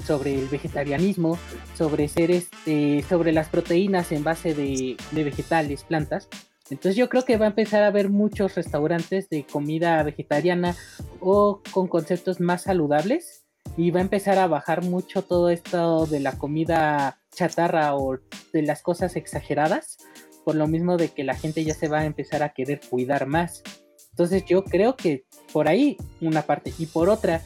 sobre 0.00 0.34
el 0.34 0.48
vegetarianismo, 0.48 1.38
sobre 1.76 2.08
ser 2.08 2.30
este, 2.30 3.04
sobre 3.08 3.32
las 3.32 3.48
proteínas 3.48 4.12
en 4.12 4.24
base 4.24 4.54
de, 4.54 4.96
vegetales, 5.12 5.84
plantas. 5.84 6.28
Entonces 6.70 6.96
yo 6.96 7.08
creo 7.08 7.24
que 7.24 7.36
va 7.36 7.46
a 7.46 7.48
empezar 7.48 7.82
a 7.82 7.88
haber 7.88 8.10
muchos 8.10 8.54
restaurantes 8.54 9.28
de 9.28 9.44
comida 9.44 10.02
vegetariana 10.02 10.76
o 11.20 11.62
con 11.72 11.88
conceptos 11.88 12.40
más 12.40 12.62
saludables 12.62 13.44
y 13.76 13.90
va 13.90 14.00
a 14.00 14.02
empezar 14.02 14.38
a 14.38 14.46
bajar 14.46 14.84
mucho 14.84 15.22
todo 15.22 15.50
esto 15.50 16.06
de 16.06 16.20
la 16.20 16.38
comida 16.38 17.18
chatarra 17.34 17.96
o 17.96 18.18
de 18.52 18.62
las 18.62 18.82
cosas 18.82 19.16
exageradas, 19.16 19.98
por 20.44 20.54
lo 20.54 20.66
mismo 20.66 20.96
de 20.96 21.08
que 21.08 21.24
la 21.24 21.34
gente 21.34 21.64
ya 21.64 21.74
se 21.74 21.88
va 21.88 22.00
a 22.00 22.06
empezar 22.06 22.42
a 22.42 22.52
querer 22.52 22.80
cuidar 22.88 23.26
más. 23.26 23.62
Entonces 24.10 24.44
yo 24.44 24.64
creo 24.64 24.96
que 24.96 25.24
por 25.52 25.68
ahí 25.68 25.96
una 26.20 26.42
parte 26.42 26.72
y 26.78 26.86
por 26.86 27.08
otra 27.08 27.42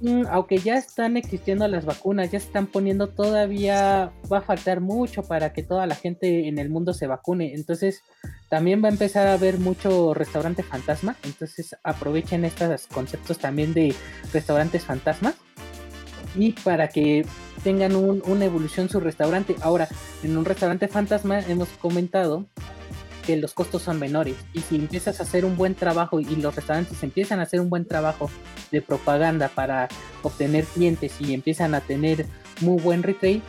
Mm, 0.00 0.26
aunque 0.30 0.58
ya 0.58 0.76
están 0.76 1.16
existiendo 1.16 1.66
las 1.66 1.84
vacunas, 1.84 2.30
ya 2.30 2.38
se 2.38 2.46
están 2.46 2.66
poniendo 2.66 3.08
todavía, 3.08 4.12
va 4.32 4.38
a 4.38 4.42
faltar 4.42 4.80
mucho 4.80 5.22
para 5.22 5.52
que 5.52 5.62
toda 5.62 5.86
la 5.86 5.96
gente 5.96 6.46
en 6.46 6.58
el 6.58 6.70
mundo 6.70 6.94
se 6.94 7.06
vacune. 7.06 7.54
Entonces, 7.54 8.02
también 8.48 8.82
va 8.82 8.88
a 8.88 8.92
empezar 8.92 9.26
a 9.26 9.32
haber 9.34 9.58
mucho 9.58 10.14
restaurante 10.14 10.62
fantasma. 10.62 11.16
Entonces, 11.24 11.76
aprovechen 11.82 12.44
estos 12.44 12.86
conceptos 12.86 13.38
también 13.38 13.74
de 13.74 13.94
restaurantes 14.32 14.84
fantasmas. 14.84 15.34
Y 16.36 16.52
para 16.52 16.88
que 16.88 17.24
tengan 17.62 17.96
una 17.96 18.44
evolución 18.44 18.88
su 18.88 19.00
restaurante. 19.00 19.56
Ahora, 19.60 19.88
en 20.22 20.36
un 20.36 20.44
restaurante 20.44 20.88
fantasma 20.88 21.40
hemos 21.40 21.68
comentado 21.80 22.46
que 23.28 23.36
los 23.36 23.52
costos 23.52 23.82
son 23.82 23.98
menores. 23.98 24.36
Y 24.54 24.60
si 24.60 24.76
empiezas 24.76 25.20
a 25.20 25.24
hacer 25.24 25.44
un 25.44 25.56
buen 25.56 25.74
trabajo 25.74 26.18
y 26.18 26.36
los 26.36 26.56
restaurantes 26.56 27.02
empiezan 27.02 27.40
a 27.40 27.42
hacer 27.42 27.60
un 27.60 27.68
buen 27.68 27.84
trabajo 27.84 28.30
de 28.72 28.80
propaganda 28.80 29.48
para 29.48 29.88
obtener 30.22 30.64
clientes 30.64 31.20
y 31.20 31.34
empiezan 31.34 31.74
a 31.74 31.82
tener 31.82 32.24
muy 32.62 32.80
buen 32.80 33.02
retail, 33.02 33.42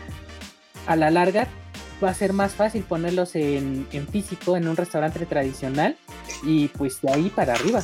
a 0.85 0.97
la 0.97 1.11
larga 1.11 1.47
va 2.03 2.09
a 2.09 2.13
ser 2.13 2.33
más 2.33 2.53
fácil 2.53 2.83
ponerlos 2.83 3.35
en, 3.35 3.87
físico 4.11 4.57
en 4.57 4.67
un 4.67 4.75
restaurante 4.75 5.25
tradicional 5.25 5.95
y 6.43 6.67
pues 6.69 7.01
de 7.01 7.13
ahí 7.13 7.29
para 7.33 7.53
arriba. 7.53 7.81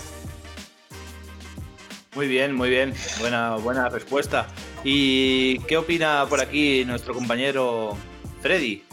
Muy 2.14 2.28
bien, 2.28 2.54
muy 2.54 2.70
bien. 2.70 2.94
Buena, 3.20 3.56
buena 3.56 3.88
respuesta. 3.88 4.48
¿Y 4.88 5.58
qué 5.62 5.78
opina 5.78 6.28
por 6.30 6.39
aquí 6.39 6.86
nuestro 6.86 7.15
compañero 7.15 7.98
Freddy? 8.41 8.84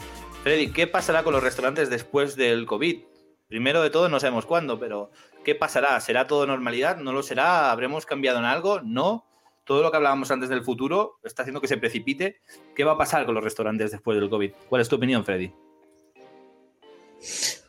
Freddy, 0.41 0.71
¿qué 0.71 0.87
pasará 0.87 1.23
con 1.23 1.33
los 1.33 1.43
restaurantes 1.43 1.91
después 1.91 2.35
del 2.35 2.65
COVID? 2.65 3.03
Primero 3.47 3.83
de 3.83 3.91
todo, 3.91 4.09
no 4.09 4.19
sabemos 4.19 4.47
cuándo, 4.47 4.79
pero 4.79 5.11
¿qué 5.45 5.53
pasará? 5.53 5.99
¿Será 5.99 6.25
todo 6.25 6.47
normalidad? 6.47 6.97
¿No 6.97 7.13
lo 7.13 7.21
será? 7.21 7.71
¿Habremos 7.71 8.07
cambiado 8.07 8.39
en 8.39 8.45
algo? 8.45 8.81
No. 8.81 9.27
Todo 9.65 9.83
lo 9.83 9.91
que 9.91 9.97
hablábamos 9.97 10.31
antes 10.31 10.49
del 10.49 10.63
futuro 10.63 11.19
está 11.23 11.43
haciendo 11.43 11.61
que 11.61 11.67
se 11.67 11.77
precipite. 11.77 12.41
¿Qué 12.75 12.83
va 12.83 12.93
a 12.93 12.97
pasar 12.97 13.27
con 13.27 13.35
los 13.35 13.43
restaurantes 13.43 13.91
después 13.91 14.19
del 14.19 14.31
COVID? 14.31 14.51
¿Cuál 14.69 14.81
es 14.81 14.89
tu 14.89 14.95
opinión, 14.95 15.23
Freddy? 15.23 15.53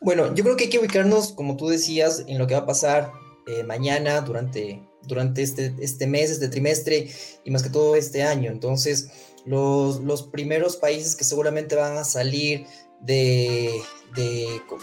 Bueno, 0.00 0.34
yo 0.34 0.44
creo 0.44 0.56
que 0.56 0.64
hay 0.64 0.70
que 0.70 0.78
ubicarnos, 0.78 1.34
como 1.34 1.58
tú 1.58 1.68
decías, 1.68 2.24
en 2.26 2.38
lo 2.38 2.46
que 2.46 2.54
va 2.54 2.60
a 2.60 2.66
pasar 2.66 3.12
eh, 3.46 3.64
mañana, 3.64 4.22
durante, 4.22 4.82
durante 5.06 5.42
este, 5.42 5.74
este 5.80 6.06
mes, 6.06 6.30
este 6.30 6.48
trimestre 6.48 7.10
y 7.44 7.50
más 7.50 7.62
que 7.62 7.70
todo 7.70 7.96
este 7.96 8.22
año. 8.22 8.50
Entonces, 8.50 9.08
los, 9.44 10.22
primeros 10.30 10.76
países 10.76 11.16
que 11.16 11.24
seguramente 11.24 11.76
van 11.76 11.96
a 11.96 12.04
salir 12.04 12.66
de, 13.00 13.70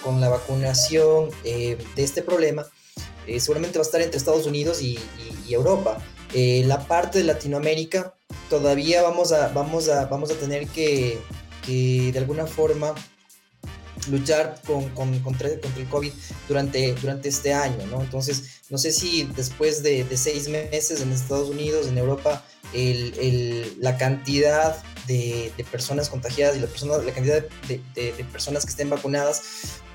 con 0.03 0.21
la 0.21 0.29
vacunación 0.29 1.29
eh, 1.43 1.77
de 1.95 2.03
este 2.03 2.21
problema, 2.21 2.67
eh, 3.27 3.39
seguramente 3.39 3.77
va 3.77 3.83
a 3.83 3.85
estar 3.85 4.01
entre 4.01 4.17
Estados 4.17 4.45
Unidos 4.45 4.81
y, 4.81 4.99
Europa. 5.49 5.97
Eh, 6.33 6.63
la 6.65 6.87
parte 6.87 7.17
de 7.17 7.25
Latinoamérica 7.25 8.15
todavía 8.49 9.01
vamos 9.01 9.33
a, 9.33 9.49
vamos 9.49 9.89
a, 9.89 10.05
vamos 10.05 10.31
a 10.31 10.35
tener 10.35 10.65
que, 10.67 11.19
de 11.67 12.17
alguna 12.17 12.47
forma 12.47 12.95
luchar 14.09 14.59
con, 14.65 14.89
contra, 14.89 15.49
el 15.49 15.87
COVID 15.89 16.11
durante, 16.47 16.93
durante 16.95 17.29
este 17.29 17.53
año, 17.53 17.85
¿no? 17.87 18.01
Entonces, 18.01 18.61
no 18.69 18.77
sé 18.77 18.91
si 18.91 19.23
después 19.35 19.83
de, 19.83 20.03
de 20.03 20.17
seis 20.17 20.47
meses 20.47 21.01
en 21.01 21.11
Estados 21.11 21.49
Unidos, 21.49 21.87
en 21.87 21.97
Europa, 21.97 22.43
el, 22.73 23.77
la 23.79 23.97
cantidad 23.97 24.81
de, 25.07 25.51
personas 25.71 26.09
contagiadas 26.09 26.57
y 26.57 26.59
la, 26.59 26.67
persona, 26.67 26.97
la 26.97 27.11
cantidad 27.11 27.43
de, 27.67 28.25
personas 28.31 28.65
que 28.65 28.71
estén 28.71 28.89
vacunadas, 28.89 29.41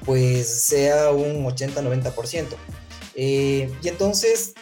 pues 0.05 0.47
sea 0.47 1.11
un 1.11 1.45
80-90%. 1.45 2.47
Eh, 3.15 3.71
y 3.83 3.89
entonces, 3.89 4.55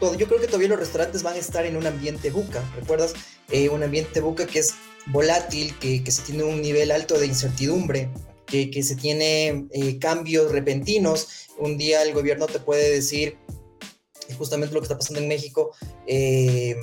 yo 0.00 0.26
creo 0.26 0.40
que 0.40 0.46
todavía 0.46 0.68
los 0.68 0.78
restaurantes 0.78 1.22
van 1.22 1.34
a 1.34 1.38
estar 1.38 1.64
en 1.66 1.76
un 1.76 1.86
ambiente 1.86 2.30
buca, 2.30 2.62
¿recuerdas? 2.76 3.14
Eh, 3.50 3.68
un 3.68 3.82
ambiente 3.82 4.20
buca 4.20 4.46
que 4.46 4.58
es 4.58 4.74
volátil, 5.06 5.76
que, 5.78 6.02
se 6.10 6.22
tiene 6.22 6.44
un 6.44 6.60
nivel 6.60 6.90
alto 6.90 7.18
de 7.18 7.26
incertidumbre, 7.26 8.10
que, 8.46 8.82
se 8.82 8.96
tiene 8.96 9.66
eh, 9.72 9.98
cambios 9.98 10.52
repentinos. 10.52 11.48
Un 11.58 11.76
día 11.76 12.02
el 12.02 12.12
gobierno 12.12 12.46
te 12.46 12.60
puede 12.60 12.90
decir, 12.90 13.38
justamente 14.38 14.74
lo 14.74 14.80
que 14.80 14.84
está 14.84 14.98
pasando 14.98 15.20
en 15.20 15.28
México, 15.28 15.72
eh, 16.06 16.76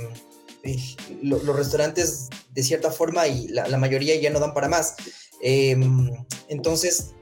los 1.21 1.55
restaurantes 1.55 2.29
de 2.53 2.63
cierta 2.63 2.91
forma 2.91 3.27
y 3.27 3.47
la, 3.49 3.67
la 3.67 3.77
mayoría 3.77 4.15
ya 4.15 4.29
no 4.29 4.39
dan 4.39 4.53
para 4.53 4.69
más. 4.69 4.95
Em, 5.41 6.09
entonces, 6.47 7.13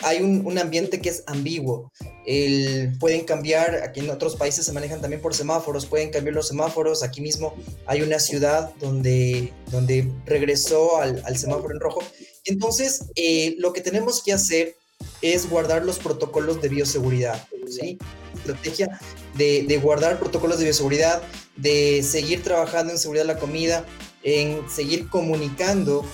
hay 0.00 0.22
un, 0.22 0.44
un, 0.46 0.58
ambiente 0.58 1.00
que 1.00 1.08
es 1.08 1.22
ambiguo. 1.26 1.92
El, 2.26 2.96
pueden 2.98 3.24
cambiar, 3.24 3.76
aquí 3.82 4.00
en 4.00 4.10
otros 4.10 4.36
países 4.36 4.64
se 4.64 4.72
manejan 4.72 5.00
también 5.00 5.22
por 5.22 5.34
semáforos, 5.34 5.86
pueden 5.86 6.10
cambiar 6.10 6.34
los 6.34 6.48
semáforos. 6.48 7.02
Aquí 7.02 7.20
mismo 7.20 7.54
hay 7.86 8.02
una 8.02 8.18
ciudad 8.18 8.72
donde, 8.80 9.52
donde 9.70 10.10
regresó 10.26 11.00
al, 11.00 11.22
al 11.24 11.36
semáforo 11.36 11.72
en 11.72 11.80
rojo. 11.80 12.02
Entonces, 12.48 13.04
eh, 13.14 13.56
lo 13.58 13.74
que 13.74 13.82
tenemos 13.82 14.22
que 14.22 14.32
hacer 14.32 14.74
es 15.20 15.48
guardar 15.48 15.84
los 15.84 15.98
protocolos 15.98 16.62
de 16.62 16.70
bioseguridad, 16.70 17.46
¿sí? 17.68 17.98
Estrategia 18.34 18.98
de, 19.36 19.64
de 19.68 19.76
guardar 19.76 20.18
protocolos 20.18 20.58
de 20.58 20.64
bioseguridad, 20.64 21.22
de 21.56 22.02
seguir 22.02 22.42
trabajando 22.42 22.92
en 22.92 22.98
seguridad 22.98 23.24
de 23.24 23.34
la 23.34 23.38
comida, 23.38 23.84
en 24.22 24.68
seguir 24.70 25.10
comunicando 25.10 26.06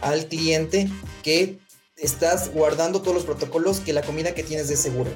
al 0.00 0.26
cliente 0.26 0.88
que 1.22 1.58
estás 1.98 2.50
guardando 2.52 3.02
todos 3.02 3.14
los 3.14 3.24
protocolos 3.24 3.80
que 3.80 3.92
la 3.92 4.02
comida 4.02 4.34
que 4.34 4.42
tienes 4.42 4.68
de 4.68 4.76
segura. 4.76 5.10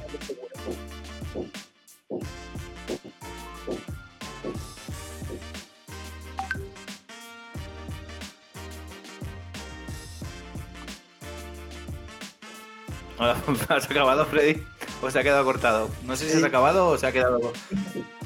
¿Has 13.69 13.89
acabado, 13.89 14.25
Freddy? 14.25 14.63
¿O 15.01 15.11
se 15.11 15.19
ha 15.19 15.23
quedado 15.23 15.43
cortado? 15.43 15.89
No 16.03 16.15
sé 16.15 16.29
si 16.29 16.39
se 16.39 16.43
ha 16.43 16.47
acabado 16.47 16.87
o 16.87 16.97
se 16.97 17.07
ha 17.07 17.11
quedado. 17.11 17.51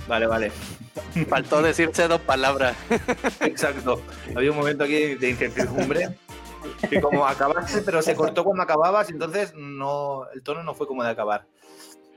Vale, 0.07 0.27
vale. 0.27 0.51
Faltó 1.27 1.61
decirse 1.61 2.07
dos 2.07 2.21
palabras. 2.21 2.75
Exacto. 3.41 4.01
Había 4.35 4.51
un 4.51 4.57
momento 4.57 4.83
aquí 4.83 5.15
de 5.15 5.29
incertidumbre. 5.29 6.09
Que 6.89 7.01
como 7.01 7.25
acabaste, 7.25 7.81
pero 7.81 8.01
se 8.01 8.15
cortó 8.15 8.43
cuando 8.43 8.63
acababas, 8.63 9.09
entonces 9.09 9.53
no, 9.55 10.27
el 10.33 10.43
tono 10.43 10.63
no 10.63 10.73
fue 10.73 10.87
como 10.87 11.03
de 11.03 11.09
acabar. 11.09 11.45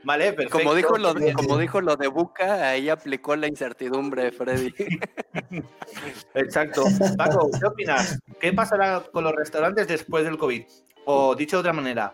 Vale, 0.03 0.31
perfecto. 0.31 0.59
Como 0.59 0.75
dijo 0.75 0.97
lo 0.97 1.13
de, 1.13 1.33
como 1.33 1.57
dijo 1.57 1.81
lo 1.81 1.95
de 1.97 2.07
Buca, 2.07 2.69
ahí 2.69 2.89
aplicó 2.89 3.35
la 3.35 3.47
incertidumbre, 3.47 4.31
Freddy. 4.31 4.73
Exacto. 6.33 6.85
Paco, 7.17 7.49
¿qué 7.59 7.65
opinas? 7.65 8.19
¿Qué 8.39 8.53
pasará 8.53 9.03
con 9.11 9.23
los 9.23 9.35
restaurantes 9.35 9.87
después 9.87 10.23
del 10.23 10.37
COVID? 10.37 10.63
O 11.05 11.35
dicho 11.35 11.57
de 11.57 11.61
otra 11.61 11.73
manera, 11.73 12.13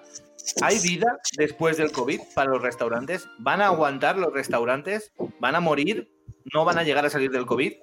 ¿hay 0.61 0.79
vida 0.79 1.19
después 1.37 1.77
del 1.77 1.91
COVID 1.91 2.21
para 2.35 2.49
los 2.49 2.61
restaurantes? 2.61 3.27
¿Van 3.39 3.61
a 3.61 3.67
aguantar 3.67 4.17
los 4.17 4.33
restaurantes? 4.33 5.11
¿Van 5.39 5.55
a 5.55 5.59
morir? 5.59 6.09
¿No 6.53 6.65
van 6.65 6.77
a 6.77 6.83
llegar 6.83 7.05
a 7.05 7.09
salir 7.09 7.31
del 7.31 7.45
COVID? 7.45 7.73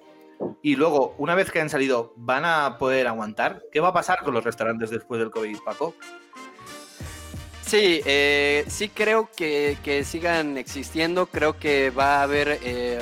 Y 0.63 0.75
luego, 0.75 1.15
una 1.17 1.35
vez 1.35 1.51
que 1.51 1.59
han 1.59 1.69
salido, 1.69 2.13
¿van 2.17 2.45
a 2.45 2.77
poder 2.77 3.07
aguantar? 3.07 3.63
¿Qué 3.71 3.79
va 3.79 3.89
a 3.89 3.93
pasar 3.93 4.19
con 4.23 4.33
los 4.33 4.43
restaurantes 4.43 4.89
después 4.89 5.19
del 5.19 5.31
COVID, 5.31 5.57
Paco? 5.63 5.95
Sí, 7.65 8.01
eh, 8.05 8.65
sí 8.67 8.89
creo 8.89 9.29
que, 9.35 9.77
que, 9.83 10.03
sigan 10.03 10.57
existiendo. 10.57 11.27
Creo 11.27 11.57
que 11.57 11.89
va 11.89 12.19
a 12.19 12.23
haber 12.23 12.59
eh, 12.63 12.99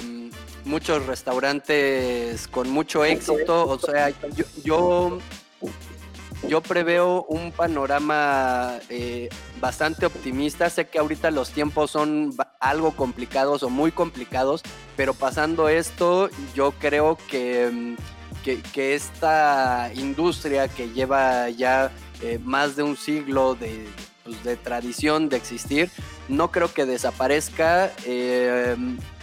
muchos 0.65 1.05
restaurantes 1.05 2.47
con 2.47 2.69
mucho 2.69 3.03
éxito. 3.03 3.67
O 3.67 3.79
sea, 3.79 4.09
yo, 4.09 4.45
yo, 4.63 5.19
yo 6.47 6.61
preveo 6.61 7.23
un 7.23 7.51
panorama 7.51 8.79
eh, 8.89 9.29
bastante 9.59 10.05
optimista. 10.05 10.69
Sé 10.69 10.87
que 10.87 10.99
ahorita 10.99 11.31
los 11.31 11.51
tiempos 11.51 11.91
son 11.91 12.33
algo 12.59 12.91
complicados 12.91 13.63
o 13.63 13.69
muy 13.69 13.91
complicados, 13.91 14.63
pero 14.95 15.13
pasando 15.13 15.69
esto, 15.69 16.29
yo 16.55 16.71
creo 16.71 17.17
que, 17.29 17.95
que, 18.43 18.61
que 18.73 18.95
esta 18.95 19.91
industria 19.95 20.67
que 20.67 20.89
lleva 20.89 21.49
ya 21.49 21.91
eh, 22.21 22.39
más 22.43 22.75
de 22.75 22.83
un 22.83 22.95
siglo 22.95 23.55
de, 23.55 23.87
pues, 24.23 24.43
de, 24.43 24.55
tradición 24.55 25.29
de 25.29 25.37
existir, 25.37 25.89
no 26.27 26.51
creo 26.51 26.73
que 26.73 26.85
desaparezca. 26.85 27.91
Eh, 28.05 28.75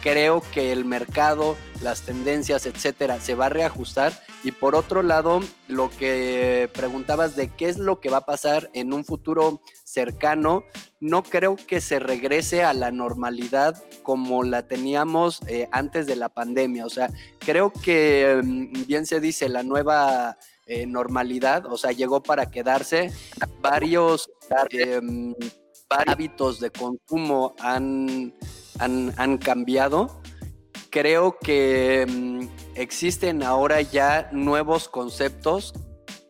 creo 0.07 0.41
que 0.55 0.71
el 0.71 0.85
mercado, 0.85 1.57
las 1.83 2.03
tendencias, 2.03 2.65
etcétera, 2.65 3.19
se 3.19 3.35
va 3.35 3.47
a 3.47 3.49
reajustar. 3.49 4.13
Y 4.45 4.53
por 4.53 4.77
otro 4.77 5.03
lado, 5.03 5.41
lo 5.67 5.91
que 5.91 6.71
preguntabas 6.73 7.35
de 7.35 7.49
qué 7.49 7.69
es 7.69 7.77
lo 7.77 7.99
que 7.99 8.09
va 8.09 8.19
a 8.19 8.25
pasar 8.25 8.71
en 8.73 8.93
un 8.93 9.05
futuro 9.05 9.61
cercano, 9.83 10.63
no 11.01 11.25
creo 11.25 11.57
que 11.57 11.81
se 11.81 11.99
regrese 11.99 12.63
a 12.63 12.73
la 12.73 12.93
normalidad 12.93 13.83
como 14.05 14.45
la 14.45 14.69
teníamos 14.69 15.41
eh, 15.49 15.69
antes 15.73 16.07
de 16.07 16.15
la 16.15 16.29
pandemia. 16.29 16.87
O 16.87 16.91
sea, 16.91 17.11
creo 17.41 17.73
que, 17.73 18.41
bien 18.87 19.07
se 19.07 19.19
dice, 19.19 19.49
la 19.49 19.65
nueva 19.65 20.39
eh, 20.67 20.87
normalidad, 20.87 21.67
o 21.67 21.77
sea, 21.77 21.91
llegó 21.91 22.23
para 22.23 22.49
quedarse. 22.49 23.11
Varios 23.61 24.31
eh, 24.71 25.01
hábitos 25.91 26.61
de 26.61 26.71
consumo 26.71 27.55
han, 27.61 28.35
han, 28.79 29.13
han 29.17 29.39
cambiado. 29.39 30.21
Creo 30.91 31.39
que 31.39 32.07
um, 32.09 32.49
existen 32.75 33.43
ahora 33.43 33.83
ya 33.83 34.29
nuevos 34.33 34.89
conceptos 34.89 35.75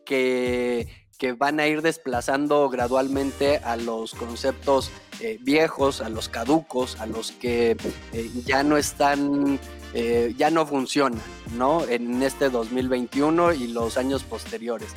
que, 0.05 0.87
que, 1.17 1.33
van 1.33 1.59
a 1.59 1.67
ir 1.67 1.81
desplazando 1.81 2.69
gradualmente 2.69 3.57
a 3.57 3.77
los 3.77 4.13
conceptos 4.13 4.91
eh, 5.19 5.37
viejos, 5.41 6.01
a 6.01 6.09
los 6.09 6.29
caducos, 6.29 6.99
a 6.99 7.05
los 7.05 7.31
que 7.31 7.77
eh, 8.13 8.31
ya 8.45 8.63
no 8.63 8.77
están 8.77 9.59
eh, 9.93 10.33
ya 10.37 10.51
no 10.51 10.65
funciona, 10.65 11.19
¿no? 11.55 11.83
En 11.87 12.21
este 12.21 12.49
2021 12.49 13.53
y 13.53 13.67
los 13.67 13.97
años 13.97 14.23
posteriores. 14.23 14.89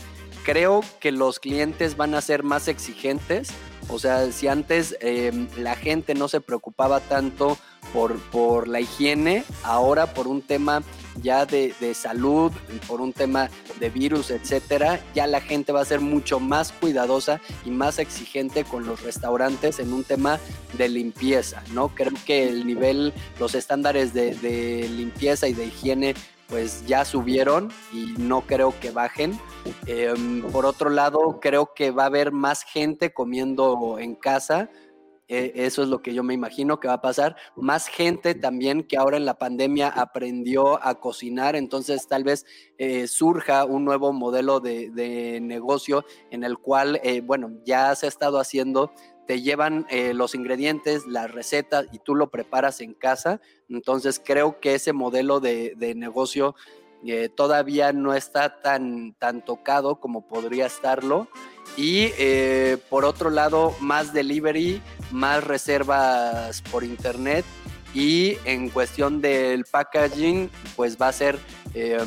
Creo 0.44 0.82
que 1.00 1.12
los 1.12 1.38
clientes 1.38 1.96
van 1.96 2.14
a 2.14 2.20
ser 2.20 2.42
más 2.42 2.68
exigentes, 2.68 3.50
o 3.92 3.98
sea, 3.98 4.30
si 4.32 4.48
antes 4.48 4.96
eh, 5.00 5.32
la 5.56 5.76
gente 5.76 6.14
no 6.14 6.28
se 6.28 6.40
preocupaba 6.40 7.00
tanto 7.00 7.58
por, 7.92 8.18
por 8.30 8.68
la 8.68 8.80
higiene, 8.80 9.44
ahora 9.62 10.14
por 10.14 10.28
un 10.28 10.42
tema 10.42 10.82
ya 11.22 11.44
de, 11.44 11.74
de, 11.80 11.94
salud, 11.94 12.52
por 12.86 13.00
un 13.00 13.12
tema 13.12 13.50
de 13.80 13.90
virus, 13.90 14.30
etcétera, 14.30 15.00
ya 15.14 15.26
la 15.26 15.40
gente 15.40 15.72
va 15.72 15.80
a 15.80 15.84
ser 15.84 16.00
mucho 16.00 16.38
más 16.38 16.72
cuidadosa 16.72 17.40
y 17.64 17.70
más 17.70 17.98
exigente 17.98 18.64
con 18.64 18.86
los 18.86 19.02
restaurantes 19.02 19.80
en 19.80 19.92
un 19.92 20.04
tema 20.04 20.38
de 20.78 20.88
limpieza, 20.88 21.62
¿no? 21.72 21.88
Creo 21.88 22.12
que 22.26 22.48
el 22.48 22.66
nivel, 22.66 23.12
los 23.38 23.54
estándares 23.54 24.14
de, 24.14 24.34
de 24.36 24.88
limpieza 24.88 25.48
y 25.48 25.52
de 25.52 25.66
higiene 25.66 26.14
pues 26.50 26.84
ya 26.86 27.04
subieron 27.04 27.70
y 27.92 28.14
no 28.18 28.42
creo 28.42 28.74
que 28.80 28.90
bajen. 28.90 29.38
Eh, 29.86 30.12
por 30.52 30.66
otro 30.66 30.90
lado, 30.90 31.38
creo 31.40 31.72
que 31.74 31.92
va 31.92 32.02
a 32.02 32.06
haber 32.06 32.32
más 32.32 32.64
gente 32.64 33.12
comiendo 33.14 33.98
en 33.98 34.16
casa. 34.16 34.68
Eh, 35.32 35.52
eso 35.54 35.84
es 35.84 35.88
lo 35.88 36.02
que 36.02 36.12
yo 36.12 36.24
me 36.24 36.34
imagino 36.34 36.80
que 36.80 36.88
va 36.88 36.94
a 36.94 37.00
pasar. 37.00 37.36
Más 37.54 37.86
gente 37.86 38.34
también 38.34 38.82
que 38.82 38.96
ahora 38.96 39.16
en 39.16 39.24
la 39.24 39.38
pandemia 39.38 39.88
aprendió 39.88 40.84
a 40.84 40.98
cocinar, 40.98 41.54
entonces 41.54 42.08
tal 42.08 42.24
vez 42.24 42.44
eh, 42.78 43.06
surja 43.06 43.64
un 43.64 43.84
nuevo 43.84 44.12
modelo 44.12 44.58
de, 44.58 44.90
de, 44.90 45.40
negocio 45.40 46.04
en 46.32 46.42
el 46.42 46.58
cual, 46.58 47.00
eh, 47.04 47.20
bueno, 47.20 47.52
ya 47.64 47.94
se 47.94 48.06
ha 48.06 48.08
estado 48.08 48.40
haciendo 48.40 48.92
te 49.30 49.42
llevan 49.42 49.86
eh, 49.90 50.12
los 50.12 50.34
ingredientes, 50.34 51.06
las 51.06 51.30
recetas 51.30 51.86
y 51.92 52.00
tú 52.00 52.16
lo 52.16 52.32
preparas 52.32 52.80
en 52.80 52.94
casa. 52.94 53.40
Entonces 53.68 54.20
creo 54.24 54.58
que 54.58 54.74
ese 54.74 54.92
modelo 54.92 55.38
de, 55.38 55.74
de 55.76 55.94
negocio 55.94 56.56
eh, 57.06 57.28
todavía 57.28 57.92
no 57.92 58.14
está 58.14 58.60
tan, 58.60 59.14
tan 59.14 59.44
tocado 59.44 59.96
como 59.96 60.22
podría 60.22 60.66
estarlo. 60.66 61.28
Y 61.76 62.10
eh, 62.18 62.78
por 62.88 63.04
otro 63.04 63.30
lado, 63.30 63.74
más 63.80 64.12
delivery, 64.12 64.82
más 65.10 65.44
reservas 65.44 66.62
por 66.70 66.84
internet. 66.84 67.44
Y 67.94 68.38
en 68.44 68.68
cuestión 68.68 69.20
del 69.20 69.64
packaging, 69.64 70.50
pues 70.76 70.96
va 70.96 71.08
a 71.08 71.12
ser 71.12 71.38
eh, 71.72 71.98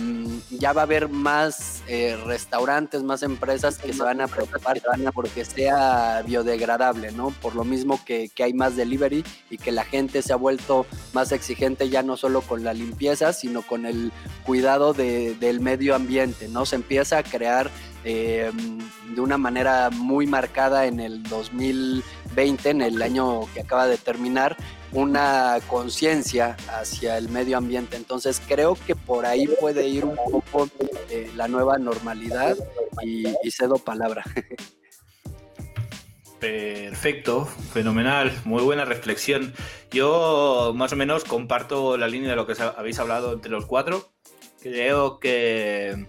ya 0.50 0.74
va 0.74 0.82
a 0.82 0.84
haber 0.84 1.08
más 1.08 1.84
eh, 1.88 2.18
restaurantes, 2.26 3.02
más 3.02 3.24
empresas 3.24 3.78
que 3.78 3.94
se 3.94 4.04
van 4.04 4.20
a 4.20 4.28
preocupar 4.28 4.82
porque 5.14 5.46
sea 5.46 6.22
biodegradable, 6.26 7.14
¿no? 7.14 7.30
Por 7.30 7.56
lo 7.56 7.64
mismo 7.64 8.04
que, 8.04 8.28
que, 8.28 8.44
hay 8.44 8.54
más 8.54 8.76
delivery 8.76 9.24
y 9.50 9.58
que 9.58 9.72
la 9.72 9.86
gente 9.86 10.22
se 10.22 10.34
ha 10.34 10.36
vuelto 10.36 10.86
más 11.14 11.32
exigente 11.32 11.88
ya 11.88 12.04
no 12.04 12.18
solo 12.18 12.42
con 12.42 12.66
la 12.66 12.74
limpieza, 12.74 13.32
sino 13.32 13.62
con 13.62 13.86
el 13.86 14.12
cuidado 14.46 14.94
de, 14.94 15.36
del 15.36 15.62
medio 15.62 15.96
ambiente, 15.96 16.50
¿no? 16.50 16.66
Se 16.66 16.76
empieza 16.76 17.20
a 17.20 17.24
crear 17.24 17.72
eh, 18.04 18.52
de 19.16 19.22
una 19.22 19.38
manera 19.38 19.90
muy 19.92 20.28
marcada 20.28 20.88
en 20.88 21.00
el 21.00 21.24
2020, 21.24 22.70
en 22.70 22.82
el 22.82 23.02
año 23.02 23.42
que 23.54 23.62
acaba 23.62 23.88
de 23.88 23.98
terminar, 23.98 24.58
una 24.94 25.60
conciencia 25.68 26.56
hacia 26.70 27.18
el 27.18 27.30
medio 27.30 27.58
ambiente. 27.58 27.98
Entonces 27.98 28.42
creo 28.48 28.78
que 28.88 28.96
por 28.96 29.26
ahí 29.26 29.48
puede 29.60 29.88
ir 29.88 30.06
un 30.06 30.16
poco 30.16 30.70
eh, 31.10 31.32
la 31.36 31.48
nueva 31.48 31.78
normalidad 31.78 32.56
y, 33.02 33.28
y 33.44 33.52
cedo 33.52 33.76
palabra. 33.76 34.24
Perfecto, 36.40 37.46
fenomenal, 37.46 38.38
muy 38.44 38.62
buena 38.64 38.84
reflexión. 38.84 39.54
Yo 39.92 40.74
más 40.76 40.92
o 40.92 40.98
menos 40.98 41.24
comparto 41.24 41.96
la 41.96 42.10
línea 42.10 42.32
de 42.32 42.36
lo 42.36 42.46
que 42.46 42.54
habéis 42.62 43.00
hablado 43.00 43.32
entre 43.32 43.50
los 43.50 43.66
cuatro. 43.66 44.10
Creo 44.62 45.22
que 45.22 46.06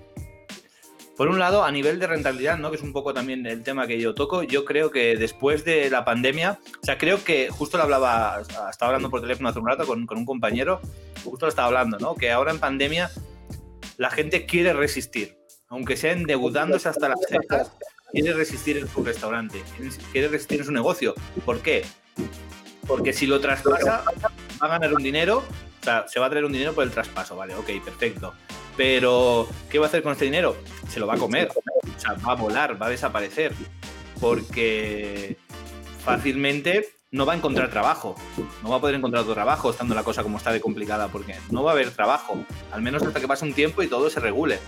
Por 1.16 1.28
un 1.28 1.38
lado, 1.38 1.62
a 1.64 1.70
nivel 1.70 2.00
de 2.00 2.08
rentabilidad, 2.08 2.58
¿no? 2.58 2.70
que 2.70 2.76
es 2.76 2.82
un 2.82 2.92
poco 2.92 3.14
también 3.14 3.46
el 3.46 3.62
tema 3.62 3.86
que 3.86 4.00
yo 4.00 4.14
toco, 4.14 4.42
yo 4.42 4.64
creo 4.64 4.90
que 4.90 5.16
después 5.16 5.64
de 5.64 5.88
la 5.88 6.04
pandemia, 6.04 6.58
o 6.82 6.84
sea, 6.84 6.98
creo 6.98 7.22
que 7.22 7.50
justo 7.50 7.76
lo 7.76 7.84
hablaba, 7.84 8.40
estaba 8.40 8.90
hablando 8.90 9.10
por 9.10 9.20
teléfono 9.20 9.48
hace 9.48 9.60
un 9.60 9.66
rato 9.68 9.86
con, 9.86 10.08
un 10.08 10.24
compañero, 10.24 10.80
justo 11.22 11.46
lo 11.46 11.50
estaba 11.50 11.68
hablando, 11.68 11.98
¿no? 11.98 12.16
que 12.16 12.32
ahora 12.32 12.50
en 12.50 12.58
pandemia 12.58 13.10
la 13.96 14.10
gente 14.10 14.44
quiere 14.44 14.72
resistir, 14.72 15.38
aunque 15.68 15.96
sea 15.96 16.12
endeudándose 16.12 16.88
hasta 16.88 17.08
las 17.08 17.20
cejas, 17.28 17.70
quiere 18.10 18.32
resistir 18.32 18.78
en 18.78 18.88
su 18.88 19.04
restaurante, 19.04 19.62
quiere 20.10 20.28
resistir 20.28 20.60
en 20.60 20.66
su 20.66 20.72
negocio. 20.72 21.14
¿Por 21.44 21.60
qué? 21.60 21.84
Porque 22.88 23.12
si 23.12 23.26
lo 23.26 23.40
traspasa, 23.40 24.02
va 24.60 24.66
a 24.66 24.68
ganar 24.68 24.92
un 24.92 25.02
dinero, 25.02 25.44
o 25.80 25.84
sea, 25.84 26.06
se 26.08 26.18
va 26.18 26.26
a 26.26 26.30
traer 26.30 26.44
un 26.44 26.52
dinero 26.52 26.74
por 26.74 26.82
el 26.82 26.90
traspaso, 26.90 27.36
¿vale? 27.36 27.54
Ok, 27.54 27.70
perfecto. 27.84 28.34
Pero, 28.76 29.48
¿qué 29.70 29.78
va 29.78 29.86
a 29.86 29.88
hacer 29.88 30.02
con 30.02 30.12
este 30.12 30.24
dinero? 30.24 30.56
Se 30.88 31.00
lo 31.00 31.06
va 31.06 31.14
a 31.14 31.18
comer. 31.18 31.48
Va 32.26 32.32
a 32.32 32.34
volar, 32.34 32.80
va 32.80 32.86
a 32.86 32.90
desaparecer. 32.90 33.52
Porque 34.20 35.36
fácilmente 36.04 36.88
no 37.12 37.24
va 37.24 37.34
a 37.34 37.36
encontrar 37.36 37.70
trabajo. 37.70 38.16
No 38.62 38.70
va 38.70 38.76
a 38.76 38.80
poder 38.80 38.96
encontrar 38.96 39.22
otro 39.22 39.34
trabajo 39.34 39.70
estando 39.70 39.94
la 39.94 40.02
cosa 40.02 40.22
como 40.22 40.38
está 40.38 40.52
de 40.52 40.60
complicada, 40.60 41.08
porque 41.08 41.36
no 41.50 41.62
va 41.62 41.70
a 41.70 41.74
haber 41.74 41.90
trabajo. 41.92 42.44
Al 42.72 42.82
menos 42.82 43.02
hasta 43.02 43.20
que 43.20 43.28
pase 43.28 43.44
un 43.44 43.54
tiempo 43.54 43.82
y 43.82 43.86
todo 43.86 44.10
se 44.10 44.18
regule. 44.20 44.58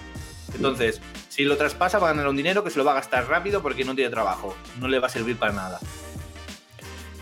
Entonces, 0.55 1.01
si 1.29 1.45
lo 1.45 1.57
traspasa, 1.57 1.99
va 1.99 2.09
a 2.09 2.13
ganar 2.13 2.29
un 2.29 2.37
dinero 2.37 2.63
que 2.63 2.71
se 2.71 2.79
lo 2.79 2.85
va 2.85 2.93
a 2.93 2.97
gastar 2.97 3.29
rápido 3.29 3.63
porque 3.63 3.85
no 3.85 3.95
tiene 3.95 4.11
trabajo. 4.11 4.55
No 4.79 4.87
le 4.87 5.01
va 5.01 5.09
a 5.09 5.11
servir 5.11 5.37
para 5.37 5.53
nada. 5.53 5.81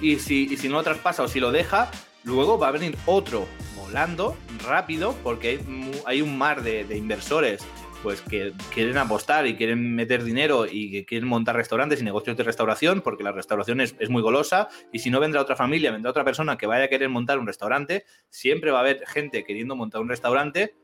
Y 0.00 0.18
si, 0.18 0.46
y 0.50 0.56
si 0.58 0.68
no 0.68 0.76
lo 0.76 0.82
traspasa 0.82 1.22
o 1.22 1.28
si 1.28 1.40
lo 1.40 1.50
deja, 1.50 1.90
luego 2.24 2.58
va 2.58 2.68
a 2.68 2.72
venir 2.72 2.96
otro 3.06 3.46
volando 3.84 4.36
rápido 4.66 5.14
porque 5.22 5.60
hay, 6.06 6.22
un 6.22 6.38
mar 6.38 6.62
de, 6.62 6.96
inversores 6.96 7.64
pues 8.02 8.20
que 8.20 8.52
quieren 8.72 8.98
apostar 8.98 9.46
y 9.46 9.56
quieren 9.56 9.94
meter 9.94 10.24
dinero 10.24 10.66
y 10.70 10.90
que 10.90 11.06
quieren 11.06 11.26
montar 11.26 11.56
restaurantes 11.56 12.02
y 12.02 12.04
negocios 12.04 12.36
de 12.36 12.42
restauración, 12.42 13.00
porque 13.00 13.24
la 13.24 13.32
restauración 13.32 13.80
es, 13.80 14.10
muy 14.10 14.20
golosa, 14.20 14.68
y 14.92 14.98
si 14.98 15.08
no 15.08 15.20
vendrá 15.20 15.40
otra 15.40 15.56
familia, 15.56 15.90
vendrá 15.90 16.10
otra 16.10 16.22
persona 16.22 16.58
que 16.58 16.66
vaya 16.66 16.84
a 16.84 16.88
querer 16.88 17.08
montar 17.08 17.38
un 17.38 17.46
restaurante, 17.46 18.04
siempre 18.28 18.70
va 18.72 18.78
a 18.78 18.80
haber 18.82 19.06
gente 19.06 19.42
queriendo 19.44 19.74
montar 19.74 20.02
un 20.02 20.10
restaurante, 20.10 20.74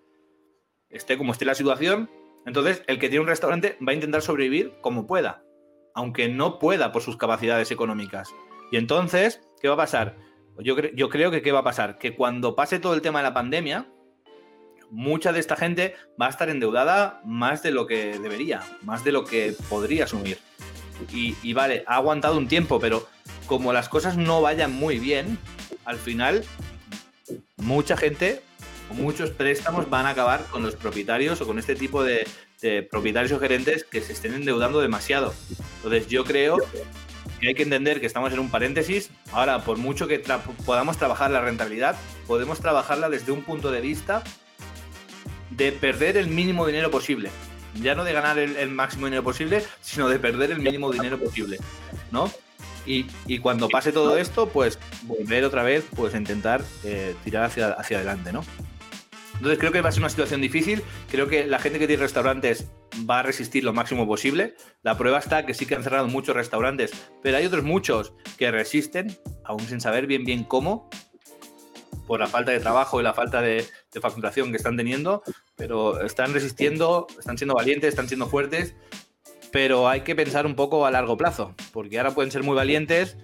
esté 0.88 1.18
como 1.18 1.32
esté 1.32 1.44
la 1.44 1.54
situación, 1.54 2.08
entonces 2.46 2.82
el 2.86 2.98
que 2.98 3.10
tiene 3.10 3.20
un 3.20 3.28
restaurante 3.28 3.76
va 3.86 3.92
a 3.92 3.96
intentar 3.96 4.22
sobrevivir 4.22 4.72
como 4.80 5.06
pueda, 5.06 5.42
aunque 5.94 6.30
no 6.30 6.58
pueda 6.58 6.90
por 6.90 7.02
sus 7.02 7.18
capacidades 7.18 7.70
económicas. 7.70 8.32
Y 8.72 8.78
entonces, 8.78 9.42
¿qué 9.60 9.68
va 9.68 9.74
a 9.74 9.78
pasar? 9.78 10.16
Yo, 10.62 10.76
yo 10.78 11.08
creo 11.08 11.30
que 11.30 11.42
¿qué 11.42 11.52
va 11.52 11.60
a 11.60 11.64
pasar? 11.64 11.98
Que 11.98 12.14
cuando 12.14 12.54
pase 12.54 12.78
todo 12.78 12.94
el 12.94 13.02
tema 13.02 13.20
de 13.20 13.24
la 13.24 13.34
pandemia, 13.34 13.86
mucha 14.90 15.32
de 15.32 15.40
esta 15.40 15.56
gente 15.56 15.94
va 16.20 16.26
a 16.26 16.30
estar 16.30 16.48
endeudada 16.48 17.20
más 17.24 17.62
de 17.62 17.70
lo 17.70 17.86
que 17.86 18.18
debería, 18.18 18.62
más 18.82 19.04
de 19.04 19.12
lo 19.12 19.24
que 19.24 19.54
podría 19.68 20.04
asumir. 20.04 20.38
Y, 21.12 21.54
vale, 21.54 21.82
ha 21.86 21.96
aguantado 21.96 22.36
un 22.36 22.46
tiempo, 22.46 22.78
pero 22.78 23.08
como 23.46 23.72
las 23.72 23.88
cosas 23.88 24.18
no 24.18 24.42
vayan 24.42 24.72
muy 24.72 24.98
bien, 24.98 25.38
al 25.86 25.96
final 25.96 26.44
mucha 27.56 27.96
gente 27.96 28.42
o 28.90 28.94
muchos 28.94 29.30
préstamos 29.30 29.88
van 29.88 30.06
a 30.06 30.10
acabar 30.10 30.44
con 30.50 30.62
los 30.62 30.76
propietarios 30.76 31.40
o 31.40 31.46
con 31.46 31.58
este 31.58 31.74
tipo 31.74 32.04
de 32.04 32.26
propietarios 32.90 33.32
o 33.32 33.40
gerentes 33.40 33.84
que 33.84 34.02
se 34.02 34.12
estén 34.12 34.34
endeudando 34.34 34.80
demasiado. 34.80 35.32
Entonces 35.76 36.06
yo 36.08 36.24
creo 36.24 36.58
hay 37.48 37.54
que 37.54 37.62
entender 37.62 38.00
que 38.00 38.06
estamos 38.06 38.32
en 38.32 38.38
un 38.38 38.50
paréntesis. 38.50 39.10
Ahora, 39.32 39.64
por 39.64 39.78
mucho 39.78 40.06
que 40.06 40.22
podamos 40.66 40.98
trabajar 40.98 41.30
la 41.30 41.40
rentabilidad, 41.40 41.96
podemos 42.26 42.60
trabajarla 42.60 43.08
desde 43.08 43.32
un 43.32 43.42
punto 43.42 43.70
de 43.70 43.80
vista 43.80 44.22
de 45.50 45.72
perder 45.72 46.16
el 46.16 46.28
mínimo 46.28 46.66
dinero 46.66 46.90
posible. 46.90 47.30
Ya 47.74 47.94
no 47.94 48.04
de 48.04 48.12
ganar 48.12 48.38
el, 48.38 48.70
máximo 48.70 49.06
dinero 49.06 49.22
posible, 49.22 49.62
sino 49.80 50.08
de 50.08 50.18
perder 50.18 50.50
el 50.50 50.58
mínimo 50.58 50.90
dinero 50.90 51.18
posible, 51.18 51.58
¿no? 52.10 52.30
Y, 52.86 53.38
cuando 53.38 53.68
pase 53.68 53.92
todo 53.92 54.16
esto, 54.16 54.48
pues 54.48 54.78
volver 55.02 55.44
otra 55.44 55.62
vez, 55.62 55.84
pues 55.94 56.14
intentar 56.14 56.62
eh, 56.82 57.14
tirar 57.22 57.44
hacia, 57.44 57.68
hacia 57.68 57.98
adelante, 57.98 58.32
¿no? 58.32 58.42
Entonces 59.40 59.58
creo 59.58 59.72
que 59.72 59.80
va 59.80 59.88
a 59.88 59.92
ser 59.92 60.02
una 60.02 60.10
situación 60.10 60.42
difícil. 60.42 60.82
Creo 61.10 61.26
que 61.26 61.46
la 61.46 61.58
gente 61.58 61.78
que 61.78 61.86
tiene 61.86 62.02
restaurantes 62.02 62.66
va 63.08 63.20
a 63.20 63.22
resistir 63.22 63.64
lo 63.64 63.72
máximo 63.72 64.06
posible. 64.06 64.54
La 64.82 64.98
prueba 64.98 65.18
está 65.18 65.46
que 65.46 65.54
sí 65.54 65.64
que 65.64 65.74
han 65.74 65.82
cerrado 65.82 66.08
muchos 66.08 66.36
restaurantes, 66.36 66.90
pero 67.22 67.38
hay 67.38 67.46
otros 67.46 67.64
muchos 67.64 68.12
que 68.36 68.50
resisten, 68.50 69.16
aún 69.42 69.60
sin 69.60 69.80
saber 69.80 70.06
bien 70.06 70.26
bien 70.26 70.44
cómo, 70.44 70.90
por 72.06 72.20
la 72.20 72.26
falta 72.26 72.52
de 72.52 72.60
trabajo 72.60 73.00
y 73.00 73.02
la 73.02 73.14
falta 73.14 73.40
de, 73.40 73.64
facturación 73.98 74.50
que 74.50 74.58
están 74.58 74.76
teniendo, 74.76 75.22
pero 75.56 76.04
están 76.04 76.34
resistiendo, 76.34 77.06
están 77.18 77.38
siendo 77.38 77.54
valientes, 77.54 77.88
están 77.88 78.08
siendo 78.08 78.26
fuertes, 78.26 78.74
pero 79.52 79.88
hay 79.88 80.02
que 80.02 80.14
pensar 80.14 80.44
un 80.44 80.54
poco 80.54 80.84
a 80.84 80.90
largo 80.90 81.16
plazo, 81.16 81.54
porque 81.72 81.98
ahora 81.98 82.10
pueden 82.10 82.30
ser 82.30 82.42
muy 82.42 82.54
valientes, 82.54 83.16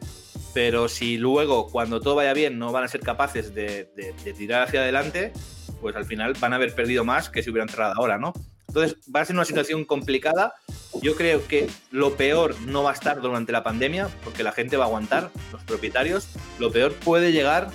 pero 0.55 0.88
si 0.88 1.18
luego, 1.18 1.66
cuando 1.68 2.00
todo 2.00 2.14
vaya 2.14 2.33
bien, 2.33 2.59
no 2.59 2.72
van 2.72 2.85
a 2.85 2.88
ser 2.88 3.00
capaces 3.00 3.55
de, 3.55 3.90
de 3.94 4.33
tirar 4.33 4.62
hacia 4.62 4.81
adelante, 4.81 5.33
pues 5.80 5.96
al 5.96 6.04
final 6.04 6.34
van 6.40 6.52
a 6.52 6.56
haber 6.56 6.74
perdido 6.74 7.04
más 7.04 7.28
que 7.28 7.42
si 7.42 7.50
hubieran 7.50 7.68
cerrado 7.68 7.94
ahora, 7.96 8.18
¿no? 8.18 8.32
Entonces 8.68 8.98
va 9.14 9.20
a 9.20 9.24
ser 9.24 9.36
una 9.36 9.44
situación 9.44 9.84
complicada. 9.84 10.54
Yo 11.02 11.16
creo 11.16 11.46
que 11.46 11.68
lo 11.90 12.16
peor 12.16 12.58
no 12.62 12.82
va 12.82 12.90
a 12.90 12.94
estar 12.94 13.20
durante 13.20 13.52
la 13.52 13.62
pandemia, 13.62 14.08
porque 14.24 14.42
la 14.42 14.52
gente 14.52 14.76
va 14.76 14.84
a 14.84 14.88
aguantar, 14.88 15.30
los 15.52 15.62
propietarios. 15.64 16.28
Lo 16.58 16.70
peor 16.70 16.92
puede 16.92 17.32
llegar, 17.32 17.70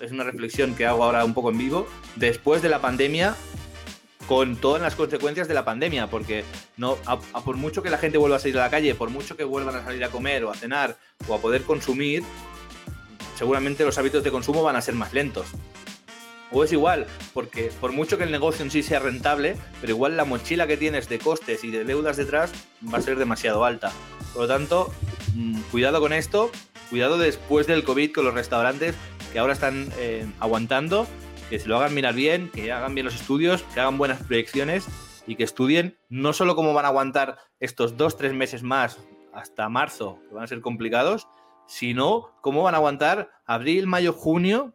es 0.00 0.12
una 0.12 0.24
reflexión 0.24 0.74
que 0.74 0.86
hago 0.86 1.04
ahora 1.04 1.24
un 1.24 1.34
poco 1.34 1.50
en 1.50 1.58
vivo, 1.58 1.88
después 2.16 2.62
de 2.62 2.68
la 2.68 2.80
pandemia, 2.80 3.36
con 4.26 4.56
todas 4.56 4.82
las 4.82 4.94
consecuencias 4.94 5.48
de 5.48 5.54
la 5.54 5.64
pandemia, 5.64 6.08
porque 6.08 6.44
no, 6.76 6.98
por 7.44 7.56
mucho 7.56 7.82
que 7.82 7.88
la 7.88 7.96
gente 7.96 8.18
vuelva 8.18 8.36
a 8.36 8.38
salir 8.38 8.58
a 8.58 8.64
la 8.64 8.70
calle, 8.70 8.94
por 8.94 9.08
mucho 9.08 9.36
que 9.36 9.44
vuelvan 9.44 9.74
a 9.76 9.84
salir 9.84 10.04
a 10.04 10.10
comer 10.10 10.44
o 10.44 10.50
a 10.50 10.54
cenar 10.54 10.98
o 11.26 11.34
a 11.34 11.40
poder 11.40 11.62
consumir, 11.62 12.22
seguramente 13.36 13.84
los 13.84 13.96
hábitos 13.96 14.22
de 14.22 14.30
consumo 14.30 14.62
van 14.62 14.76
a 14.76 14.82
ser 14.82 14.94
más 14.94 15.14
lentos. 15.14 15.46
O 16.50 16.64
es 16.64 16.72
igual, 16.72 17.06
porque 17.34 17.70
por 17.80 17.92
mucho 17.92 18.16
que 18.16 18.24
el 18.24 18.30
negocio 18.30 18.64
en 18.64 18.70
sí 18.70 18.82
sea 18.82 19.00
rentable, 19.00 19.56
pero 19.80 19.92
igual 19.92 20.16
la 20.16 20.24
mochila 20.24 20.66
que 20.66 20.76
tienes 20.76 21.08
de 21.08 21.18
costes 21.18 21.62
y 21.64 21.70
de 21.70 21.84
deudas 21.84 22.16
detrás 22.16 22.52
va 22.92 22.98
a 22.98 23.02
ser 23.02 23.18
demasiado 23.18 23.64
alta. 23.64 23.92
Por 24.32 24.42
lo 24.42 24.48
tanto, 24.48 24.92
mm, 25.34 25.60
cuidado 25.70 26.00
con 26.00 26.12
esto, 26.12 26.50
cuidado 26.90 27.18
después 27.18 27.66
del 27.66 27.84
COVID 27.84 28.12
con 28.12 28.24
los 28.24 28.34
restaurantes 28.34 28.94
que 29.32 29.38
ahora 29.38 29.52
están 29.52 29.92
eh, 29.98 30.26
aguantando, 30.40 31.06
que 31.50 31.58
se 31.58 31.68
lo 31.68 31.76
hagan 31.76 31.94
mirar 31.94 32.14
bien, 32.14 32.50
que 32.50 32.72
hagan 32.72 32.94
bien 32.94 33.04
los 33.04 33.14
estudios, 33.14 33.62
que 33.74 33.80
hagan 33.80 33.98
buenas 33.98 34.22
proyecciones 34.22 34.86
y 35.26 35.36
que 35.36 35.44
estudien 35.44 35.98
no 36.08 36.32
solo 36.32 36.56
cómo 36.56 36.72
van 36.72 36.86
a 36.86 36.88
aguantar 36.88 37.38
estos 37.60 37.96
dos, 37.96 38.16
tres 38.16 38.32
meses 38.32 38.62
más 38.62 38.98
hasta 39.34 39.68
marzo, 39.68 40.18
que 40.28 40.34
van 40.34 40.44
a 40.44 40.48
ser 40.48 40.60
complicados, 40.60 41.28
sino 41.66 42.32
cómo 42.40 42.62
van 42.62 42.74
a 42.74 42.78
aguantar 42.78 43.30
abril, 43.46 43.86
mayo, 43.86 44.12
junio, 44.12 44.74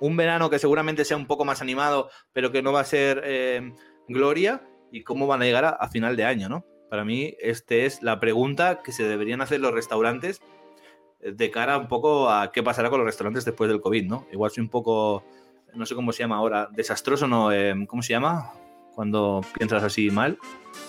un 0.00 0.16
verano 0.16 0.50
que 0.50 0.58
seguramente 0.58 1.04
sea 1.04 1.16
un 1.16 1.26
poco 1.26 1.44
más 1.44 1.60
animado, 1.62 2.10
pero 2.32 2.52
que 2.52 2.62
no 2.62 2.72
va 2.72 2.80
a 2.80 2.84
ser 2.84 3.22
eh, 3.24 3.72
gloria, 4.08 4.62
y 4.90 5.02
cómo 5.02 5.26
van 5.26 5.42
a 5.42 5.44
llegar 5.44 5.64
a, 5.64 5.88
final 5.88 6.16
de 6.16 6.24
año, 6.24 6.48
¿no? 6.48 6.64
Para 6.90 7.04
mí, 7.04 7.34
esta 7.40 7.74
es 7.74 8.02
la 8.02 8.18
pregunta 8.20 8.80
que 8.82 8.92
se 8.92 9.04
deberían 9.04 9.40
hacer 9.40 9.60
los 9.60 9.72
restaurantes 9.72 10.40
eh, 11.20 11.32
de 11.32 11.50
cara 11.50 11.78
un 11.78 11.88
poco 11.88 12.30
a 12.30 12.50
qué 12.52 12.62
pasará 12.62 12.90
con 12.90 13.00
los 13.00 13.06
restaurantes 13.06 13.44
después 13.44 13.68
del 13.68 13.80
COVID, 13.80 14.06
¿no? 14.06 14.26
Igual 14.32 14.50
soy 14.50 14.62
un 14.62 14.70
poco, 14.70 15.24
no 15.74 15.86
sé 15.86 15.94
cómo 15.94 16.12
se 16.12 16.20
llama 16.20 16.36
ahora, 16.36 16.68
desastroso, 16.72 17.28
¿no? 17.28 17.52
Eh, 17.52 17.74
¿Cómo 17.86 18.02
se 18.02 18.12
llama? 18.12 18.52
Cuando 18.94 19.42
piensas 19.56 19.82
así 19.82 20.10
mal. 20.10 20.38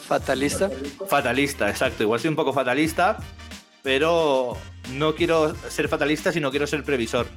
Fatalista. 0.07 0.69
Fatalista, 1.07 1.69
exacto. 1.69 2.03
Igual 2.03 2.19
soy 2.19 2.29
un 2.29 2.35
poco 2.35 2.53
fatalista, 2.53 3.17
pero 3.83 4.57
no 4.93 5.13
quiero 5.13 5.53
ser 5.69 5.87
fatalista, 5.89 6.31
sino 6.31 6.49
quiero 6.49 6.65
ser 6.65 6.83
previsor. 6.83 7.27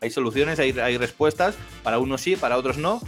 Hay 0.00 0.10
soluciones, 0.10 0.58
hay, 0.58 0.98
respuestas, 0.98 1.56
para 1.82 1.98
unos 1.98 2.20
sí, 2.20 2.36
para 2.36 2.58
otros 2.58 2.76
no, 2.76 3.00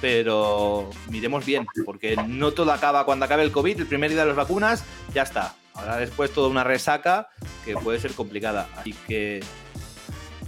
pero 0.00 0.90
miremos 1.08 1.46
bien, 1.46 1.66
porque 1.84 2.16
no 2.28 2.52
todo 2.52 2.72
acaba 2.72 3.04
cuando 3.04 3.24
acabe 3.24 3.42
el 3.42 3.52
COVID, 3.52 3.80
el 3.80 3.86
primer 3.86 4.10
día 4.10 4.20
de 4.20 4.26
las 4.26 4.36
vacunas, 4.36 4.84
ya 5.14 5.22
está. 5.22 5.54
Ahora 5.74 5.96
después 5.96 6.30
toda 6.30 6.48
una 6.48 6.64
resaca 6.64 7.28
que 7.64 7.74
puede 7.74 8.00
ser 8.00 8.12
complicada. 8.12 8.68
Así 8.76 8.94
que 9.06 9.40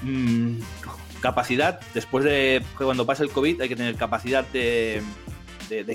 mm, 0.02 0.58
capacidad, 1.20 1.80
después 1.94 2.24
de 2.24 2.62
cuando 2.76 3.06
pase 3.06 3.22
el 3.22 3.30
COVID 3.30 3.60
hay 3.62 3.68
que 3.68 3.76
tener 3.76 3.96
capacidad 3.96 4.44
de, 4.46 5.02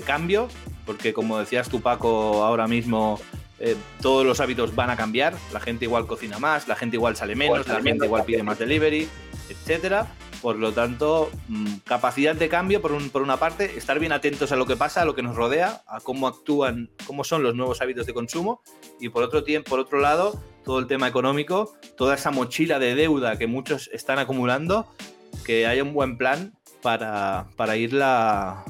cambio, 0.06 0.48
porque 0.86 1.12
como 1.12 1.38
decías 1.38 1.68
tú 1.68 1.80
Paco, 1.80 2.44
ahora 2.44 2.68
mismo 2.68 3.20
eh, 3.58 3.76
todos 4.00 4.24
los 4.24 4.40
hábitos 4.40 4.74
van 4.74 4.90
a 4.90 4.96
cambiar, 4.96 5.34
la 5.52 5.60
gente 5.60 5.84
igual 5.84 6.06
cocina 6.06 6.38
más, 6.38 6.68
la 6.68 6.76
gente 6.76 6.96
igual 6.96 7.16
sale 7.16 7.34
menos, 7.34 7.66
la 7.66 7.80
gente 7.80 8.04
igual 8.04 8.24
pide 8.24 8.42
más 8.42 8.58
delivery, 8.58 9.08
etcétera. 9.48 10.06
Por 10.42 10.56
lo 10.56 10.72
tanto, 10.72 11.30
mm, 11.48 11.76
capacidad 11.84 12.34
de 12.34 12.48
cambio 12.48 12.82
por, 12.82 13.10
por, 13.10 13.22
una 13.22 13.38
parte, 13.38 13.78
estar 13.78 13.98
bien 13.98 14.12
atentos 14.12 14.52
a 14.52 14.56
lo 14.56 14.66
que 14.66 14.76
pasa, 14.76 15.02
a 15.02 15.04
lo 15.04 15.14
que 15.14 15.22
nos 15.22 15.36
rodea, 15.36 15.82
a 15.86 16.00
cómo 16.00 16.28
actúan, 16.28 16.90
cómo 17.06 17.24
son 17.24 17.42
los 17.42 17.54
nuevos 17.54 17.80
hábitos 17.80 18.06
de 18.06 18.12
consumo 18.12 18.62
y 19.00 19.08
por 19.08 19.22
otro 19.22 19.42
tiempo, 19.42 19.70
por 19.70 19.80
otro 19.80 20.00
lado, 20.00 20.42
todo 20.64 20.78
el 20.78 20.86
tema 20.86 21.08
económico, 21.08 21.74
toda 21.96 22.14
esa 22.14 22.30
mochila 22.30 22.78
de 22.78 22.94
deuda 22.94 23.38
que 23.38 23.46
muchos 23.46 23.88
están 23.92 24.18
acumulando, 24.18 24.86
que 25.46 25.66
haya 25.66 25.82
un 25.82 25.94
buen 25.94 26.18
plan 26.18 26.52
para, 26.82 27.46
para 27.56 27.76
irla 27.76 28.64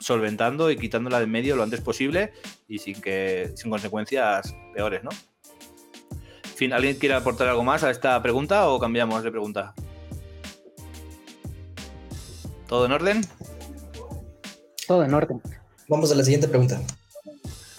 solventando 0.00 0.70
y 0.72 0.76
quitándola 0.76 1.20
de 1.20 1.26
medio 1.26 1.54
lo 1.54 1.62
antes 1.62 1.80
posible 1.80 2.32
y 2.66 2.80
sin 2.80 3.00
que 3.00 3.52
sin 3.54 3.70
consecuencias 3.70 4.56
peores, 4.74 5.04
¿no? 5.04 5.10
¿alguien 6.70 6.96
quiere 6.96 7.14
aportar 7.16 7.48
algo 7.48 7.64
más 7.64 7.82
a 7.82 7.90
esta 7.90 8.22
pregunta 8.22 8.68
o 8.68 8.78
cambiamos 8.78 9.24
de 9.24 9.30
pregunta? 9.32 9.74
¿Todo 12.72 12.86
en 12.86 12.92
orden? 12.92 13.20
Todo 14.86 15.04
en 15.04 15.12
orden. 15.12 15.42
Vamos 15.88 16.10
a 16.10 16.14
la 16.14 16.24
siguiente 16.24 16.48
pregunta. 16.48 16.80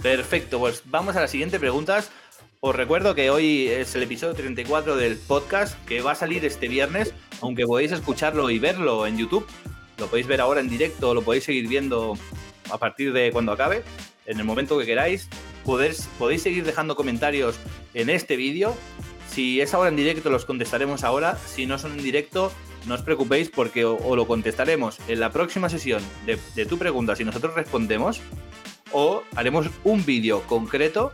Perfecto, 0.03 0.59
pues 0.59 0.83
vamos 0.85 1.15
a 1.15 1.21
las 1.21 1.31
siguientes 1.31 1.59
preguntas. 1.59 2.11
Os 2.59 2.75
recuerdo 2.75 3.15
que 3.15 3.31
hoy 3.31 3.69
es 3.69 3.95
el 3.95 4.03
episodio 4.03 4.35
34 4.35 4.95
del 4.95 5.17
podcast 5.17 5.83
que 5.85 6.01
va 6.01 6.11
a 6.11 6.15
salir 6.15 6.45
este 6.45 6.67
viernes, 6.67 7.11
aunque 7.41 7.65
podéis 7.65 7.91
escucharlo 7.91 8.51
y 8.51 8.59
verlo 8.59 9.07
en 9.07 9.17
YouTube. 9.17 9.47
Lo 9.97 10.05
podéis 10.05 10.27
ver 10.27 10.41
ahora 10.41 10.59
en 10.59 10.69
directo, 10.69 11.15
lo 11.15 11.23
podéis 11.23 11.45
seguir 11.45 11.67
viendo 11.67 12.13
a 12.69 12.77
partir 12.77 13.13
de 13.13 13.31
cuando 13.31 13.51
acabe, 13.51 13.81
en 14.27 14.37
el 14.37 14.45
momento 14.45 14.77
que 14.77 14.85
queráis. 14.85 15.27
Podéis, 15.65 16.07
podéis 16.19 16.43
seguir 16.43 16.65
dejando 16.65 16.95
comentarios 16.95 17.55
en 17.95 18.11
este 18.11 18.35
vídeo. 18.35 18.75
Si 19.27 19.59
es 19.59 19.73
ahora 19.73 19.89
en 19.89 19.95
directo, 19.95 20.29
los 20.29 20.45
contestaremos 20.45 21.03
ahora. 21.03 21.35
Si 21.47 21.65
no 21.65 21.79
son 21.79 21.93
en 21.93 22.03
directo, 22.03 22.51
no 22.85 22.95
os 22.95 23.01
preocupéis 23.01 23.49
porque 23.49 23.85
o, 23.85 24.15
lo 24.15 24.27
contestaremos 24.27 24.99
en 25.07 25.19
la 25.19 25.31
próxima 25.31 25.69
sesión 25.69 26.03
de, 26.25 26.37
de 26.55 26.65
tu 26.65 26.77
pregunta 26.77 27.15
si 27.15 27.23
nosotros 27.23 27.55
respondemos 27.55 28.21
o 28.91 29.23
haremos 29.35 29.69
un 29.83 30.05
vídeo 30.05 30.41
concreto 30.43 31.11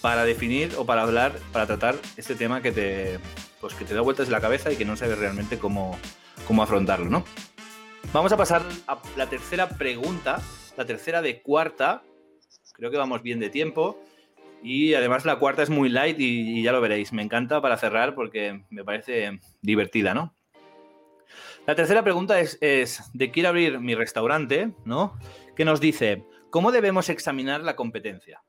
para 0.00 0.24
definir 0.24 0.72
o 0.76 0.86
para 0.86 1.02
hablar, 1.02 1.32
para 1.52 1.66
tratar 1.66 1.96
este 2.16 2.34
tema 2.34 2.62
que 2.62 2.72
te, 2.72 3.18
pues 3.60 3.74
que 3.74 3.84
te 3.84 3.94
da 3.94 4.00
vueltas 4.00 4.26
en 4.26 4.32
la 4.32 4.40
cabeza 4.40 4.72
y 4.72 4.76
que 4.76 4.84
no 4.84 4.96
sabes 4.96 5.18
realmente 5.18 5.58
cómo, 5.58 5.98
cómo 6.46 6.62
afrontarlo, 6.62 7.10
¿no? 7.10 7.24
Vamos 8.12 8.32
a 8.32 8.36
pasar 8.36 8.62
a 8.86 8.98
la 9.16 9.28
tercera 9.28 9.68
pregunta, 9.68 10.40
la 10.76 10.86
tercera 10.86 11.20
de 11.20 11.42
cuarta. 11.42 12.02
Creo 12.72 12.90
que 12.90 12.96
vamos 12.96 13.22
bien 13.22 13.40
de 13.40 13.50
tiempo. 13.50 14.00
Y 14.62 14.94
además 14.94 15.24
la 15.24 15.38
cuarta 15.38 15.62
es 15.62 15.70
muy 15.70 15.88
light 15.88 16.18
y, 16.18 16.58
y 16.58 16.62
ya 16.62 16.72
lo 16.72 16.80
veréis. 16.80 17.12
Me 17.12 17.22
encanta 17.22 17.60
para 17.60 17.76
cerrar 17.76 18.14
porque 18.14 18.62
me 18.70 18.84
parece 18.84 19.40
divertida, 19.60 20.14
¿no? 20.14 20.34
La 21.68 21.74
tercera 21.74 22.02
pregunta 22.02 22.40
es, 22.40 22.58
de 23.12 23.30
quiero 23.30 23.50
abrir 23.50 23.78
mi 23.78 23.94
restaurante, 23.94 24.70
¿no? 24.86 25.18
Que 25.54 25.66
nos 25.66 25.82
dice, 25.82 26.24
¿cómo 26.48 26.72
debemos 26.72 27.10
examinar 27.10 27.60
la 27.60 27.76
competencia? 27.76 28.42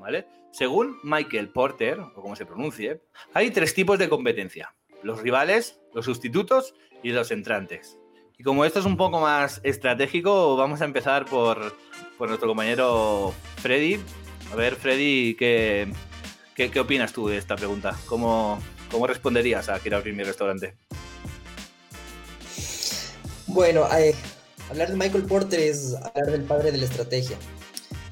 ¿Vale? 0.00 0.26
Según 0.52 0.96
Michael 1.02 1.50
Porter, 1.50 2.00
o 2.00 2.14
como 2.14 2.34
se 2.34 2.46
pronuncie, 2.46 3.02
hay 3.34 3.50
tres 3.50 3.74
tipos 3.74 3.98
de 3.98 4.08
competencia. 4.08 4.74
Los 5.02 5.20
rivales, 5.20 5.82
los 5.92 6.06
sustitutos 6.06 6.74
y 7.02 7.10
los 7.10 7.30
entrantes. 7.30 7.98
Y 8.38 8.42
como 8.42 8.64
esto 8.64 8.80
es 8.80 8.86
un 8.86 8.96
poco 8.96 9.20
más 9.20 9.60
estratégico, 9.64 10.56
vamos 10.56 10.80
a 10.80 10.86
empezar 10.86 11.26
por, 11.26 11.76
por 12.16 12.28
nuestro 12.28 12.48
compañero 12.48 13.34
Freddy. 13.56 14.00
A 14.50 14.56
ver, 14.56 14.76
Freddy, 14.76 15.34
¿qué, 15.34 15.92
qué, 16.54 16.70
qué 16.70 16.80
opinas 16.80 17.12
tú 17.12 17.28
de 17.28 17.36
esta 17.36 17.54
pregunta? 17.54 17.94
¿Cómo, 18.06 18.58
¿Cómo 18.90 19.06
responderías 19.06 19.68
a 19.68 19.78
quiero 19.78 19.98
abrir 19.98 20.14
mi 20.14 20.22
restaurante? 20.22 20.78
Bueno, 23.52 23.86
eh, 23.94 24.14
hablar 24.70 24.88
de 24.88 24.96
Michael 24.96 25.24
Porter 25.24 25.60
es 25.60 25.94
hablar 25.94 26.30
del 26.30 26.42
padre 26.44 26.72
de 26.72 26.78
la 26.78 26.86
estrategia. 26.86 27.36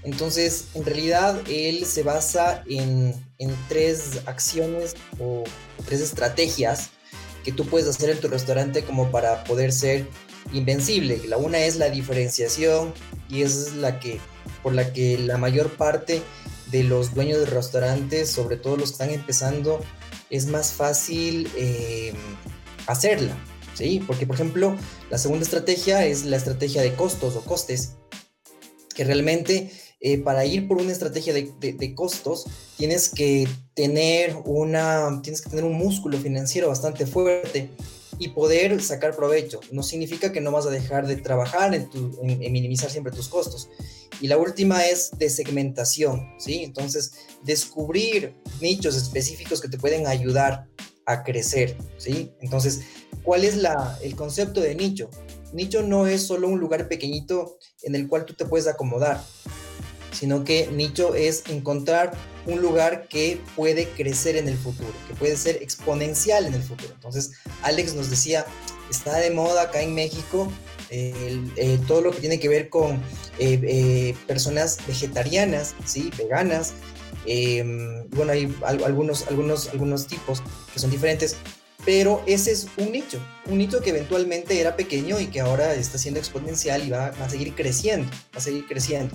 Entonces, 0.02 0.66
en 0.74 0.84
realidad, 0.84 1.40
él 1.48 1.86
se 1.86 2.02
basa 2.02 2.62
en, 2.68 3.14
en 3.38 3.56
tres 3.66 4.20
acciones 4.26 4.94
o 5.18 5.44
tres 5.86 6.02
estrategias 6.02 6.90
que 7.42 7.52
tú 7.52 7.64
puedes 7.64 7.88
hacer 7.88 8.10
en 8.10 8.20
tu 8.20 8.28
restaurante 8.28 8.84
como 8.84 9.10
para 9.10 9.42
poder 9.44 9.72
ser 9.72 10.06
invencible. 10.52 11.22
La 11.26 11.38
una 11.38 11.60
es 11.60 11.76
la 11.76 11.88
diferenciación 11.88 12.92
y 13.30 13.40
es 13.40 13.74
la 13.76 13.98
que 13.98 14.20
por 14.62 14.74
la 14.74 14.92
que 14.92 15.16
la 15.16 15.38
mayor 15.38 15.70
parte 15.70 16.22
de 16.70 16.84
los 16.84 17.14
dueños 17.14 17.40
de 17.40 17.46
restaurantes, 17.46 18.30
sobre 18.30 18.58
todo 18.58 18.76
los 18.76 18.90
que 18.90 18.92
están 18.92 19.10
empezando, 19.10 19.80
es 20.28 20.46
más 20.48 20.72
fácil 20.72 21.50
eh, 21.56 22.12
hacerla. 22.86 23.34
¿Sí? 23.74 24.02
Porque, 24.06 24.26
por 24.26 24.36
ejemplo, 24.36 24.76
la 25.10 25.18
segunda 25.18 25.44
estrategia 25.44 26.06
es 26.06 26.24
la 26.24 26.36
estrategia 26.36 26.82
de 26.82 26.94
costos 26.94 27.36
o 27.36 27.42
costes, 27.42 27.96
que 28.94 29.04
realmente 29.04 29.70
eh, 30.02 30.18
para 30.18 30.46
ir 30.46 30.66
por 30.66 30.78
una 30.78 30.92
estrategia 30.92 31.34
de, 31.34 31.94
costos 31.94 32.46
tienes 32.78 33.10
que 33.10 33.46
tener 33.74 34.34
una 34.46 35.20
tienes 35.22 35.42
que 35.42 35.50
tener 35.50 35.64
un 35.66 35.74
músculo 35.74 36.16
financiero 36.16 36.68
bastante 36.68 37.04
fuerte 37.04 37.68
y 38.18 38.28
poder 38.28 38.82
sacar 38.82 39.14
provecho. 39.14 39.60
No 39.72 39.82
significa 39.82 40.32
que 40.32 40.40
no 40.40 40.52
vas 40.52 40.66
a 40.66 40.70
dejar 40.70 41.06
de 41.06 41.16
trabajar 41.16 41.74
en, 41.74 41.88
en 42.22 42.52
minimizar 42.52 42.90
siempre 42.90 43.12
tus 43.12 43.28
costos. 43.28 43.68
Y 44.20 44.28
la 44.28 44.36
última 44.36 44.84
es 44.84 45.10
de 45.18 45.30
segmentación, 45.30 46.28
¿sí? 46.38 46.62
Entonces, 46.62 47.12
descubrir 47.42 48.34
nichos 48.60 48.96
específicos 48.96 49.60
que 49.60 49.68
te 49.68 49.78
pueden 49.78 50.06
ayudar 50.06 50.66
crecer, 51.22 51.76
¿sí? 51.98 52.32
Entonces, 52.40 52.80
¿cuál 53.22 53.44
es 53.44 53.56
la, 53.56 53.98
el 54.02 54.16
concepto 54.16 54.60
de 54.60 54.74
nicho? 54.74 55.10
Nicho 55.52 55.82
no 55.82 56.06
es 56.06 56.26
solo 56.26 56.48
un 56.48 56.60
lugar 56.60 56.88
pequeñito 56.88 57.58
en 57.82 57.94
el 57.94 58.08
cual 58.08 58.24
tú 58.24 58.34
te 58.34 58.44
puedes 58.44 58.66
acomodar 58.66 59.20
sino 60.12 60.44
que 60.44 60.68
nicho 60.72 61.14
es 61.14 61.44
encontrar 61.48 62.12
un 62.46 62.60
lugar 62.60 63.08
que 63.08 63.40
puede 63.56 63.88
crecer 63.88 64.36
en 64.36 64.48
el 64.48 64.56
futuro, 64.56 64.92
que 65.08 65.14
puede 65.14 65.36
ser 65.36 65.62
exponencial 65.62 66.46
en 66.46 66.54
el 66.54 66.62
futuro. 66.62 66.92
Entonces, 66.94 67.32
Alex 67.62 67.94
nos 67.94 68.10
decía, 68.10 68.44
está 68.90 69.16
de 69.18 69.30
moda 69.30 69.62
acá 69.62 69.80
en 69.80 69.94
México 69.94 70.50
eh, 70.90 71.78
todo 71.86 72.00
lo 72.00 72.10
que 72.10 72.20
tiene 72.20 72.40
que 72.40 72.48
ver 72.48 72.68
con 72.68 72.96
eh, 73.38 73.60
eh 73.62 74.14
personas 74.26 74.78
vegetarianas, 74.86 75.74
¿sí? 75.84 76.10
veganas. 76.18 76.74
Bueno, 78.10 78.32
hay 78.32 78.54
algunos, 78.64 79.26
algunos, 79.28 79.68
algunos 79.68 80.06
tipos 80.06 80.42
que 80.72 80.78
son 80.78 80.90
diferentes, 80.90 81.36
pero 81.84 82.22
ese 82.26 82.52
es 82.52 82.68
un 82.76 82.92
nicho, 82.92 83.20
un 83.46 83.58
nicho 83.58 83.80
que 83.80 83.90
eventualmente 83.90 84.60
era 84.60 84.76
pequeño 84.76 85.18
y 85.20 85.26
que 85.28 85.40
ahora 85.40 85.74
está 85.74 85.98
siendo 85.98 86.20
exponencial 86.20 86.86
y 86.86 86.90
va, 86.90 87.10
va 87.12 87.26
a 87.26 87.30
seguir 87.30 87.54
creciendo, 87.54 88.10
va 88.34 88.38
a 88.38 88.40
seguir 88.40 88.66
creciendo. 88.66 89.14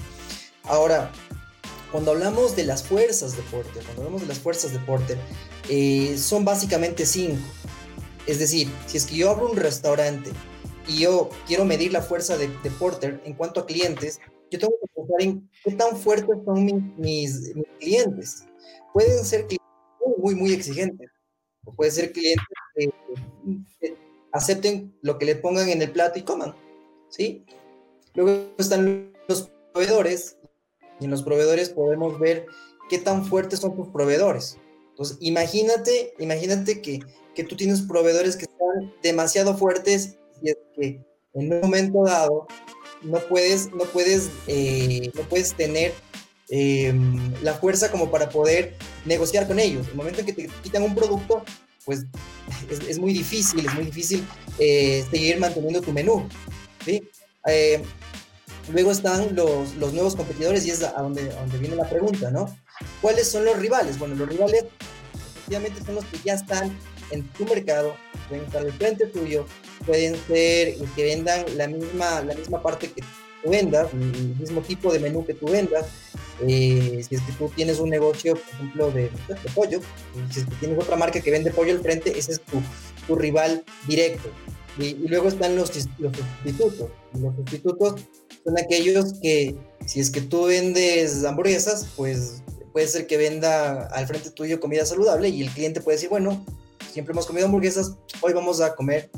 Ahora, 0.63 1.11
cuando 1.91 2.11
hablamos 2.11 2.55
de 2.55 2.63
las 2.63 2.83
fuerzas 2.83 3.37
de 3.37 3.43
Porter, 3.43 3.83
cuando 3.83 4.01
hablamos 4.01 4.21
de 4.21 4.27
las 4.27 4.39
fuerzas 4.39 4.73
de 4.73 4.79
Porter, 4.79 5.17
eh, 5.69 6.17
son 6.17 6.43
básicamente 6.43 7.05
cinco. 7.05 7.47
Es 8.27 8.39
decir, 8.39 8.67
si 8.87 8.97
es 8.97 9.05
que 9.05 9.15
yo 9.15 9.29
abro 9.29 9.49
un 9.49 9.55
restaurante 9.55 10.31
y 10.87 10.99
yo 10.99 11.29
quiero 11.47 11.65
medir 11.65 11.93
la 11.93 12.01
fuerza 12.01 12.37
de, 12.37 12.47
de 12.47 12.71
Porter 12.71 13.21
en 13.23 13.33
cuanto 13.33 13.61
a 13.61 13.65
clientes, 13.65 14.19
yo 14.51 14.59
tengo 14.59 14.73
que 14.81 14.87
pensar 14.93 15.21
en 15.21 15.49
qué 15.65 15.71
tan 15.71 15.97
fuertes 15.97 16.37
son 16.45 16.63
mi, 16.63 16.73
mis, 16.95 17.55
mis, 17.55 17.65
clientes. 17.79 18.45
Pueden 18.93 19.25
ser 19.25 19.47
clientes 19.47 19.67
muy, 20.17 20.35
muy 20.35 20.53
exigentes, 20.53 21.09
o 21.65 21.73
pueden 21.73 21.91
ser 21.91 22.13
clientes 22.13 22.45
que, 22.75 22.91
que 23.79 23.97
acepten 24.31 24.95
lo 25.01 25.17
que 25.17 25.25
le 25.25 25.35
pongan 25.35 25.67
en 25.69 25.81
el 25.81 25.91
plato 25.91 26.19
y 26.19 26.21
coman, 26.21 26.55
¿sí? 27.09 27.43
Luego 28.13 28.53
están 28.57 29.11
los 29.27 29.51
proveedores, 29.73 30.37
y 30.99 31.05
en 31.05 31.11
los 31.11 31.23
proveedores 31.23 31.69
podemos 31.69 32.19
ver 32.19 32.45
qué 32.87 32.99
tan 32.99 33.25
fuertes 33.25 33.59
son 33.59 33.75
tus 33.75 33.89
proveedores. 33.89 34.57
Entonces, 34.91 35.17
imagínate, 35.19 36.13
imagínate 36.19 36.81
que, 36.81 36.99
que 37.33 37.43
tú 37.43 37.55
tienes 37.55 37.81
proveedores 37.81 38.37
que 38.37 38.45
están 38.45 38.93
demasiado 39.01 39.57
fuertes 39.57 40.17
y 40.41 40.51
es 40.51 40.57
que 40.75 41.01
en 41.33 41.53
un 41.53 41.61
momento 41.61 42.03
dado 42.05 42.47
no 43.05 43.19
puedes, 43.19 43.71
no 43.71 43.85
puedes, 43.85 44.29
eh, 44.47 45.11
no 45.13 45.21
puedes 45.23 45.53
tener 45.53 45.93
eh, 46.49 46.93
la 47.41 47.53
fuerza 47.53 47.89
como 47.91 48.11
para 48.11 48.29
poder 48.29 48.75
negociar 49.05 49.47
con 49.47 49.59
ellos. 49.59 49.87
El 49.87 49.95
momento 49.95 50.19
en 50.19 50.25
que 50.25 50.33
te 50.33 50.49
quitan 50.63 50.83
un 50.83 50.95
producto, 50.95 51.43
pues 51.85 52.05
es, 52.69 52.99
muy 52.99 53.13
difícil, 53.13 53.65
es 53.65 53.73
muy 53.73 53.85
difícil 53.85 54.25
eh, 54.59 55.05
seguir 55.09 55.39
manteniendo 55.39 55.81
tu 55.81 55.91
menú. 55.91 56.27
¿sí? 56.83 57.07
Eh, 57.47 57.81
Luego 58.71 58.91
están 58.91 59.35
los, 59.35 59.75
los, 59.75 59.93
nuevos 59.93 60.15
competidores 60.15 60.65
y 60.65 60.71
es 60.71 60.81
a 60.81 60.91
donde, 60.93 61.31
a 61.31 61.45
viene 61.57 61.75
la 61.75 61.87
pregunta, 61.87 62.31
¿no? 62.31 62.57
¿Cuáles 63.01 63.29
son 63.29 63.45
los 63.45 63.57
rivales? 63.59 63.99
Bueno, 63.99 64.15
los 64.15 64.27
rivales 64.27 64.65
efectivamente 65.13 65.83
son 65.85 65.95
los 65.95 66.05
que 66.05 66.17
ya 66.25 66.33
están 66.33 66.75
en 67.11 67.27
tu 67.33 67.45
mercado, 67.45 67.95
pueden 68.27 68.45
estar 68.45 68.63
al 68.63 68.73
frente 68.73 69.05
tuyo, 69.05 69.45
pueden 69.85 70.15
ser 70.27 70.75
que 70.95 71.03
vendan 71.03 71.45
la 71.57 71.67
misma, 71.67 72.21
la 72.21 72.35
misma 72.35 72.61
parte 72.61 72.89
que 72.91 73.01
tú 73.43 73.49
vendas, 73.49 73.91
el 73.93 74.35
mismo 74.39 74.61
tipo 74.61 74.91
de 74.91 74.99
menú 74.99 75.25
que 75.25 75.33
tú 75.33 75.47
vendas. 75.47 75.85
Eh, 76.41 77.01
si 77.07 77.15
es 77.15 77.21
que 77.21 77.31
tú 77.33 77.49
tienes 77.55 77.79
un 77.79 77.89
negocio, 77.89 78.33
por 78.33 78.53
ejemplo, 78.55 78.91
de, 78.91 79.03
de 79.03 79.49
pollo, 79.53 79.79
si 80.31 80.41
es 80.41 80.45
que 80.45 80.55
tienes 80.55 80.77
otra 80.77 80.97
marca 80.97 81.21
que 81.21 81.31
vende 81.31 81.51
pollo 81.51 81.71
al 81.71 81.79
frente, 81.79 82.17
ese 82.17 82.33
es 82.33 82.41
tu, 82.41 82.61
tu 83.07 83.15
rival 83.15 83.63
directo. 83.87 84.29
Y, 84.77 84.87
y, 84.87 85.07
luego 85.07 85.29
están 85.29 85.55
los, 85.55 85.71
los 85.97 86.17
sustitutos. 86.17 86.89
Los 87.13 87.35
sustitutos 87.35 88.01
son 88.43 88.59
aquellos 88.59 89.13
que, 89.21 89.55
si 89.85 90.01
es 90.01 90.11
que 90.11 90.19
tú 90.19 90.47
vendes 90.47 91.23
hamburguesas, 91.23 91.87
pues 91.95 92.43
puede 92.73 92.87
ser 92.87 93.07
que 93.07 93.15
venda 93.15 93.85
al 93.87 94.05
frente 94.05 94.31
tuyo 94.31 94.59
comida 94.59 94.85
saludable 94.85 95.29
y 95.29 95.41
el 95.41 95.49
cliente 95.49 95.79
puede 95.79 95.95
decir, 95.95 96.09
bueno, 96.09 96.45
siempre 96.91 97.13
hemos 97.13 97.25
comido 97.25 97.45
hamburguesas, 97.45 97.95
hoy 98.19 98.33
vamos 98.33 98.59
a 98.59 98.75
comer 98.75 99.09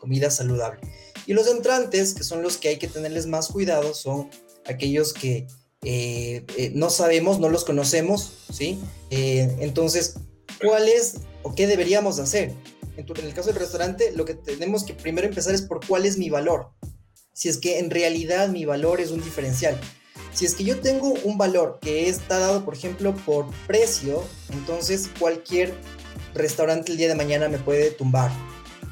comida 0.00 0.30
saludable. 0.30 0.80
Y 1.26 1.34
los 1.34 1.46
entrantes, 1.46 2.14
que 2.14 2.24
son 2.24 2.42
los 2.42 2.56
que 2.56 2.70
hay 2.70 2.78
que 2.78 2.88
tenerles 2.88 3.26
más 3.26 3.48
cuidado, 3.48 3.94
son 3.94 4.28
aquellos 4.66 5.12
que 5.12 5.46
eh, 5.82 6.44
eh, 6.56 6.72
no 6.74 6.90
sabemos, 6.90 7.38
no 7.38 7.48
los 7.48 7.64
conocemos, 7.64 8.32
¿sí? 8.52 8.80
Eh, 9.10 9.56
entonces, 9.60 10.16
¿cuál 10.60 10.88
es 10.88 11.18
o 11.42 11.54
qué 11.54 11.66
deberíamos 11.66 12.18
hacer? 12.18 12.52
En, 12.96 13.06
en 13.06 13.24
el 13.24 13.34
caso 13.34 13.48
del 13.48 13.60
restaurante, 13.60 14.12
lo 14.12 14.24
que 14.24 14.34
tenemos 14.34 14.84
que 14.84 14.94
primero 14.94 15.28
empezar 15.28 15.54
es 15.54 15.62
por 15.62 15.86
cuál 15.86 16.04
es 16.04 16.18
mi 16.18 16.28
valor. 16.28 16.70
Si 17.32 17.48
es 17.48 17.58
que 17.58 17.78
en 17.78 17.90
realidad 17.90 18.48
mi 18.48 18.64
valor 18.64 19.00
es 19.00 19.10
un 19.10 19.22
diferencial. 19.22 19.78
Si 20.34 20.44
es 20.44 20.54
que 20.54 20.64
yo 20.64 20.80
tengo 20.80 21.14
un 21.24 21.38
valor 21.38 21.78
que 21.80 22.08
está 22.08 22.38
dado, 22.38 22.64
por 22.64 22.74
ejemplo, 22.74 23.14
por 23.24 23.46
precio, 23.66 24.22
entonces 24.52 25.08
cualquier 25.18 25.74
restaurante 26.34 26.92
el 26.92 26.98
día 26.98 27.08
de 27.08 27.14
mañana 27.14 27.48
me 27.48 27.58
puede 27.58 27.90
tumbar. 27.90 28.30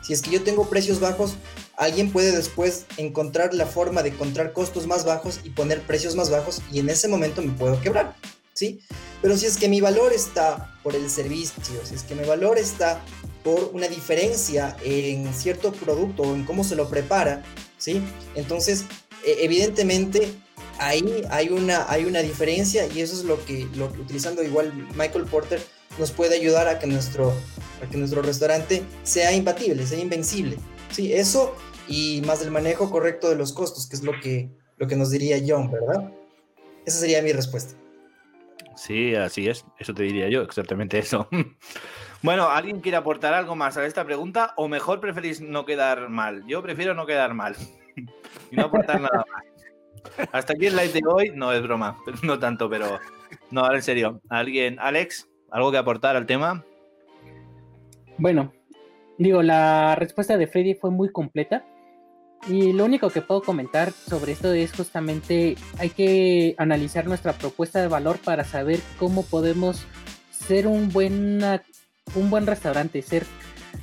Si 0.02 0.12
es 0.12 0.22
que 0.22 0.30
yo 0.30 0.42
tengo 0.42 0.68
precios 0.68 1.00
bajos, 1.00 1.34
alguien 1.76 2.10
puede 2.10 2.34
después 2.34 2.86
encontrar 2.96 3.54
la 3.54 3.66
forma 3.66 4.02
de 4.02 4.10
encontrar 4.10 4.52
costos 4.52 4.86
más 4.86 5.04
bajos 5.04 5.40
y 5.44 5.50
poner 5.50 5.82
precios 5.82 6.14
más 6.14 6.30
bajos 6.30 6.62
y 6.72 6.78
en 6.78 6.88
ese 6.88 7.08
momento 7.08 7.42
me 7.42 7.52
puedo 7.52 7.80
quebrar, 7.80 8.16
¿sí? 8.54 8.80
Pero 9.20 9.36
si 9.36 9.46
es 9.46 9.56
que 9.56 9.68
mi 9.68 9.80
valor 9.80 10.12
está 10.12 10.78
por 10.82 10.94
el 10.94 11.10
servicio, 11.10 11.74
si 11.84 11.94
es 11.94 12.02
que 12.02 12.14
mi 12.14 12.24
valor 12.26 12.58
está 12.58 13.00
por 13.42 13.70
una 13.72 13.88
diferencia 13.88 14.76
en 14.84 15.32
cierto 15.34 15.72
producto 15.72 16.22
o 16.22 16.34
en 16.34 16.44
cómo 16.44 16.64
se 16.64 16.76
lo 16.76 16.88
prepara, 16.88 17.42
¿sí? 17.76 18.02
Entonces, 18.34 18.84
e, 19.24 19.44
evidentemente 19.44 20.32
ahí 20.78 21.24
hay 21.30 21.48
una, 21.48 21.90
hay 21.90 22.04
una 22.04 22.20
diferencia 22.20 22.86
y 22.86 23.00
eso 23.00 23.14
es 23.14 23.24
lo 23.24 23.44
que, 23.44 23.68
lo, 23.74 23.86
utilizando 23.86 24.42
igual 24.42 24.72
Michael 24.94 25.24
Porter, 25.24 25.60
nos 25.98 26.12
puede 26.12 26.36
ayudar 26.36 26.68
a 26.68 26.78
que 26.78 26.86
nuestro, 26.86 27.32
a 27.82 27.88
que 27.88 27.96
nuestro 27.96 28.22
restaurante 28.22 28.82
sea 29.02 29.32
imbatible, 29.32 29.86
sea 29.86 29.98
invencible. 29.98 30.56
Sí, 30.90 31.12
eso 31.12 31.54
y 31.88 32.22
más 32.26 32.40
del 32.40 32.50
manejo 32.50 32.90
correcto 32.90 33.28
de 33.30 33.36
los 33.36 33.52
costos, 33.52 33.88
que 33.88 33.96
es 33.96 34.02
lo 34.02 34.12
que, 34.20 34.50
lo 34.76 34.86
que 34.86 34.96
nos 34.96 35.10
diría 35.10 35.38
John, 35.46 35.70
¿verdad? 35.70 36.12
Esa 36.84 37.00
sería 37.00 37.22
mi 37.22 37.32
respuesta. 37.32 37.74
Sí, 38.76 39.14
así 39.14 39.48
es. 39.48 39.64
Eso 39.78 39.92
te 39.92 40.04
diría 40.04 40.28
yo, 40.28 40.42
exactamente 40.42 40.98
eso. 40.98 41.28
bueno, 42.22 42.48
¿alguien 42.48 42.80
quiere 42.80 42.96
aportar 42.96 43.34
algo 43.34 43.56
más 43.56 43.76
a 43.76 43.84
esta 43.84 44.04
pregunta? 44.04 44.52
¿O 44.56 44.68
mejor 44.68 45.00
preferís 45.00 45.40
no 45.40 45.64
quedar 45.64 46.08
mal? 46.08 46.44
Yo 46.46 46.62
prefiero 46.62 46.94
no 46.94 47.04
quedar 47.06 47.34
mal 47.34 47.56
y 48.50 48.56
no 48.56 48.64
aportar 48.64 49.00
nada 49.00 49.24
más. 49.30 50.28
Hasta 50.32 50.52
aquí 50.52 50.66
el 50.66 50.76
live 50.76 50.92
de 50.92 51.02
hoy, 51.06 51.32
no 51.34 51.52
es 51.52 51.62
broma, 51.62 51.98
no 52.22 52.38
tanto, 52.38 52.70
pero 52.70 52.98
no, 53.50 53.62
ahora 53.62 53.76
en 53.76 53.82
serio. 53.82 54.20
¿Alguien, 54.28 54.78
Alex, 54.78 55.28
algo 55.50 55.72
que 55.72 55.78
aportar 55.78 56.16
al 56.16 56.26
tema? 56.26 56.64
Bueno, 58.18 58.52
digo, 59.16 59.42
la 59.42 59.94
respuesta 59.94 60.36
de 60.36 60.48
Freddy 60.48 60.74
fue 60.74 60.90
muy 60.90 61.10
completa. 61.10 61.64
Y 62.48 62.72
lo 62.72 62.84
único 62.84 63.10
que 63.10 63.20
puedo 63.22 63.42
comentar 63.42 63.92
sobre 63.92 64.32
esto 64.32 64.52
es 64.52 64.72
justamente 64.72 65.56
hay 65.78 65.90
que 65.90 66.54
analizar 66.56 67.06
nuestra 67.06 67.32
propuesta 67.32 67.80
de 67.80 67.88
valor 67.88 68.18
para 68.18 68.44
saber 68.44 68.80
cómo 68.98 69.24
podemos 69.24 69.84
ser 70.30 70.66
un, 70.68 70.82
un 72.14 72.30
buen 72.30 72.46
restaurante, 72.46 73.02
ser 73.02 73.24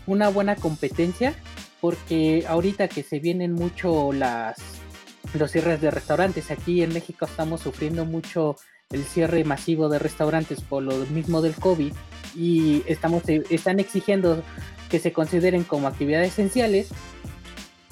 una 0.08 0.30
buena 0.30 0.56
competencia, 0.56 1.34
porque 1.82 2.46
ahorita 2.48 2.88
que 2.88 3.04
se 3.04 3.20
vienen 3.20 3.54
mucho 3.54 4.14
las 4.14 4.58
los 5.34 5.52
cierres 5.52 5.82
de 5.82 5.92
restaurantes. 5.92 6.50
Aquí 6.50 6.82
en 6.82 6.94
México 6.94 7.26
estamos 7.26 7.62
sufriendo 7.62 8.06
mucho 8.06 8.56
el 8.90 9.04
cierre 9.04 9.44
masivo 9.44 9.90
de 9.90 10.00
restaurantes 10.00 10.62
por 10.62 10.84
lo 10.84 10.96
mismo 11.08 11.42
del 11.42 11.56
COVID 11.56 11.94
y 12.36 12.84
estamos, 12.88 13.24
están 13.28 13.80
exigiendo 13.80 14.44
que 14.90 15.00
se 15.00 15.14
consideren 15.14 15.64
como 15.64 15.88
actividades 15.88 16.34
esenciales. 16.34 16.90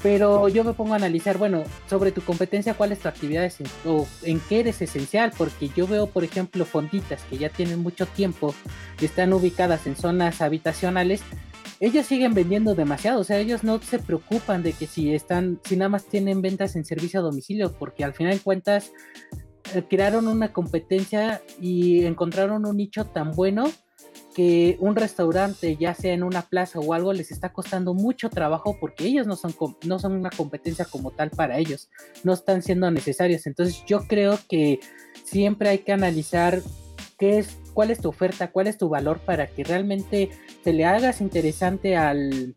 Pero 0.01 0.49
yo 0.49 0.65
me 0.65 0.73
pongo 0.73 0.93
a 0.93 0.97
analizar, 0.97 1.37
bueno, 1.37 1.63
sobre 1.89 2.11
tu 2.11 2.21
competencia, 2.21 2.73
cuál 2.73 2.91
es 2.91 2.99
tu 2.99 3.07
actividad 3.07 3.49
o 3.85 4.05
en 4.23 4.41
qué 4.41 4.59
eres 4.59 4.81
esencial, 4.81 5.31
porque 5.37 5.69
yo 5.69 5.87
veo, 5.87 6.07
por 6.07 6.25
ejemplo, 6.25 6.65
fonditas 6.65 7.21
que 7.29 7.37
ya 7.37 7.47
tienen 7.47 7.79
mucho 7.79 8.05
tiempo, 8.05 8.53
que 8.97 9.05
están 9.05 9.31
ubicadas 9.31 9.87
en 9.87 9.95
zonas 9.95 10.41
habitacionales, 10.41 11.21
ellos 11.79 12.05
siguen 12.05 12.33
vendiendo 12.33 12.75
demasiado, 12.75 13.19
o 13.19 13.23
sea, 13.23 13.39
ellos 13.39 13.63
no 13.63 13.81
se 13.81 13.99
preocupan 13.99 14.63
de 14.63 14.73
que 14.73 14.87
si 14.87 15.13
están, 15.13 15.59
si 15.63 15.75
nada 15.75 15.89
más 15.89 16.05
tienen 16.05 16.41
ventas 16.41 16.75
en 16.75 16.85
servicio 16.85 17.19
a 17.19 17.23
domicilio, 17.23 17.73
porque 17.73 18.03
al 18.03 18.13
final 18.13 18.33
de 18.33 18.39
cuentas 18.39 18.91
eh, 19.73 19.83
crearon 19.89 20.27
una 20.27 20.53
competencia 20.53 21.41
y 21.59 22.05
encontraron 22.05 22.65
un 22.65 22.77
nicho 22.77 23.05
tan 23.05 23.31
bueno 23.31 23.69
que 24.33 24.77
un 24.79 24.95
restaurante, 24.95 25.77
ya 25.77 25.93
sea 25.93 26.13
en 26.13 26.23
una 26.23 26.43
plaza 26.43 26.79
o 26.79 26.93
algo, 26.93 27.13
les 27.13 27.31
está 27.31 27.53
costando 27.53 27.93
mucho 27.93 28.29
trabajo 28.29 28.77
porque 28.79 29.05
ellos 29.05 29.27
no 29.27 29.35
son, 29.35 29.55
no 29.85 29.99
son 29.99 30.13
una 30.13 30.29
competencia 30.29 30.85
como 30.85 31.11
tal 31.11 31.29
para 31.29 31.57
ellos, 31.57 31.89
no 32.23 32.33
están 32.33 32.61
siendo 32.61 32.89
necesarios. 32.91 33.45
Entonces 33.47 33.83
yo 33.85 34.07
creo 34.07 34.39
que 34.49 34.79
siempre 35.23 35.69
hay 35.69 35.79
que 35.79 35.93
analizar 35.93 36.61
qué 37.17 37.39
es 37.39 37.57
cuál 37.73 37.91
es 37.91 37.99
tu 37.99 38.09
oferta, 38.09 38.51
cuál 38.51 38.67
es 38.67 38.77
tu 38.77 38.89
valor 38.89 39.19
para 39.19 39.47
que 39.47 39.63
realmente 39.63 40.29
te 40.63 40.73
le 40.73 40.85
hagas 40.85 41.21
interesante 41.21 41.95
al, 41.95 42.55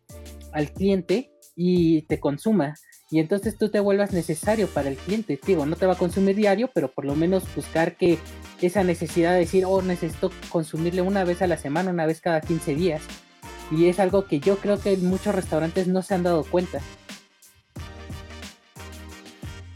cliente 0.75 1.31
y 1.55 2.03
te 2.03 2.19
consuma. 2.19 2.75
Y 3.09 3.19
entonces 3.19 3.57
tú 3.57 3.69
te 3.69 3.79
vuelvas 3.79 4.11
necesario 4.11 4.67
para 4.67 4.89
el 4.89 4.95
cliente. 4.95 5.39
Digo, 5.45 5.65
no 5.65 5.75
te 5.75 5.85
va 5.85 5.93
a 5.93 5.97
consumir 5.97 6.35
diario, 6.35 6.69
pero 6.73 6.91
por 6.91 7.05
lo 7.05 7.15
menos 7.15 7.43
buscar 7.55 7.95
que 7.95 8.17
esa 8.61 8.83
necesidad 8.83 9.33
de 9.33 9.39
decir, 9.39 9.65
oh, 9.65 9.81
necesito 9.81 10.31
consumirle 10.49 11.01
una 11.01 11.23
vez 11.23 11.41
a 11.41 11.47
la 11.47 11.57
semana, 11.57 11.91
una 11.91 12.05
vez 12.05 12.21
cada 12.21 12.41
15 12.41 12.75
días. 12.75 13.01
Y 13.69 13.87
es 13.87 13.99
algo 13.99 14.25
que 14.25 14.39
yo 14.39 14.57
creo 14.57 14.79
que 14.79 14.97
muchos 14.97 15.35
restaurantes 15.35 15.87
no 15.87 16.01
se 16.01 16.15
han 16.15 16.23
dado 16.23 16.43
cuenta. 16.43 16.79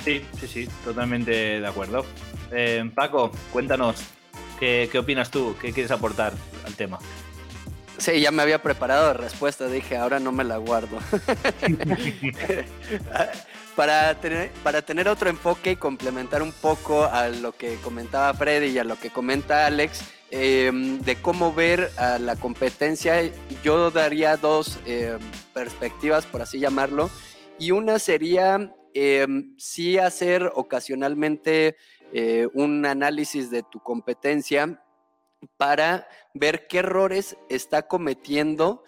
Sí, 0.03 0.23
sí, 0.39 0.47
sí, 0.47 0.69
totalmente 0.83 1.31
de 1.59 1.67
acuerdo. 1.67 2.05
Eh, 2.51 2.89
Paco, 2.95 3.31
cuéntanos, 3.51 4.03
¿Qué, 4.61 4.91
opinas 4.99 5.31
tú? 5.31 5.55
¿Qué 5.59 5.73
quieres 5.73 5.89
aportar 5.89 6.33
al 6.67 6.75
tema? 6.75 6.99
Sí, 7.97 8.21
ya 8.21 8.29
me 8.29 8.43
había 8.43 8.61
preparado 8.61 9.07
la 9.07 9.13
respuesta, 9.13 9.67
dije, 9.67 9.97
ahora 9.97 10.19
no 10.19 10.31
me 10.31 10.43
la 10.43 10.57
guardo. 10.57 10.99
para, 13.75 14.19
tener, 14.19 14.51
para 14.63 14.81
tener 14.81 15.07
otro 15.07 15.29
enfoque 15.29 15.71
y 15.71 15.75
complementar 15.75 16.41
un 16.41 16.51
poco 16.51 17.05
a 17.05 17.29
lo 17.29 17.51
que 17.53 17.75
comentaba 17.77 18.33
Freddy 18.33 18.67
y 18.67 18.77
a 18.77 18.83
lo 18.83 18.99
que 18.99 19.09
comenta 19.09 19.65
Alex, 19.65 20.01
em, 20.29 20.99
de 20.99 21.15
cómo 21.21 21.53
ver 21.53 21.91
a 21.97 22.19
la 22.19 22.35
competencia, 22.35 23.21
yo 23.63 23.91
daría 23.91 24.37
dos 24.37 24.79
em, 24.85 25.19
perspectivas, 25.53 26.25
por 26.25 26.41
así 26.41 26.59
llamarlo, 26.59 27.09
y 27.59 27.71
una 27.71 27.99
sería 27.99 28.73
em, 28.93 29.55
sí 29.57 29.97
hacer 29.97 30.51
ocasionalmente 30.53 31.77
eh, 32.13 32.47
un 32.53 32.85
análisis 32.85 33.49
de 33.49 33.63
tu 33.63 33.79
competencia 33.79 34.83
para 35.57 36.07
ver 36.33 36.67
qué 36.67 36.79
errores 36.79 37.37
está 37.49 37.87
cometiendo. 37.87 38.83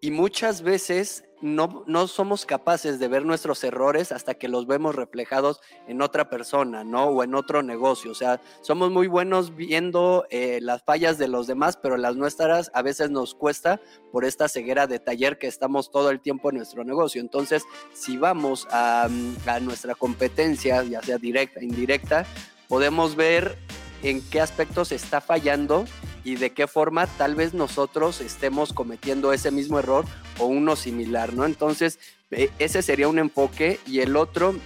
Y 0.00 0.10
muchas 0.10 0.62
veces 0.62 1.24
no, 1.44 1.84
no, 1.86 2.08
somos 2.08 2.46
capaces 2.46 2.98
de 2.98 3.06
ver 3.06 3.26
nuestros 3.26 3.62
errores 3.64 4.12
hasta 4.12 4.32
que 4.32 4.48
los 4.48 4.66
vemos 4.66 4.94
reflejados 4.94 5.60
en 5.86 6.00
otra 6.00 6.30
persona, 6.30 6.84
¿no? 6.84 7.04
O 7.04 7.22
en 7.22 7.34
otro 7.34 7.62
negocio. 7.62 8.12
O 8.12 8.14
sea, 8.14 8.40
somos 8.62 8.90
muy 8.90 9.08
buenos 9.08 9.54
viendo 9.54 10.24
eh, 10.30 10.60
las 10.62 10.82
fallas 10.84 11.18
de 11.18 11.28
los 11.28 11.46
demás, 11.46 11.76
pero 11.76 11.98
las 11.98 12.16
nuestras 12.16 12.70
a 12.72 12.80
veces 12.80 13.10
nos 13.10 13.34
cuesta 13.34 13.78
por 14.10 14.24
esta 14.24 14.48
ceguera 14.48 14.86
de 14.86 15.00
taller 15.00 15.36
que 15.36 15.46
estamos 15.46 15.90
todo 15.90 16.08
el 16.08 16.20
tiempo 16.20 16.48
en 16.48 16.56
nuestro 16.56 16.82
negocio. 16.82 17.20
Entonces, 17.20 17.62
si 17.92 18.16
vamos 18.16 18.66
a, 18.70 19.10
a 19.46 19.60
nuestra 19.60 19.94
competencia, 19.94 20.82
ya 20.82 21.02
sea 21.02 21.18
directa, 21.18 21.62
indirecta, 21.62 22.24
podemos 22.68 23.16
ver 23.16 23.58
en 24.02 24.22
qué 24.30 24.40
aspectos 24.40 24.92
está 24.92 25.20
fallando 25.20 25.84
y 26.24 26.36
de 26.36 26.50
qué 26.50 26.66
forma 26.66 27.06
tal 27.06 27.34
vez 27.34 27.54
nosotros 27.54 28.20
estemos 28.20 28.72
cometiendo 28.72 29.32
ese 29.32 29.50
mismo 29.50 29.78
error 29.78 30.06
o 30.38 30.46
uno 30.46 30.74
similar, 30.74 31.34
¿no? 31.34 31.44
Entonces, 31.44 31.98
e, 32.30 32.50
ese 32.58 32.82
sería 32.82 33.08
un 33.08 33.18
enfoque 33.18 33.78
y 33.86 34.00
el 34.00 34.16
otro, 34.16 34.56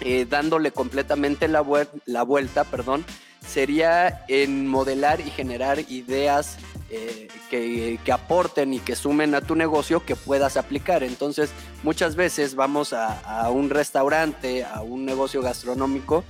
eh, 0.00 0.26
dándole 0.28 0.72
completamente 0.72 1.48
la, 1.48 1.60
vuelta, 1.60 2.64
perdón, 2.64 3.04
sería 3.46 4.24
en 4.28 4.66
modelar 4.66 5.20
y 5.20 5.30
generar 5.30 5.78
ideas 5.90 6.56
eh, 6.90 7.28
que, 7.50 8.12
aporten 8.12 8.72
y 8.72 8.80
que 8.80 8.96
sumen 8.96 9.34
a 9.34 9.42
tu 9.42 9.54
negocio 9.54 10.04
que 10.04 10.16
puedas 10.16 10.56
aplicar. 10.56 11.02
Entonces, 11.02 11.50
muchas 11.82 12.16
veces 12.16 12.54
vamos 12.54 12.92
a 12.92 13.50
un 13.50 13.70
restaurante, 13.70 14.64
a 14.64 14.80
un 14.80 15.04
negocio 15.04 15.42
gastronómico 15.42 16.24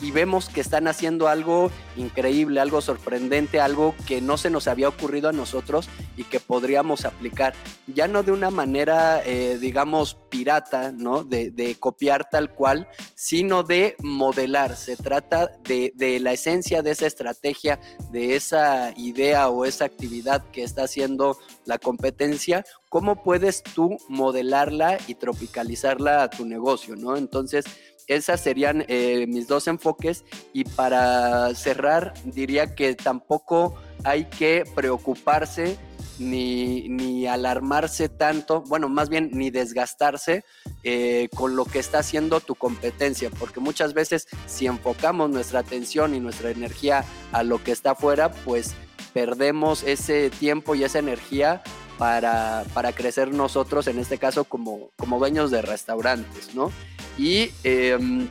y 0.00 0.10
vemos 0.10 0.48
que 0.48 0.60
están 0.60 0.88
haciendo 0.88 1.28
algo 1.28 1.70
increíble, 1.96 2.60
algo 2.60 2.80
sorprendente, 2.80 3.60
algo 3.60 3.94
que 4.06 4.20
no 4.20 4.36
se 4.38 4.50
nos 4.50 4.66
había 4.66 4.88
ocurrido 4.88 5.28
a 5.28 5.32
nosotros 5.32 5.88
y 6.16 6.24
que 6.24 6.40
podríamos 6.40 7.04
aplicar, 7.04 7.54
ya 7.86 8.08
no 8.08 8.22
de 8.22 8.32
una 8.32 8.50
manera, 8.50 9.22
eh, 9.24 9.58
digamos, 9.60 10.16
pirata, 10.30 10.92
¿no? 10.92 11.24
De, 11.24 11.50
copiar 11.78 12.28
tal 12.30 12.52
cual, 12.52 12.88
sino 13.14 13.62
de 13.62 13.96
modelar. 14.02 14.76
Se 14.76 14.96
trata 14.96 15.48
de, 15.64 15.92
de 15.94 16.18
la 16.20 16.32
esencia 16.32 16.82
de 16.82 16.90
esa 16.90 17.06
estrategia, 17.06 17.80
de 18.10 18.36
esa 18.36 18.92
idea 18.96 19.48
o 19.48 19.64
esa 19.64 19.84
actividad 19.84 20.44
que 20.50 20.62
está 20.62 20.84
haciendo 20.84 21.38
la 21.64 21.78
competencia, 21.78 22.64
cómo 22.88 23.22
puedes 23.22 23.62
tú 23.62 23.98
modelarla 24.08 24.98
y 25.06 25.14
tropicalizarla 25.14 26.24
a 26.24 26.30
tu 26.30 26.44
negocio, 26.44 26.96
¿no? 26.96 27.16
Entonces, 27.16 27.64
esas 28.10 28.40
serían 28.40 28.84
eh, 28.88 29.26
mis 29.28 29.46
dos 29.46 29.68
enfoques. 29.68 30.24
Y 30.52 30.64
para 30.64 31.54
cerrar 31.54 32.14
diría 32.24 32.74
que 32.74 32.94
tampoco 32.94 33.76
hay 34.04 34.24
que 34.24 34.64
preocuparse 34.74 35.78
ni, 36.18 36.88
ni 36.88 37.26
alarmarse 37.26 38.08
tanto, 38.08 38.62
bueno, 38.62 38.88
más 38.88 39.08
bien 39.08 39.30
ni 39.32 39.50
desgastarse 39.50 40.44
eh, 40.82 41.28
con 41.34 41.56
lo 41.56 41.64
que 41.64 41.78
está 41.78 42.00
haciendo 42.00 42.40
tu 42.40 42.54
competencia, 42.54 43.30
porque 43.30 43.58
muchas 43.58 43.94
veces 43.94 44.28
si 44.46 44.66
enfocamos 44.66 45.30
nuestra 45.30 45.60
atención 45.60 46.14
y 46.14 46.20
nuestra 46.20 46.50
energía 46.50 47.04
a 47.32 47.42
lo 47.42 47.62
que 47.64 47.72
está 47.72 47.92
afuera, 47.92 48.30
pues 48.44 48.74
perdemos 49.14 49.82
ese 49.82 50.30
tiempo 50.30 50.74
y 50.74 50.84
esa 50.84 50.98
energía 50.98 51.62
para, 52.00 52.64
para 52.72 52.94
crecer 52.94 53.30
nosotros, 53.30 53.86
en 53.86 53.98
este 53.98 54.16
caso 54.16 54.44
como, 54.44 54.88
como 54.96 55.18
dueños 55.18 55.50
de 55.50 55.60
restaurantes, 55.60 56.54
¿no? 56.54 56.72
Y, 57.18 57.50
em, 57.62 58.26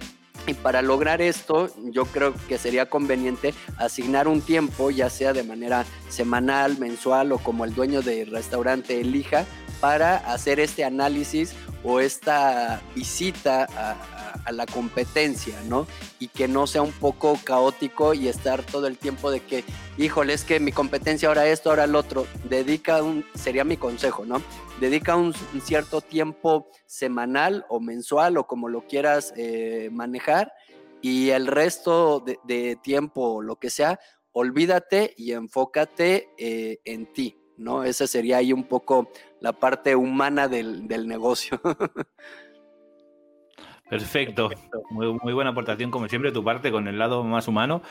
y, 0.47 0.55
para 0.55 0.81
lograr 0.81 1.21
esto, 1.21 1.69
yo 1.91 2.05
creo 2.05 2.33
que 2.47 2.57
sería 2.57 2.89
conveniente 2.89 3.53
asignar 3.77 4.27
un 4.27 4.41
tiempo, 4.41 4.89
ya 4.89 5.11
sea 5.11 5.33
de 5.33 5.43
manera 5.43 5.85
semanal, 6.09 6.79
mensual 6.79 7.31
o 7.31 7.37
como 7.37 7.63
el 7.63 7.75
dueño 7.75 8.01
del 8.01 8.31
restaurante 8.31 9.01
elija, 9.01 9.45
para 9.79 10.17
hacer 10.17 10.59
este 10.59 10.83
análisis 10.83 11.53
o 11.83 11.99
esta 11.99 12.81
visita 12.95 13.67
a, 13.77 14.18
a, 14.45 14.51
la 14.51 14.65
competencia, 14.65 15.61
¿no? 15.67 15.87
Y 16.19 16.27
que 16.27 16.47
no 16.47 16.67
sea 16.67 16.81
un 16.81 16.91
poco 16.91 17.37
caótico 17.43 18.13
y 18.13 18.27
estar 18.27 18.63
todo 18.63 18.87
el 18.87 18.97
tiempo 18.97 19.31
de 19.31 19.41
que, 19.41 19.63
híjole, 19.97 20.33
es 20.33 20.43
que 20.43 20.59
mi 20.59 20.71
competencia 20.71 21.27
ahora 21.27 21.47
esto, 21.47 21.69
ahora 21.69 21.85
el 21.85 21.95
otro. 21.95 22.27
Dedica 22.49 23.03
un, 23.03 23.25
sería 23.35 23.63
mi 23.63 23.77
consejo, 23.77 24.25
¿no? 24.25 24.41
Dedica 24.79 25.15
un, 25.15 25.33
cierto 25.61 26.01
tiempo 26.01 26.67
semanal 26.85 27.65
o 27.69 27.79
mensual 27.79 28.37
o 28.37 28.47
como 28.47 28.69
lo 28.69 28.87
quieras 28.87 29.33
eh, 29.35 29.89
manejar 29.91 30.53
y 31.01 31.29
el 31.29 31.47
resto 31.47 32.19
de, 32.19 32.39
de, 32.43 32.75
tiempo, 32.75 33.41
lo 33.41 33.57
que 33.57 33.69
sea, 33.69 33.99
olvídate 34.31 35.13
y 35.17 35.33
enfócate 35.33 36.29
eh, 36.37 36.79
en 36.85 37.11
ti, 37.13 37.37
¿no? 37.57 37.83
Esa 37.83 38.07
sería 38.07 38.37
ahí 38.37 38.53
un 38.53 38.63
poco 38.63 39.09
la 39.39 39.53
parte 39.53 39.95
humana 39.95 40.47
del, 40.47 40.87
del 40.87 41.07
negocio. 41.07 41.59
Perfecto, 43.89 44.51
muy, 44.91 45.17
muy, 45.23 45.33
buena 45.33 45.49
aportación 45.49 45.89
como 45.89 46.07
siempre, 46.07 46.31
tu 46.31 46.43
parte 46.43 46.71
con 46.71 46.87
el 46.87 46.99
lado 46.99 47.23
más 47.23 47.47
humano. 47.47 47.81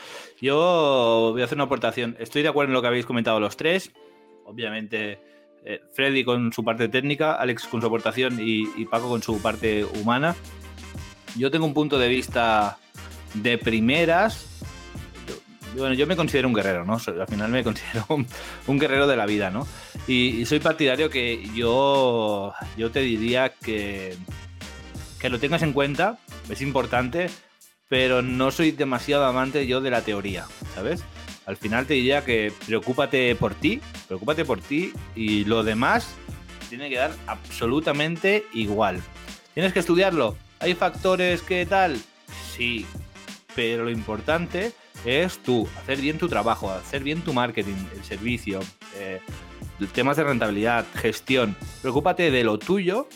Yo 0.41 1.31
voy 1.33 1.41
a 1.41 1.45
hacer 1.45 1.57
una 1.57 1.65
aportación, 1.65 2.15
estoy 2.19 2.41
de 2.41 2.47
acuerdo 2.47 2.69
en 2.69 2.73
lo 2.75 2.81
que 2.81 2.87
habéis 2.87 3.05
comentado 3.05 3.39
los 3.41 3.57
tres, 3.57 3.91
obviamente 4.45 5.19
eh, 5.65 5.81
Freddy 5.91 6.23
con 6.23 6.53
su 6.53 6.63
parte 6.63 6.87
técnica, 6.87 7.33
Alex 7.33 7.67
con 7.67 7.81
su 7.81 7.87
aportación 7.87 8.39
y, 8.39 8.69
y, 8.77 8.85
Paco 8.85 9.09
con 9.09 9.21
su 9.21 9.41
parte 9.41 9.83
humana. 9.83 10.35
Yo 11.35 11.51
tengo 11.51 11.65
un 11.65 11.73
punto 11.73 11.99
de 11.99 12.07
vista 12.07 12.77
de 13.33 13.57
primeras. 13.57 14.61
Yo, 15.27 15.81
bueno, 15.81 15.95
yo 15.95 16.07
me 16.07 16.15
considero 16.15 16.47
un 16.47 16.53
guerrero, 16.53 16.85
¿no? 16.85 16.93
Al 16.93 17.27
final 17.27 17.51
me 17.51 17.63
considero 17.65 18.05
un, 18.07 18.25
un 18.67 18.79
guerrero 18.79 19.05
de 19.05 19.17
la 19.17 19.25
vida, 19.25 19.51
¿no? 19.51 19.67
Y, 20.07 20.41
y, 20.41 20.45
soy 20.45 20.59
partidario 20.59 21.09
que 21.09 21.45
yo, 21.53 22.53
yo 22.77 22.89
te 22.89 23.01
diría 23.01 23.49
que, 23.49 24.15
que 25.19 25.29
lo 25.29 25.39
tengas 25.39 25.61
en 25.63 25.73
cuenta, 25.73 26.19
es 26.49 26.61
importante, 26.61 27.29
pero 27.87 28.21
no 28.21 28.51
soy 28.51 28.71
demasiado 28.71 29.25
amante 29.25 29.67
yo 29.67 29.81
de 29.81 29.91
la 29.91 30.01
teoría, 30.01 30.45
¿sabes? 30.73 31.03
Al 31.45 31.57
final 31.57 31.85
te 31.85 31.95
diría 31.95 32.23
que 32.23 32.53
preocúpate 32.65 33.35
por 33.35 33.55
ti, 33.55 33.81
preocúpate 34.07 34.45
por 34.45 34.61
ti 34.61 34.93
y 35.15 35.45
lo 35.45 35.63
demás 35.63 36.13
tiene 36.69 36.89
que 36.89 36.97
dar 36.97 37.11
absolutamente 37.27 38.45
igual. 38.53 39.01
¿Tienes 39.53 39.73
que 39.73 39.79
estudiarlo? 39.79 40.37
¿Hay 40.59 40.75
factores 40.75 41.41
que 41.41 41.65
tal? 41.65 41.99
Sí, 42.55 42.85
pero 43.55 43.85
lo 43.85 43.89
importante 43.89 44.73
es 45.05 45.39
tú, 45.39 45.67
hacer 45.77 45.99
bien 45.99 46.17
tu 46.17 46.29
trabajo, 46.29 46.69
hacer 46.69 47.03
bien 47.03 47.21
tu 47.21 47.33
marketing, 47.33 47.75
el 47.95 48.03
servicio, 48.03 48.59
eh, 48.95 49.19
temas 49.93 50.17
de 50.17 50.23
rentabilidad, 50.23 50.85
gestión. 50.93 51.55
Preocúpate 51.81 52.29
de 52.31 52.43
lo 52.43 52.59
tuyo, 52.59 53.07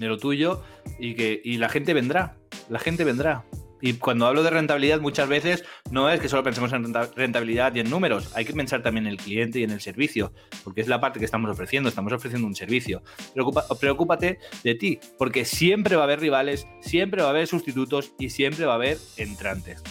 de 0.00 0.08
lo 0.08 0.18
tuyo 0.18 0.62
y 0.98 1.14
que 1.14 1.40
y 1.44 1.58
la 1.58 1.68
gente 1.68 1.94
vendrá, 1.94 2.36
la 2.68 2.78
gente 2.78 3.04
vendrá. 3.04 3.44
Y 3.82 3.94
cuando 3.94 4.26
hablo 4.26 4.42
de 4.42 4.50
rentabilidad 4.50 5.00
muchas 5.00 5.28
veces 5.28 5.64
no 5.90 6.10
es 6.10 6.20
que 6.20 6.28
solo 6.28 6.42
pensemos 6.42 6.72
en 6.72 6.92
rentabilidad 7.16 7.74
y 7.74 7.80
en 7.80 7.88
números, 7.88 8.30
hay 8.34 8.44
que 8.44 8.52
pensar 8.52 8.82
también 8.82 9.06
en 9.06 9.12
el 9.12 9.18
cliente 9.18 9.60
y 9.60 9.62
en 9.62 9.70
el 9.70 9.80
servicio, 9.80 10.32
porque 10.64 10.82
es 10.82 10.88
la 10.88 11.00
parte 11.00 11.18
que 11.18 11.24
estamos 11.24 11.50
ofreciendo, 11.50 11.88
estamos 11.88 12.12
ofreciendo 12.12 12.46
un 12.46 12.54
servicio. 12.54 13.02
Preocupa, 13.32 13.64
preocúpate 13.78 14.38
de 14.64 14.74
ti, 14.74 14.98
porque 15.18 15.44
siempre 15.46 15.96
va 15.96 16.02
a 16.02 16.04
haber 16.04 16.20
rivales, 16.20 16.66
siempre 16.80 17.22
va 17.22 17.28
a 17.28 17.30
haber 17.30 17.46
sustitutos 17.46 18.12
y 18.18 18.30
siempre 18.30 18.66
va 18.66 18.72
a 18.72 18.76
haber 18.76 18.98
entrantes. 19.16 19.82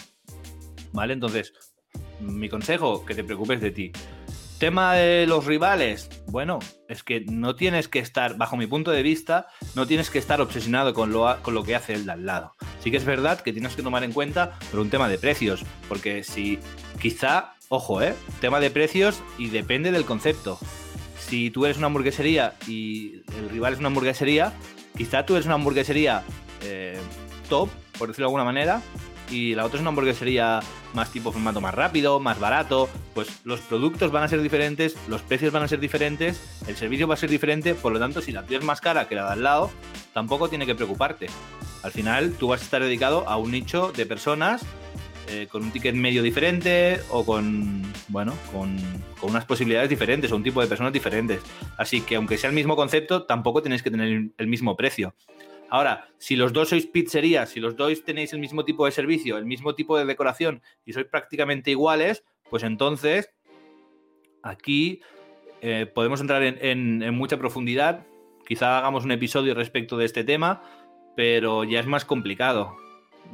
¿Vale? 0.91 1.13
Entonces, 1.13 1.53
mi 2.19 2.49
consejo, 2.49 3.05
que 3.05 3.15
te 3.15 3.23
preocupes 3.23 3.61
de 3.61 3.71
ti. 3.71 3.91
Tema 4.59 4.93
de 4.95 5.25
los 5.25 5.45
rivales, 5.45 6.09
bueno, 6.27 6.59
es 6.89 7.01
que 7.01 7.21
no 7.21 7.55
tienes 7.55 7.87
que 7.87 7.99
estar, 7.99 8.35
bajo 8.35 8.57
mi 8.57 8.67
punto 8.67 8.91
de 8.91 9.03
vista, 9.03 9.47
no 9.73 9.87
tienes 9.87 10.09
que 10.09 10.19
estar 10.19 10.41
obsesionado 10.41 10.93
con 10.93 11.13
lo, 11.13 11.41
con 11.43 11.53
lo 11.53 11.63
que 11.63 11.77
hace 11.77 11.93
el 11.93 12.05
de 12.05 12.11
al 12.11 12.25
lado. 12.25 12.55
Sí 12.83 12.91
que 12.91 12.97
es 12.97 13.05
verdad 13.05 13.39
que 13.39 13.53
tienes 13.53 13.77
que 13.77 13.83
tomar 13.83 14.03
en 14.03 14.11
cuenta 14.11 14.59
por 14.69 14.81
un 14.81 14.89
tema 14.89 15.07
de 15.07 15.17
precios, 15.17 15.63
porque 15.87 16.25
si 16.25 16.59
quizá, 17.01 17.53
ojo, 17.69 18.01
eh, 18.01 18.13
tema 18.41 18.59
de 18.59 18.69
precios 18.69 19.21
y 19.37 19.47
depende 19.47 19.93
del 19.93 20.03
concepto. 20.03 20.59
Si 21.17 21.51
tú 21.51 21.63
eres 21.63 21.77
una 21.77 21.87
hamburguesería 21.87 22.55
y 22.67 23.21
el 23.37 23.49
rival 23.49 23.71
es 23.71 23.79
una 23.79 23.87
hamburguesería, 23.87 24.51
quizá 24.97 25.25
tú 25.25 25.35
eres 25.35 25.45
una 25.45 25.55
hamburguesería 25.55 26.23
eh, 26.63 26.99
top, 27.47 27.69
por 27.97 28.09
decirlo 28.09 28.25
de 28.25 28.31
alguna 28.31 28.43
manera, 28.43 28.81
y 29.29 29.55
la 29.55 29.65
otra 29.65 29.77
es 29.77 29.81
una 29.81 29.89
hamburguesería 29.89 30.59
más 30.93 31.11
tipo 31.11 31.31
formato 31.31 31.61
más 31.61 31.73
rápido, 31.73 32.19
más 32.19 32.39
barato, 32.39 32.89
pues 33.13 33.41
los 33.43 33.59
productos 33.61 34.11
van 34.11 34.23
a 34.23 34.27
ser 34.27 34.41
diferentes, 34.41 34.97
los 35.07 35.21
precios 35.21 35.51
van 35.51 35.63
a 35.63 35.67
ser 35.67 35.79
diferentes, 35.79 36.41
el 36.67 36.75
servicio 36.75 37.07
va 37.07 37.13
a 37.13 37.17
ser 37.17 37.29
diferente, 37.29 37.75
por 37.75 37.91
lo 37.91 37.99
tanto, 37.99 38.21
si 38.21 38.31
la 38.31 38.43
tuya 38.43 38.59
es 38.59 38.65
más 38.65 38.81
cara 38.81 39.07
que 39.07 39.15
la 39.15 39.25
de 39.25 39.31
al 39.33 39.43
lado, 39.43 39.71
tampoco 40.13 40.49
tiene 40.49 40.65
que 40.65 40.75
preocuparte. 40.75 41.27
Al 41.83 41.91
final, 41.91 42.33
tú 42.33 42.47
vas 42.47 42.61
a 42.61 42.63
estar 42.63 42.81
dedicado 42.81 43.27
a 43.27 43.37
un 43.37 43.51
nicho 43.51 43.91
de 43.95 44.05
personas 44.05 44.65
eh, 45.31 45.47
con 45.47 45.63
un 45.63 45.71
ticket 45.71 45.93
medio 45.93 46.23
diferente 46.23 46.99
o 47.09 47.23
con, 47.23 47.83
bueno, 48.07 48.33
con, 48.51 48.77
con, 49.19 49.29
unas 49.29 49.45
posibilidades 49.45 49.87
diferentes 49.87 50.31
o 50.31 50.35
un 50.35 50.43
tipo 50.43 50.59
de 50.59 50.67
personas 50.67 50.91
diferentes. 50.91 51.41
Así 51.77 52.01
que 52.01 52.15
aunque 52.15 52.37
sea 52.37 52.49
el 52.49 52.55
mismo 52.55 52.75
concepto, 52.75 53.23
tampoco 53.23 53.61
tenéis 53.61 53.83
que 53.83 53.91
tener 53.91 54.31
el 54.35 54.47
mismo 54.47 54.75
precio. 54.75 55.13
Ahora, 55.69 56.09
si 56.17 56.35
los 56.35 56.53
dos 56.53 56.69
sois 56.69 56.87
pizzerías, 56.87 57.49
si 57.49 57.59
los 57.59 57.75
dos 57.75 58.03
tenéis 58.03 58.33
el 58.33 58.39
mismo 58.39 58.65
tipo 58.65 58.85
de 58.85 58.91
servicio, 58.91 59.37
el 59.37 59.45
mismo 59.45 59.75
tipo 59.75 59.97
de 59.97 60.05
decoración 60.05 60.61
y 60.85 60.93
sois 60.93 61.05
prácticamente 61.05 61.71
iguales, 61.71 62.23
pues 62.49 62.63
entonces 62.63 63.29
aquí 64.41 65.01
eh, 65.61 65.85
podemos 65.93 66.21
entrar 66.21 66.41
en, 66.43 66.57
en, 66.61 67.03
en, 67.03 67.13
mucha 67.13 67.37
profundidad. 67.37 68.05
Quizá 68.47 68.79
hagamos 68.79 69.05
un 69.05 69.11
episodio 69.11 69.53
respecto 69.53 69.97
de 69.97 70.05
este 70.05 70.23
tema, 70.23 70.63
pero 71.15 71.63
ya 71.63 71.79
es 71.79 71.85
más 71.85 72.05
complicado. 72.05 72.75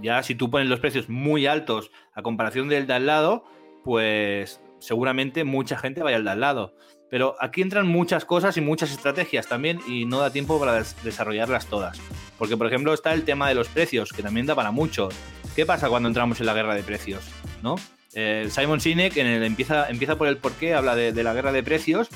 Ya 0.02 0.22
si 0.24 0.36
tú 0.36 0.50
pones 0.50 0.68
los 0.68 0.80
precios 0.80 1.08
muy 1.08 1.46
altos 1.46 1.92
a 2.14 2.22
comparación 2.22 2.68
del 2.68 2.88
de 2.88 2.94
al 2.94 3.06
lado, 3.06 3.46
pues 3.84 4.62
seguramente 4.80 5.44
mucha 5.44 5.78
gente 5.78 6.04
vaya 6.04 6.18
al 6.18 6.26
de 6.26 6.32
al 6.32 6.40
lado. 6.42 6.76
Pero 7.10 7.36
aquí 7.40 7.62
entran 7.62 7.88
muchas 7.88 8.26
cosas 8.26 8.58
y 8.58 8.62
muchas 8.62 8.92
estrategias 8.92 9.48
también 9.48 9.80
y 9.88 10.06
no 10.06 10.20
da 10.20 10.32
tiempo 10.32 10.60
para 10.60 10.74
des 10.74 10.96
desarrollarlas 11.04 11.68
todas. 11.68 12.00
Porque, 12.38 12.58
por 12.58 12.68
ejemplo, 12.68 12.94
está 12.94 13.14
el 13.14 13.24
tema 13.24 13.48
de 13.48 13.56
los 13.56 13.68
precios, 13.68 14.12
que 14.12 14.24
también 14.24 14.46
da 14.46 14.56
para 14.56 14.72
mucho. 14.72 15.10
¿Qué 15.56 15.66
pasa 15.66 15.90
cuando 15.90 16.10
entramos 16.10 16.40
en 16.40 16.48
la 16.48 16.54
guerra 16.54 16.76
de 16.76 16.84
precios? 16.84 17.24
¿No? 17.62 17.76
Eh, 18.14 18.48
Simon 18.50 18.82
Sinek 18.82 19.18
en 19.18 19.28
el, 19.28 19.44
empieza, 19.44 19.90
empieza 19.90 20.18
por 20.18 20.28
el 20.28 20.38
porqué, 20.38 20.74
habla 20.74 20.96
de, 20.96 21.12
la 21.24 21.34
guerra 21.34 21.52
de 21.52 21.64
precios 21.64 22.08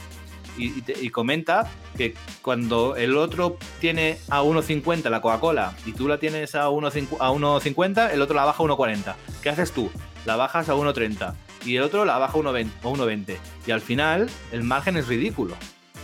y, 0.58 0.84
y, 0.88 1.10
comenta 1.10 1.70
que 1.98 2.16
cuando 2.42 2.96
el 2.96 3.18
otro 3.18 3.58
tiene 3.82 4.18
a 4.30 4.42
1,50 4.42 5.10
la 5.10 5.22
Coca-Cola 5.22 5.74
y 5.86 5.92
tú 5.92 6.08
la 6.08 6.18
tienes 6.18 6.56
a 6.56 6.70
1,50, 6.70 8.14
el 8.14 8.22
otro 8.22 8.36
la 8.36 8.46
baja 8.46 8.64
a 8.64 8.66
1,40. 8.66 9.16
¿Qué 9.42 9.50
haces 9.50 9.72
tú? 9.72 9.92
La 10.26 10.38
bajas 10.38 10.70
a 10.70 10.76
1,30 10.76 11.36
y 11.66 11.76
el 11.76 11.84
otro 11.84 12.06
la 12.06 12.18
baja 12.18 12.38
a 12.38 12.42
1,20. 12.42 13.38
Y 13.68 13.72
al 13.72 13.82
final 13.82 14.30
el 14.52 14.64
margen 14.64 14.98
es 14.98 15.08
ridículo. 15.08 15.56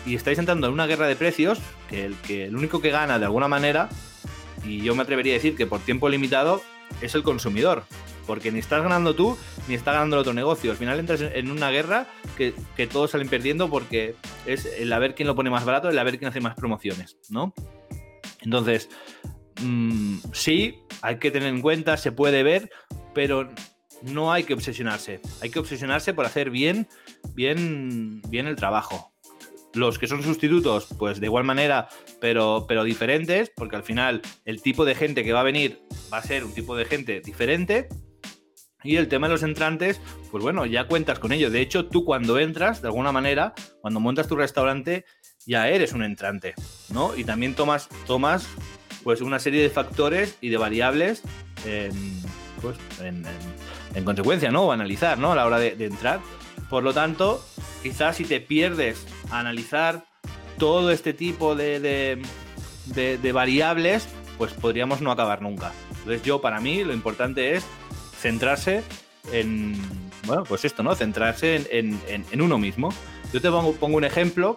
Y 0.05 0.15
estáis 0.15 0.37
entrando 0.37 0.67
en 0.67 0.73
una 0.73 0.85
guerra 0.85 1.07
de 1.07 1.15
precios 1.15 1.59
que 1.89 2.05
el, 2.05 2.15
que 2.15 2.45
el 2.45 2.55
único 2.55 2.81
que 2.81 2.91
gana 2.91 3.17
de 3.17 3.25
alguna 3.25 3.47
manera, 3.47 3.89
y 4.63 4.81
yo 4.81 4.95
me 4.95 5.03
atrevería 5.03 5.33
a 5.33 5.35
decir 5.35 5.55
que 5.55 5.65
por 5.65 5.79
tiempo 5.79 6.09
limitado, 6.09 6.61
es 7.01 7.15
el 7.15 7.23
consumidor. 7.23 7.85
porque 8.27 8.51
ni 8.51 8.59
estás 8.59 8.81
ganando 8.81 9.13
tú 9.15 9.37
ni 9.67 9.75
está 9.75 9.93
ganando 9.93 10.15
el 10.15 10.21
otro 10.21 10.33
negocio. 10.33 10.71
Al 10.71 10.77
final 10.77 10.99
entras 10.99 11.21
en 11.21 11.51
una 11.51 11.69
guerra 11.69 12.07
que, 12.37 12.53
que 12.75 12.87
todos 12.87 13.11
salen 13.11 13.29
perdiendo 13.29 13.69
porque 13.69 14.15
es 14.45 14.65
el 14.65 14.91
a 14.93 14.99
ver 14.99 15.15
quién 15.15 15.27
lo 15.27 15.35
pone 15.35 15.49
más 15.49 15.65
barato, 15.65 15.89
el 15.89 15.99
a 15.99 16.03
ver 16.03 16.17
quién 16.17 16.29
hace 16.29 16.41
más 16.41 16.55
promociones, 16.55 17.17
¿no? 17.29 17.53
Entonces, 18.41 18.89
mm, 19.61 20.17
sí, 20.33 20.79
hay 21.01 21.17
que 21.17 21.31
tener 21.31 21.49
en 21.49 21.61
cuenta, 21.61 21.97
se 21.97 22.11
puede 22.11 22.43
ver, 22.43 22.69
pero 23.13 23.49
no 24.05 24.31
hay 24.31 24.43
que 24.43 24.53
obsesionarse. 24.53 25.21
Hay 25.41 25.49
que 25.49 25.59
obsesionarse 25.59 26.13
por 26.13 26.25
hacer 26.25 26.49
bien, 26.49 26.87
bien, 27.33 28.21
bien 28.29 28.47
el 28.47 28.55
trabajo. 28.55 29.13
Los 29.73 29.99
que 29.99 30.07
son 30.07 30.23
sustitutos, 30.23 30.87
pues 30.97 31.19
de 31.19 31.27
igual 31.27 31.43
manera, 31.43 31.89
pero, 32.21 32.65
pero 32.67 32.83
diferentes, 32.83 33.51
porque 33.55 33.75
al 33.75 33.83
final 33.83 34.21
el 34.45 34.61
tipo 34.61 34.85
de 34.85 34.95
gente 34.95 35.23
que 35.23 35.33
va 35.33 35.41
a 35.41 35.43
venir 35.43 35.81
va 36.11 36.19
a 36.19 36.23
ser 36.23 36.45
un 36.45 36.53
tipo 36.53 36.75
de 36.75 36.85
gente 36.85 37.19
diferente. 37.19 37.89
Y 38.83 38.97
el 38.97 39.07
tema 39.07 39.27
de 39.27 39.33
los 39.33 39.43
entrantes, 39.43 39.99
pues 40.31 40.43
bueno, 40.43 40.65
ya 40.65 40.87
cuentas 40.87 41.19
con 41.19 41.31
ello. 41.31 41.49
De 41.49 41.59
hecho, 41.59 41.87
tú 41.87 42.05
cuando 42.05 42.39
entras, 42.39 42.81
de 42.81 42.87
alguna 42.87 43.11
manera, 43.11 43.53
cuando 43.81 43.99
montas 43.99 44.27
tu 44.27 44.35
restaurante, 44.35 45.05
ya 45.45 45.67
eres 45.69 45.91
un 45.93 46.03
entrante, 46.03 46.53
¿no? 46.89 47.15
Y 47.15 47.23
también 47.23 47.55
tomas, 47.55 47.89
tomas 48.05 48.47
pues 49.03 49.21
una 49.21 49.39
serie 49.39 49.61
de 49.61 49.69
factores 49.69 50.37
y 50.41 50.49
de 50.49 50.57
variables 50.57 51.21
pues, 52.61 52.77
en, 53.01 53.23
consecuencia, 54.03 54.51
¿no? 54.51 54.63
O 54.63 54.71
analizar, 54.71 55.17
¿no? 55.17 55.31
A 55.31 55.35
la 55.35 55.45
hora 55.45 55.59
de, 55.59 55.85
entrar. 55.85 56.19
Por 56.69 56.83
lo 56.83 56.93
tanto, 56.93 57.43
quizás 57.83 58.17
si 58.17 58.25
te 58.25 58.41
pierdes 58.41 59.05
a 59.31 59.39
analizar 59.39 60.03
todo 60.57 60.91
este 60.91 61.13
tipo 61.13 61.55
de, 61.55 62.21
variables, 63.33 64.07
pues 64.37 64.51
podríamos 64.53 65.01
no 65.01 65.11
acabar 65.11 65.41
nunca. 65.41 65.71
Entonces 65.99 66.23
yo, 66.23 66.41
para 66.41 66.59
mí, 66.59 66.83
lo 66.83 66.93
importante 66.93 67.55
es 67.55 67.65
centrarse 68.19 68.83
en, 69.31 69.75
bueno, 70.25 70.43
pues 70.43 70.65
esto, 70.65 70.83
¿no? 70.83 70.95
Centrarse 70.95 71.67
en, 71.69 71.99
en 72.09 72.41
uno 72.41 72.57
mismo. 72.57 72.89
Yo 73.31 73.41
te 73.41 73.49
pongo, 73.49 73.73
pongo, 73.73 73.97
un 73.97 74.03
ejemplo. 74.03 74.55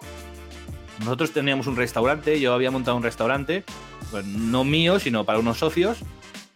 Nosotros 0.99 1.31
teníamos 1.31 1.67
un 1.67 1.75
restaurante, 1.75 2.39
yo 2.39 2.53
había 2.53 2.71
montado 2.71 2.97
un 2.97 3.03
restaurante, 3.03 3.63
pues 4.11 4.25
no 4.25 4.65
mío, 4.65 4.99
sino 4.99 5.23
para 5.23 5.39
unos 5.39 5.57
socios, 5.57 5.99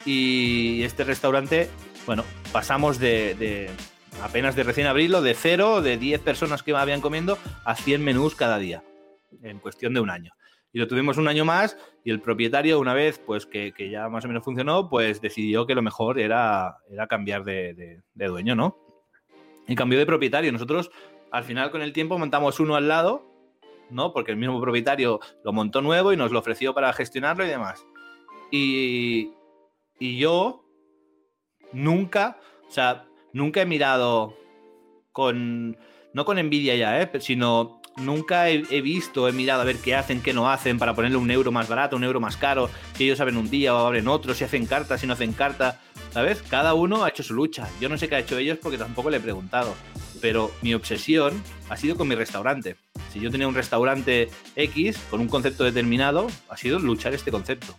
y 0.05 0.83
este 0.83 1.03
restaurante, 1.03 1.69
bueno, 2.05 2.23
pasamos 2.51 2.99
de, 2.99 3.69
apenas 4.21 4.55
de 4.55 4.63
recién 4.63 4.87
abrirlo, 4.87 5.21
de 5.21 5.33
cero, 5.33 5.81
de 5.81 5.97
10 5.97 6.21
personas 6.21 6.63
que 6.63 6.75
habían 6.75 7.01
comiendo, 7.01 7.37
a 7.63 7.75
100 7.75 8.03
menús 8.03 8.35
cada 8.35 8.57
día, 8.57 8.83
en 9.41 9.59
cuestión 9.59 9.93
de 9.93 10.01
un 10.01 10.09
año. 10.09 10.33
Y 10.73 10.79
lo 10.79 10.87
tuvimos 10.87 11.17
un 11.17 11.27
año 11.27 11.45
más 11.45 11.77
y 12.03 12.11
el 12.11 12.19
propietario, 12.19 12.79
una 12.79 12.93
vez 12.93 13.19
pues 13.19 13.45
que, 13.45 13.73
ya 13.91 14.09
más 14.09 14.25
o 14.25 14.27
menos 14.27 14.43
funcionó, 14.43 14.89
pues 14.89 15.21
decidió 15.21 15.65
que 15.67 15.75
lo 15.75 15.81
mejor 15.81 16.19
era, 16.19 16.77
cambiar 17.09 17.43
de, 17.43 18.01
dueño, 18.15 18.55
¿no? 18.55 18.77
Y 19.67 19.75
cambió 19.75 19.99
de 19.99 20.05
propietario. 20.05 20.51
Nosotros, 20.51 20.91
al 21.31 21.43
final, 21.43 21.71
con 21.71 21.81
el 21.81 21.93
tiempo, 21.93 22.17
montamos 22.17 22.59
uno 22.59 22.75
al 22.75 22.87
lado, 22.87 23.29
¿no? 23.91 24.11
Porque 24.11 24.31
el 24.31 24.37
mismo 24.37 24.59
propietario 24.59 25.19
lo 25.43 25.53
montó 25.53 25.81
nuevo 25.81 26.11
y 26.11 26.17
nos 26.17 26.31
lo 26.31 26.39
ofreció 26.39 26.73
para 26.73 26.91
gestionarlo 26.91 27.45
y 27.45 27.49
demás. 27.49 27.85
Y 28.51 29.29
yo 29.99 30.62
nunca, 31.73 32.37
o 32.67 32.71
sea, 32.71 33.05
nunca 33.33 33.61
he 33.61 33.65
mirado 33.65 34.37
con, 35.11 35.77
no 36.13 36.25
con 36.25 36.39
envidia 36.39 36.75
ya, 36.75 37.01
¿eh? 37.01 37.09
sino 37.19 37.81
nunca 37.97 38.49
he, 38.49 38.81
visto, 38.81 39.27
he 39.27 39.31
mirado 39.31 39.61
a 39.61 39.65
ver 39.65 39.77
qué 39.77 39.95
hacen, 39.95 40.21
qué 40.21 40.33
no 40.33 40.49
hacen 40.49 40.79
para 40.79 40.93
ponerle 40.93 41.17
un 41.17 41.29
euro 41.29 41.51
más 41.51 41.67
barato, 41.67 41.95
un 41.95 42.03
euro 42.03 42.19
más 42.19 42.37
caro, 42.37 42.69
si 42.95 43.05
ellos 43.05 43.17
saben 43.17 43.37
un 43.37 43.49
día 43.49 43.75
o 43.75 43.85
abren 43.85 44.07
otro, 44.07 44.33
si 44.33 44.43
hacen 44.43 44.65
carta, 44.65 44.97
si 44.97 45.05
no 45.07 45.13
hacen 45.13 45.33
carta, 45.33 45.79
¿sabes? 46.11 46.41
Cada 46.49 46.73
uno 46.73 47.03
ha 47.03 47.09
hecho 47.09 47.23
su 47.23 47.33
lucha. 47.33 47.69
Yo 47.79 47.89
no 47.89 47.97
sé 47.97 48.09
qué 48.09 48.15
ha 48.15 48.19
hecho 48.19 48.37
ellos 48.37 48.57
porque 48.61 48.77
tampoco 48.77 49.09
le 49.09 49.17
he 49.17 49.21
preguntado, 49.21 49.75
pero 50.21 50.51
mi 50.61 50.73
obsesión 50.73 51.41
ha 51.69 51.77
sido 51.77 51.95
con 51.95 52.07
mi 52.07 52.15
restaurante. 52.15 52.77
Si 53.11 53.19
yo 53.19 53.29
tenía 53.29 53.47
un 53.47 53.55
restaurante 53.55 54.29
X 54.55 54.97
con 55.09 55.21
un 55.21 55.27
concepto 55.27 55.63
determinado, 55.63 56.27
ha 56.49 56.57
sido 56.57 56.79
luchar 56.79 57.13
este 57.13 57.31
concepto 57.31 57.75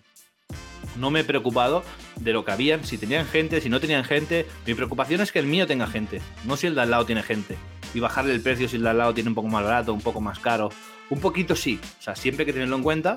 no 0.97 1.11
me 1.11 1.21
he 1.21 1.25
preocupado 1.25 1.83
de 2.17 2.33
lo 2.33 2.45
que 2.45 2.53
habían, 2.53 2.85
si 2.85 2.99
tenían 2.99 3.27
gente, 3.27 3.61
si 3.61 3.69
no 3.69 3.81
tenían 3.81 4.05
gente. 4.05 4.47
Mi 4.67 4.75
preocupación 4.75 5.21
es 5.21 5.33
que 5.33 5.39
el 5.39 5.47
mío 5.47 5.67
tenga 5.67 5.87
gente, 5.87 6.21
no 6.45 6.57
si 6.57 6.67
el 6.67 6.75
de 6.75 6.83
al 6.83 6.91
lado 6.91 7.07
tiene 7.07 7.23
gente. 7.23 7.57
Y 7.95 8.01
bajarle 8.01 8.33
el 8.33 8.41
precio 8.41 8.69
si 8.69 8.77
el 8.77 8.83
de 8.83 8.91
al 8.91 8.99
lado 8.99 9.15
tiene 9.15 9.29
un 9.29 9.35
poco 9.35 9.49
más 9.49 9.65
barato, 9.65 9.93
un 9.93 10.01
poco 10.01 10.21
más 10.21 10.39
caro. 10.39 10.71
Un 11.11 11.21
poquito 11.21 11.55
sí, 11.55 11.79
o 12.01 12.03
sea, 12.03 12.17
siempre 12.17 12.43
hay 12.43 12.47
que 12.47 12.53
tenerlo 12.55 12.77
en 12.77 12.83
cuenta, 12.83 13.15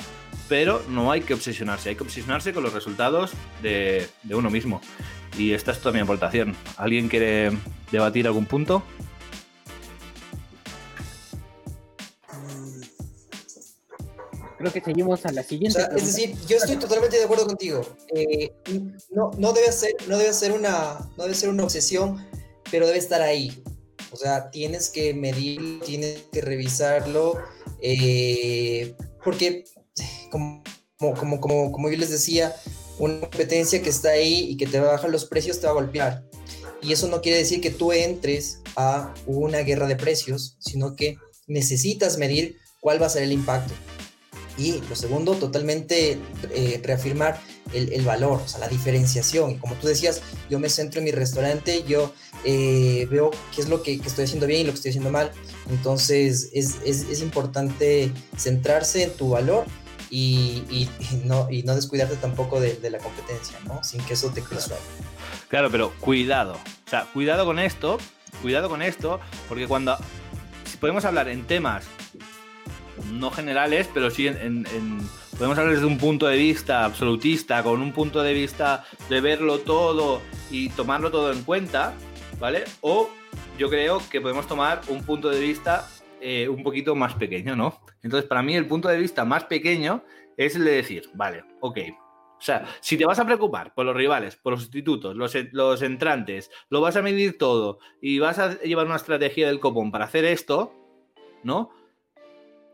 pero 0.50 0.84
no 0.90 1.12
hay 1.12 1.22
que 1.22 1.34
obsesionarse, 1.34 1.90
hay 1.90 1.96
que 1.96 2.04
obsesionarse 2.04 2.54
con 2.54 2.64
los 2.64 2.74
resultados 2.74 3.32
de, 3.64 4.08
de 4.24 4.36
uno 4.36 4.50
mismo. 4.50 4.82
Y 5.38 5.54
esta 5.54 5.72
es 5.72 5.80
toda 5.80 5.94
mi 5.94 6.00
aportación. 6.00 6.56
¿Alguien 6.76 7.08
quiere 7.08 7.52
debatir 7.92 8.28
algún 8.28 8.46
punto? 8.46 8.84
Creo 14.58 14.74
que 14.74 14.82
seguimos 14.82 15.26
a 15.26 15.32
la 15.32 15.44
siguiente. 15.44 15.80
es 15.96 16.06
decir, 16.06 16.36
yo 16.48 16.58
estoy 16.58 16.78
totalmente 16.78 17.18
de 17.18 17.24
acuerdo 17.24 17.46
contigo. 17.46 17.82
Eh, 18.14 18.52
no, 19.12 19.32
no, 19.38 19.54
debe 19.54 19.72
ser, 19.72 19.94
no, 20.08 20.18
debe 20.18 20.34
ser 20.34 20.52
una, 20.52 21.10
no 21.16 21.24
debe 21.24 21.36
ser 21.36 21.50
una 21.50 21.64
obsesión, 21.64 22.26
pero 22.72 22.88
debe 22.88 23.00
estar 23.00 23.22
ahí. 23.22 23.64
O 24.12 24.18
sea, 24.18 24.50
tienes 24.50 24.90
que 24.90 25.14
medirlo, 25.14 25.84
tienes 25.86 26.24
que 26.32 26.42
revisarlo, 26.42 27.38
eh, 27.82 28.96
porque 29.24 29.66
como, 30.32 30.64
como, 30.98 31.40
como, 31.40 31.72
como 31.72 31.90
yo 31.90 31.98
les 31.98 32.10
decía, 32.10 32.56
una 33.00 33.20
competencia 33.20 33.82
que 33.82 33.90
está 33.90 34.10
ahí 34.10 34.48
y 34.50 34.58
que 34.58 34.66
te 34.66 34.80
va 34.80 34.90
a 34.90 34.92
bajar 34.94 35.10
los 35.10 35.26
precios 35.26 35.60
te 35.60 35.68
va 35.68 35.72
a 35.72 35.76
golpear. 35.76 36.24
Y 36.82 36.94
eso 36.94 37.08
no 37.08 37.22
quiere 37.22 37.38
decir 37.38 37.60
que 37.62 37.70
tú 37.70 37.92
entres 37.92 38.60
a 38.76 39.14
una 39.26 39.60
guerra 39.60 39.88
de 39.88 39.96
precios, 39.96 40.58
sino 40.60 40.96
que 40.96 41.18
necesitas 41.48 42.18
medir 42.18 42.58
cuál 42.82 43.02
va 43.02 43.08
a 43.08 43.10
ser 43.10 43.24
el 43.24 43.32
impacto. 43.32 43.74
Y 44.58 44.82
lo 44.90 44.96
segundo, 44.96 45.34
totalmente 45.36 46.18
eh, 46.52 46.82
reafirmar 46.84 47.40
el, 47.74 48.06
valor, 48.06 48.42
o 48.44 48.48
sea, 48.48 48.60
la 48.60 48.68
diferenciación. 48.68 49.52
Y 49.52 49.58
como 49.58 49.76
tú 49.76 49.88
decías, 49.88 50.22
yo 50.50 50.60
me 50.60 50.70
centro 50.70 51.00
en 51.00 51.06
mi 51.06 51.12
restaurante, 51.12 51.84
yo 51.88 52.14
eh, 52.44 53.08
veo 53.10 53.32
qué 53.54 53.62
es 53.62 53.70
lo 53.70 53.84
que, 53.84 53.94
estoy 53.94 54.26
haciendo 54.26 54.48
bien 54.48 54.62
y 54.62 54.64
lo 54.64 54.72
que 54.72 54.78
estoy 54.78 54.90
haciendo 54.90 55.12
mal. 55.12 55.32
Entonces 55.70 56.50
es, 56.54 57.22
importante 57.22 58.12
centrarse 58.38 59.04
en 59.04 59.12
tu 59.12 59.30
valor 59.30 59.66
y, 60.10 60.90
no, 61.26 61.48
y 61.52 61.64
no 61.64 61.76
descuidarte 61.76 62.16
tampoco 62.16 62.60
de, 62.60 62.78
la 62.90 63.00
competencia, 63.00 63.58
¿no? 63.66 63.84
Sin 63.84 64.02
que 64.02 64.14
eso 64.14 64.30
te 64.30 64.42
cruce. 64.42 64.74
Claro, 65.50 65.70
pero 65.70 65.94
cuidado. 66.00 66.54
O 66.54 66.90
sea, 66.90 67.08
cuidado 67.14 67.46
con 67.46 67.60
esto, 67.60 67.98
cuidado 68.42 68.70
con 68.70 68.82
esto, 68.82 69.20
porque 69.50 69.68
cuando 69.68 69.98
si 70.70 70.78
podemos 70.78 71.06
hablar 71.06 71.28
en 71.28 71.46
temas 71.46 71.86
no 73.12 73.32
generales, 73.32 73.90
pero 73.94 74.10
sí 74.10 74.28
en, 74.28 74.66
podemos 75.38 75.58
hablar 75.58 75.76
desde 75.76 75.86
un 75.86 75.98
punto 75.98 76.28
de 76.28 76.38
vista 76.38 76.86
absolutista, 76.86 77.64
con 77.64 77.82
un 77.82 77.92
punto 77.92 78.24
de 78.24 78.34
vista 78.34 78.86
de 79.10 79.22
verlo 79.22 79.60
todo 79.60 80.22
y 80.50 80.70
tomarlo 80.70 81.12
todo 81.12 81.32
en 81.32 81.44
cuenta, 81.44 81.94
¿vale? 82.40 82.64
O 82.82 83.10
yo 83.58 83.70
creo 83.70 84.02
que 84.10 84.22
podemos 84.22 84.48
tomar 84.48 84.82
un 84.88 85.04
punto 85.04 85.30
de 85.30 85.40
vista 85.40 85.88
eh, 86.22 86.48
un 86.50 86.64
poquito 86.64 86.96
más 86.96 87.14
pequeño, 87.14 87.56
¿no? 87.56 87.80
Entonces, 88.02 88.28
para 88.28 88.42
mí 88.42 88.56
el 88.56 88.68
punto 88.68 88.88
de 88.88 88.98
vista 88.98 89.26
más 89.26 89.46
pequeño 89.46 90.04
es 90.36 90.56
el 90.56 90.66
de 90.66 90.72
decir, 90.72 91.10
vale, 91.14 91.44
ok, 91.60 91.80
o 92.38 92.42
sea, 92.42 92.66
si 92.82 92.98
te 92.98 93.06
vas 93.06 93.20
a 93.20 93.26
preocupar 93.26 93.74
por 93.74 93.86
los 93.86 93.96
rivales, 93.96 94.36
por 94.36 94.54
los 94.54 94.62
sustitutos, 94.62 95.16
los, 95.16 95.36
los, 95.52 95.82
entrantes, 95.82 96.52
lo 96.70 96.82
vas 96.82 96.96
a 96.96 97.02
medir 97.02 97.38
todo 97.38 97.80
y 98.00 98.20
vas 98.20 98.38
a 98.38 98.60
llevar 98.60 98.86
una 98.86 98.98
estrategia 98.98 99.48
del 99.48 99.60
copón 99.60 99.92
para 99.92 100.06
hacer 100.06 100.24
esto, 100.24 100.74
¿no? 101.44 101.72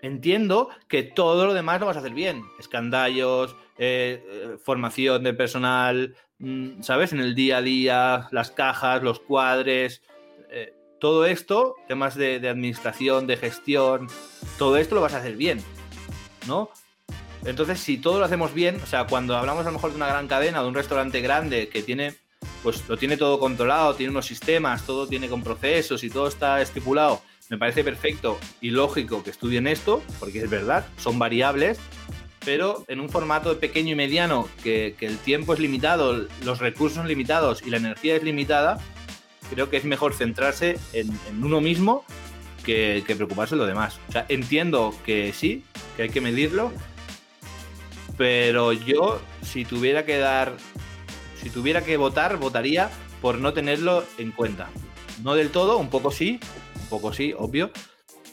Entiendo 0.03 0.69
que 0.89 1.01
todo 1.01 1.47
lo 1.47 1.53
demás 1.55 1.79
lo 1.79 1.87
vas 1.87 1.95
a 1.95 2.01
hacer 2.01 2.13
bien. 2.13 2.43
Escandallos, 2.59 3.55
eh, 3.77 4.21
eh, 4.27 4.57
formación 4.63 5.23
de 5.23 5.33
personal, 5.33 6.15
mm, 6.37 6.81
¿sabes? 6.81 7.13
En 7.13 7.19
el 7.19 7.33
día 7.33 7.57
a 7.57 7.61
día, 7.61 8.27
las 8.31 8.51
cajas, 8.51 9.01
los 9.01 9.19
cuadres, 9.19 10.03
eh, 10.51 10.73
todo 10.99 11.25
esto, 11.25 11.75
temas 11.87 12.15
de, 12.15 12.35
administración, 12.47 13.25
de 13.27 13.37
gestión, 13.37 14.07
todo 14.59 14.77
esto 14.77 14.93
lo 14.93 15.01
vas 15.01 15.13
a 15.13 15.19
hacer 15.19 15.37
bien, 15.37 15.63
¿no? 16.47 16.69
Entonces, 17.45 17.79
si 17.79 17.97
todo 17.97 18.19
lo 18.19 18.25
hacemos 18.25 18.53
bien, 18.53 18.79
o 18.81 18.85
sea, 18.85 19.07
cuando 19.07 19.35
hablamos 19.37 19.65
a 19.65 19.69
lo 19.69 19.73
mejor 19.73 19.91
de 19.91 19.97
una 19.97 20.07
gran 20.07 20.27
cadena, 20.27 20.61
de 20.61 20.67
un 20.67 20.75
restaurante 20.75 21.21
grande 21.21 21.69
que 21.69 21.81
tiene, 21.81 22.15
pues 22.61 22.87
lo 22.89 22.97
tiene 22.97 23.15
todo 23.17 23.39
controlado, 23.39 23.95
tiene 23.95 24.11
unos 24.11 24.25
sistemas, 24.25 24.85
todo 24.85 25.07
tiene 25.07 25.29
con 25.29 25.43
procesos 25.43 26.03
y 26.03 26.09
todo 26.09 26.27
está 26.27 26.61
estipulado 26.61 27.21
me 27.53 27.59
parece 27.59 27.83
perfecto 27.83 28.39
y 28.61 28.71
lógico 28.71 29.21
que 29.21 29.29
estudien 29.29 29.67
esto, 29.67 30.01
porque 30.19 30.39
es 30.39 30.49
verdad, 30.49 30.87
son 30.97 31.19
variables, 31.19 31.77
pero 32.43 32.83
en 32.87 32.99
un 32.99 33.09
formato 33.09 33.59
pequeño 33.59 33.91
y 33.91 33.95
mediano, 33.95 34.49
que, 34.63 34.95
el 35.01 35.19
tiempo 35.19 35.53
es 35.53 35.59
limitado, 35.59 36.27
los 36.43 36.57
recursos 36.57 36.95
son 36.95 37.07
limitados 37.07 37.61
y 37.63 37.69
la 37.69 37.77
energía 37.77 38.15
es 38.15 38.23
limitada, 38.23 38.79
creo 39.51 39.69
que 39.69 39.77
es 39.77 39.85
mejor 39.85 40.15
centrarse 40.15 40.79
en, 40.93 41.15
uno 41.43 41.61
mismo 41.61 42.03
que, 42.65 43.03
preocuparse 43.05 43.53
de 43.53 43.59
lo 43.59 43.67
demás. 43.67 43.99
O 44.09 44.19
entiendo 44.29 44.95
que 45.05 45.31
sí, 45.31 45.63
que 45.95 46.01
hay 46.03 46.09
que 46.09 46.21
medirlo, 46.21 46.71
pero 48.17 48.73
yo, 48.73 49.21
si 49.43 49.63
tuviera 49.63 50.05
que 50.05 50.17
dar, 50.17 50.57
si 51.39 51.51
tuviera 51.51 51.83
que 51.83 51.97
votar, 51.97 52.37
votaría 52.37 52.89
por 53.21 53.37
no 53.37 53.53
tenerlo 53.53 54.03
en 54.17 54.31
cuenta. 54.31 54.71
No 55.21 55.35
del 55.35 55.51
todo, 55.51 55.77
un 55.77 55.91
poco 55.91 56.09
sí, 56.09 56.39
poco 56.93 57.11
sí, 57.11 57.33
obvio, 57.35 57.71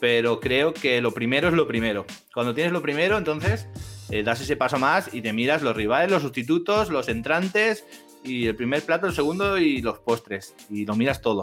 pero 0.00 0.38
creo 0.38 0.74
que 0.74 1.00
lo 1.00 1.12
primero 1.12 1.48
es 1.48 1.54
lo 1.54 1.66
primero. 1.66 2.04
Cuando 2.34 2.54
tienes 2.54 2.72
lo 2.72 2.82
primero, 2.82 3.16
entonces 3.16 3.66
eh, 4.10 4.22
das 4.22 4.42
ese 4.42 4.56
paso 4.56 4.78
más 4.78 5.14
y 5.14 5.22
te 5.22 5.32
miras 5.32 5.62
los 5.62 5.74
rivales, 5.74 6.10
los 6.10 6.22
sustitutos, 6.22 6.90
los 6.90 7.08
entrantes 7.08 7.86
y 8.22 8.46
el 8.46 8.54
primer 8.54 8.82
plato, 8.82 9.06
el 9.06 9.14
segundo 9.14 9.56
y 9.56 9.80
los 9.80 9.98
postres. 10.00 10.54
Y 10.68 10.84
lo 10.84 10.94
miras 10.94 11.22
todo. 11.22 11.40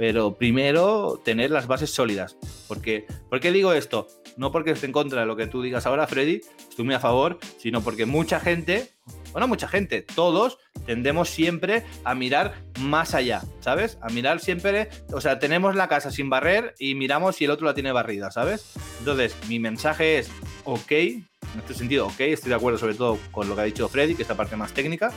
Pero 0.00 0.38
primero 0.38 1.20
tener 1.22 1.50
las 1.50 1.66
bases 1.66 1.90
sólidas. 1.90 2.34
Porque, 2.68 3.04
¿Por 3.28 3.38
qué 3.38 3.52
digo 3.52 3.74
esto? 3.74 4.08
No 4.38 4.50
porque 4.50 4.70
esté 4.70 4.86
en 4.86 4.92
contra 4.92 5.20
de 5.20 5.26
lo 5.26 5.36
que 5.36 5.46
tú 5.46 5.60
digas 5.60 5.84
ahora, 5.84 6.06
Freddy, 6.06 6.40
estoy 6.70 6.86
muy 6.86 6.94
a 6.94 7.00
favor, 7.00 7.38
sino 7.58 7.82
porque 7.82 8.06
mucha 8.06 8.40
gente, 8.40 8.92
bueno, 9.32 9.46
mucha 9.46 9.68
gente, 9.68 10.00
todos 10.00 10.56
tendemos 10.86 11.28
siempre 11.28 11.84
a 12.02 12.14
mirar 12.14 12.54
más 12.78 13.14
allá, 13.14 13.42
¿sabes? 13.60 13.98
A 14.00 14.08
mirar 14.08 14.40
siempre, 14.40 14.88
o 15.12 15.20
sea, 15.20 15.38
tenemos 15.38 15.76
la 15.76 15.86
casa 15.86 16.10
sin 16.10 16.30
barrer 16.30 16.74
y 16.78 16.94
miramos 16.94 17.36
si 17.36 17.44
el 17.44 17.50
otro 17.50 17.66
la 17.66 17.74
tiene 17.74 17.92
barrida, 17.92 18.30
¿sabes? 18.30 18.72
Entonces, 19.00 19.36
mi 19.50 19.58
mensaje 19.58 20.16
es, 20.16 20.30
ok, 20.64 20.92
en 20.92 21.26
este 21.58 21.74
sentido, 21.74 22.06
ok, 22.06 22.20
estoy 22.20 22.48
de 22.48 22.54
acuerdo 22.54 22.78
sobre 22.78 22.94
todo 22.94 23.18
con 23.30 23.50
lo 23.50 23.54
que 23.54 23.60
ha 23.60 23.64
dicho 23.64 23.86
Freddy, 23.86 24.14
que 24.14 24.22
es 24.22 24.28
la 24.30 24.34
parte 24.34 24.56
más 24.56 24.72
técnica, 24.72 25.12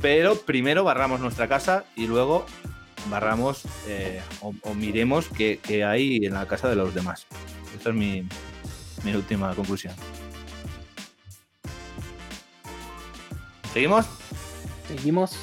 pero 0.00 0.36
primero 0.36 0.84
barramos 0.84 1.18
nuestra 1.18 1.48
casa 1.48 1.84
y 1.96 2.06
luego 2.06 2.46
barramos 3.10 3.62
eh, 3.86 4.22
o, 4.40 4.54
o, 4.62 4.74
miremos 4.74 5.28
qué, 5.28 5.60
qué, 5.62 5.84
hay 5.84 6.24
en 6.24 6.34
la 6.34 6.46
casa 6.46 6.68
de 6.68 6.76
los 6.76 6.94
demás. 6.94 7.26
Esta 7.76 7.90
es 7.90 7.94
mi, 7.94 8.26
mi 9.04 9.14
última 9.14 9.54
conclusión. 9.54 9.94
¿Seguimos? 13.72 14.06
Seguimos. 14.88 15.38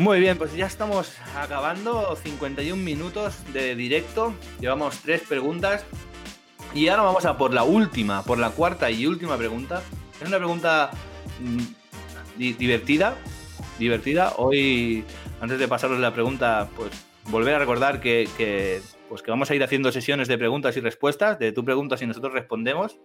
Muy 0.00 0.18
bien, 0.18 0.38
pues 0.38 0.54
ya 0.54 0.64
estamos 0.66 1.12
acabando 1.36 2.16
51 2.16 2.82
minutos 2.82 3.34
de 3.52 3.74
directo. 3.74 4.34
Llevamos 4.60 4.98
tres 5.00 5.20
preguntas. 5.22 5.84
Y 6.72 6.88
ahora 6.88 7.02
vamos 7.02 7.24
a 7.24 7.36
por 7.36 7.52
la 7.52 7.64
última, 7.64 8.22
por 8.22 8.38
la 8.38 8.50
cuarta 8.50 8.90
y 8.90 9.06
última 9.06 9.36
pregunta. 9.36 9.82
Es 10.20 10.26
una 10.26 10.38
pregunta 10.38 10.90
mmm, 11.40 11.64
divertida. 12.36 13.16
Divertida. 13.78 14.34
Hoy, 14.36 15.04
antes 15.40 15.58
de 15.58 15.68
pasaros 15.68 15.98
la 15.98 16.12
pregunta, 16.12 16.68
pues 16.76 16.90
volver 17.24 17.54
a 17.54 17.58
recordar 17.58 18.00
que, 18.00 18.28
que, 18.36 18.80
pues 19.08 19.22
que 19.22 19.30
vamos 19.30 19.50
a 19.50 19.54
ir 19.54 19.62
haciendo 19.62 19.92
sesiones 19.92 20.28
de 20.28 20.38
preguntas 20.38 20.76
y 20.76 20.80
respuestas. 20.80 21.38
De 21.38 21.52
tu 21.52 21.64
preguntas 21.64 22.02
y 22.02 22.06
nosotros 22.06 22.32
respondemos 22.32 22.98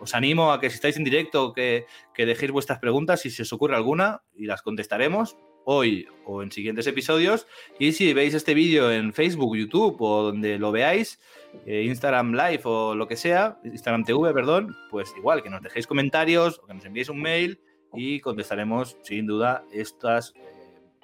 os 0.00 0.14
animo 0.14 0.52
a 0.52 0.60
que 0.60 0.70
si 0.70 0.76
estáis 0.76 0.96
en 0.96 1.04
directo 1.04 1.52
que, 1.52 1.86
que, 2.14 2.26
dejéis 2.26 2.52
vuestras 2.52 2.78
preguntas 2.78 3.20
si 3.20 3.30
se 3.30 3.42
os 3.42 3.52
ocurre 3.52 3.76
alguna 3.76 4.22
y 4.34 4.46
las 4.46 4.62
contestaremos 4.62 5.36
hoy 5.64 6.06
o 6.24 6.42
en 6.42 6.52
siguientes 6.52 6.86
episodios. 6.86 7.46
Y 7.78 7.92
si 7.92 8.12
veis 8.12 8.34
este 8.34 8.54
vídeo 8.54 8.90
en 8.90 9.12
Facebook, 9.12 9.56
YouTube 9.56 9.96
o 10.00 10.22
donde 10.22 10.58
lo 10.58 10.72
veáis, 10.72 11.20
eh, 11.66 11.82
Instagram 11.82 12.32
Live 12.32 12.62
o 12.64 12.94
lo 12.94 13.08
que 13.08 13.16
sea, 13.16 13.58
Instagram 13.64 14.04
TV, 14.04 14.32
perdón, 14.32 14.76
pues 14.90 15.12
igual 15.16 15.42
que 15.42 15.50
nos 15.50 15.62
dejéis 15.62 15.86
comentarios 15.86 16.60
o 16.62 16.66
que 16.66 16.74
nos 16.74 16.84
enviéis 16.84 17.08
un 17.08 17.20
mail 17.20 17.60
y 17.94 18.20
contestaremos 18.20 18.96
sin 19.02 19.26
duda 19.26 19.64
estas 19.72 20.34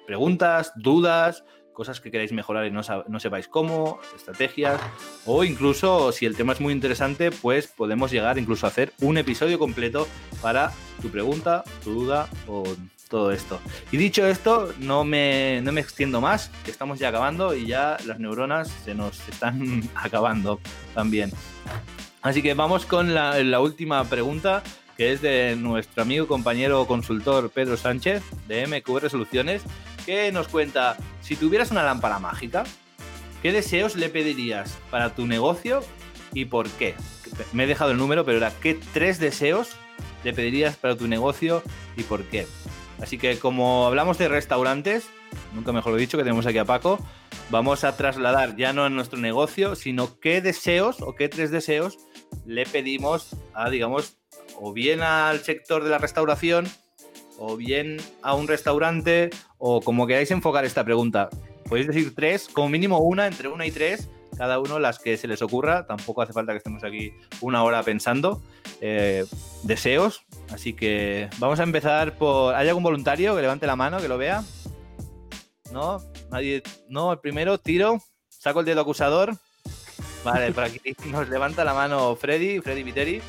preguntas, 0.05 0.71
dudas, 0.75 1.43
cosas 1.73 1.99
que 1.99 2.11
queráis 2.11 2.31
mejorar 2.31 2.65
y 2.65 2.71
no, 2.71 2.81
no, 3.07 3.19
sepáis 3.19 3.47
cómo, 3.47 3.99
estrategias, 4.15 4.79
o 5.25 5.43
incluso 5.43 6.11
si 6.11 6.25
el 6.25 6.35
tema 6.35 6.53
es 6.53 6.61
muy 6.61 6.71
interesante, 6.73 7.31
pues 7.31 7.67
podemos 7.67 8.11
llegar 8.11 8.37
incluso 8.37 8.65
a 8.65 8.69
hacer 8.69 8.93
un 9.01 9.17
episodio 9.17 9.59
completo 9.59 10.07
para 10.41 10.71
tu 11.01 11.09
pregunta, 11.09 11.63
tu 11.83 11.91
duda 11.91 12.29
o 12.47 12.63
todo 13.09 13.31
esto. 13.31 13.59
Y 13.91 13.97
dicho 13.97 14.25
esto, 14.25 14.73
no 14.79 15.03
me, 15.03 15.61
no 15.61 15.71
me 15.71 15.81
extiendo 15.81 16.21
más, 16.21 16.49
que 16.63 16.71
estamos 16.71 16.99
ya 16.99 17.09
acabando 17.09 17.53
y 17.53 17.67
ya 17.67 17.97
las 18.05 18.19
neuronas 18.19 18.69
se 18.69 18.95
nos 18.95 19.27
están 19.27 19.83
acabando 19.95 20.59
también. 20.93 21.31
Así 22.23 22.41
que 22.41 22.53
vamos 22.53 22.85
con 22.85 23.13
la, 23.13 23.59
última 23.59 24.03
pregunta 24.05 24.63
que 24.95 25.11
es 25.11 25.21
de 25.21 25.57
nuestro 25.57 26.03
amigo 26.03 26.27
compañero 26.27 26.87
consultor 26.87 27.49
Pedro 27.49 27.75
Sánchez 27.75 28.23
de 28.47 28.65
MQR 28.65 29.09
Soluciones, 29.09 29.61
que 30.05 30.31
nos 30.31 30.47
cuenta, 30.47 30.97
si 31.21 31.35
tuvieras 31.35 31.71
una 31.71 31.83
lámpara 31.83 32.19
mágica, 32.19 32.63
¿qué 33.41 33.51
deseos 33.51 33.95
le 33.95 34.09
pedirías 34.09 34.77
para 34.89 35.15
tu 35.15 35.25
negocio 35.27 35.83
y 36.33 36.45
por 36.45 36.69
qué? 36.69 36.95
Me 37.51 37.63
he 37.63 37.67
dejado 37.67 37.91
el 37.91 37.97
número, 37.97 38.25
pero 38.25 38.37
era 38.37 38.51
¿qué 38.61 38.79
tres 38.93 39.19
deseos 39.19 39.75
le 40.23 40.33
pedirías 40.33 40.75
para 40.77 40.95
tu 40.95 41.07
negocio 41.07 41.63
y 41.97 42.03
por 42.03 42.23
qué? 42.23 42.47
Así 43.01 43.17
que 43.17 43.37
como 43.39 43.85
hablamos 43.85 44.17
de 44.17 44.27
restaurantes, 44.27 45.09
nunca 45.53 45.71
mejor 45.71 45.93
lo 45.93 45.97
dicho, 45.97 46.17
que 46.17 46.23
tenemos 46.23 46.45
aquí 46.45 46.57
a 46.57 46.65
Paco, 46.65 46.99
vamos 47.49 47.83
a 47.83 47.97
trasladar 47.97 48.55
ya 48.55 48.73
no 48.73 48.85
a 48.85 48.89
nuestro 48.89 49.19
negocio, 49.19 49.75
sino 49.75 50.19
qué 50.19 50.41
deseos 50.41 51.01
o 51.01 51.15
qué 51.15 51.29
tres 51.29 51.51
deseos 51.51 51.97
le 52.45 52.65
pedimos 52.65 53.35
a, 53.53 53.69
digamos, 53.69 54.17
o 54.59 54.73
bien 54.73 55.01
al 55.01 55.39
sector 55.41 55.83
de 55.83 55.89
la 55.89 55.97
restauración, 55.97 56.67
o 57.37 57.57
bien 57.57 57.97
a 58.21 58.35
un 58.35 58.47
restaurante, 58.47 59.29
o 59.57 59.81
como 59.81 60.07
queráis 60.07 60.31
enfocar 60.31 60.65
esta 60.65 60.83
pregunta. 60.83 61.29
Podéis 61.67 61.87
decir 61.87 62.13
tres, 62.15 62.47
como 62.51 62.69
mínimo 62.69 62.99
una, 62.99 63.27
entre 63.27 63.47
una 63.47 63.65
y 63.65 63.71
tres, 63.71 64.09
cada 64.37 64.59
uno 64.59 64.79
las 64.79 64.99
que 64.99 65.17
se 65.17 65.27
les 65.27 65.41
ocurra. 65.41 65.85
Tampoco 65.85 66.21
hace 66.21 66.33
falta 66.33 66.51
que 66.51 66.57
estemos 66.57 66.83
aquí 66.83 67.13
una 67.41 67.63
hora 67.63 67.83
pensando. 67.83 68.41
Eh, 68.81 69.25
deseos. 69.63 70.25
Así 70.51 70.73
que 70.73 71.29
vamos 71.39 71.59
a 71.59 71.63
empezar 71.63 72.17
por. 72.17 72.55
¿Hay 72.55 72.67
algún 72.67 72.83
voluntario 72.83 73.35
que 73.35 73.41
levante 73.41 73.67
la 73.67 73.75
mano, 73.75 73.99
que 73.99 74.07
lo 74.07 74.17
vea? 74.17 74.43
¿No? 75.71 76.01
Nadie. 76.31 76.63
No, 76.89 77.13
el 77.13 77.19
primero, 77.19 77.57
tiro. 77.57 77.99
Saco 78.29 78.59
el 78.59 78.65
dedo 78.65 78.81
acusador. 78.81 79.35
Vale, 80.23 80.51
por 80.51 80.63
aquí 80.63 80.79
nos 81.05 81.29
levanta 81.29 81.63
la 81.63 81.73
mano 81.73 82.15
Freddy, 82.15 82.59
Freddy 82.59 82.83
Viteri. 82.83 83.21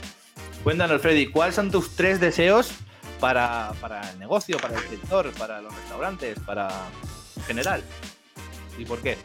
Cuéntanos, 0.62 1.02
Freddy, 1.02 1.26
¿cuáles 1.26 1.54
son 1.54 1.70
tus 1.70 1.94
tres 1.94 2.20
deseos 2.20 2.72
para, 3.24 3.72
para, 3.80 4.10
el 4.10 4.18
negocio, 4.18 4.58
para 4.58 4.76
el 4.76 4.86
sector, 4.86 5.32
para 5.38 5.62
los 5.62 5.74
restaurantes, 5.74 6.38
para 6.40 6.68
en 7.36 7.42
general? 7.44 7.82
¿Y 8.76 8.84
por 8.84 9.00
qué? 9.00 9.16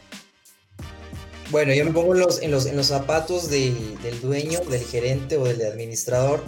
Bueno, 1.50 1.74
yo 1.74 1.84
me 1.84 1.90
pongo 1.90 2.14
en 2.14 2.20
los, 2.20 2.40
en 2.40 2.50
los, 2.50 2.64
en 2.64 2.78
los 2.78 2.86
zapatos 2.86 3.50
de, 3.50 3.74
del 4.02 4.18
dueño, 4.22 4.60
del 4.60 4.82
gerente 4.86 5.36
o 5.36 5.44
del 5.44 5.60
administrador. 5.66 6.42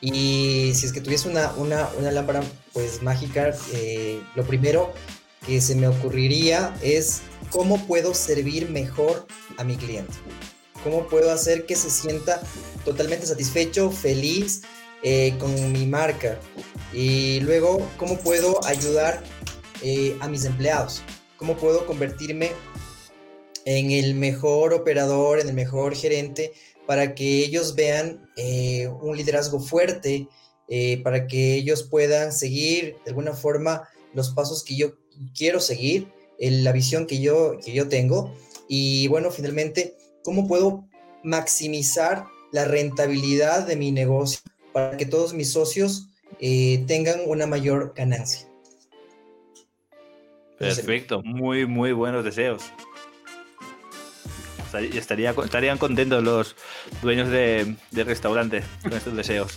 Y 0.00 0.72
si 0.74 0.86
es 0.86 0.92
que 0.94 1.02
tuviese 1.02 1.28
una, 1.28 1.52
una, 1.58 1.86
una 1.98 2.10
lámpara 2.10 2.42
pues 2.72 3.02
mágica, 3.02 3.54
eh, 3.74 4.22
lo 4.34 4.44
primero 4.44 4.94
que 5.46 5.60
se 5.60 5.74
me 5.74 5.88
ocurriría 5.88 6.74
es 6.80 7.20
cómo 7.50 7.86
puedo 7.86 8.14
servir 8.14 8.70
mejor 8.70 9.26
a 9.58 9.64
mi 9.64 9.76
cliente. 9.76 10.14
¿Cómo 10.82 11.06
puedo 11.08 11.30
hacer 11.30 11.66
que 11.66 11.76
se 11.76 11.90
sienta 11.90 12.40
totalmente 12.86 13.26
satisfecho, 13.26 13.90
feliz 13.90 14.62
eh, 15.08 15.36
con 15.38 15.70
mi 15.70 15.86
marca? 15.86 16.36
Y 16.92 17.38
luego, 17.38 17.88
¿cómo 17.96 18.18
puedo 18.18 18.58
ayudar 18.64 19.22
eh, 19.80 20.16
a 20.18 20.26
mis 20.26 20.44
empleados? 20.44 21.00
¿Cómo 21.36 21.56
puedo 21.56 21.86
convertirme 21.86 22.50
en 23.64 23.92
el 23.92 24.16
mejor 24.16 24.74
operador, 24.74 25.38
en 25.38 25.48
el 25.48 25.54
mejor 25.54 25.94
gerente, 25.94 26.54
para 26.88 27.14
que 27.14 27.38
ellos 27.44 27.76
vean 27.76 28.28
eh, 28.36 28.88
un 29.00 29.16
liderazgo 29.16 29.60
fuerte, 29.60 30.26
para 31.04 31.28
que 31.28 31.54
ellos 31.54 31.84
puedan 31.84 32.32
seguir 32.32 32.96
de 33.04 33.10
alguna 33.10 33.34
forma 33.34 33.88
los 34.12 34.30
pasos 34.30 34.64
que 34.64 34.74
yo 34.74 34.94
quiero 35.38 35.60
seguir, 35.60 36.08
la 36.40 36.72
visión 36.72 37.06
que 37.06 37.20
yo, 37.20 37.60
que 37.64 37.72
yo 37.72 37.88
tengo. 37.88 38.34
Y 38.68 39.06
bueno, 39.06 39.30
finalmente, 39.30 39.94
¿cómo 40.24 40.48
puedo 40.48 40.88
maximizar 41.22 42.24
la 42.50 42.64
rentabilidad 42.64 43.68
de 43.68 43.76
mi 43.76 43.92
negocio 43.92 44.40
para 44.76 44.98
que 44.98 45.06
todos 45.06 45.32
mis 45.32 45.54
socios 45.54 46.10
eh, 46.38 46.84
tengan 46.86 47.20
una 47.24 47.46
mayor 47.46 47.94
ganancia? 47.96 48.46
Perfecto, 50.58 51.22
muy, 51.22 51.64
muy 51.64 51.92
buenos 51.92 52.22
deseos. 52.22 52.62
Estaría, 54.74 55.30
estarían 55.30 55.78
contentos 55.78 56.22
los 56.22 56.56
dueños 57.00 57.30
de, 57.30 57.74
de 57.90 58.04
restaurantes 58.04 58.66
con 58.82 58.92
estos 58.92 59.16
deseos. 59.16 59.56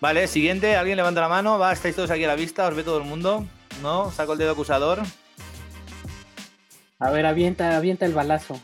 Vale, 0.00 0.28
siguiente, 0.28 0.76
alguien 0.76 0.98
levanta 0.98 1.20
la 1.20 1.28
mano, 1.28 1.58
va, 1.58 1.72
estáis 1.72 1.96
todos 1.96 2.12
aquí 2.12 2.22
a 2.22 2.28
la 2.28 2.36
vista, 2.36 2.68
os 2.68 2.76
ve 2.76 2.84
todo 2.84 2.98
el 2.98 3.04
mundo, 3.04 3.44
¿no? 3.82 4.12
Saco 4.12 4.34
el 4.34 4.38
dedo 4.38 4.52
acusador. 4.52 5.00
A 7.00 7.10
ver, 7.10 7.26
avienta, 7.26 7.76
avienta 7.76 8.06
el 8.06 8.12
balazo. 8.14 8.60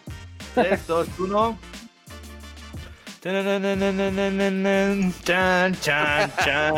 3, 0.55 0.87
2, 0.87 1.09
1. 1.19 1.59
Chan, 5.25 5.75
chan, 5.81 6.33
chan. 6.45 6.75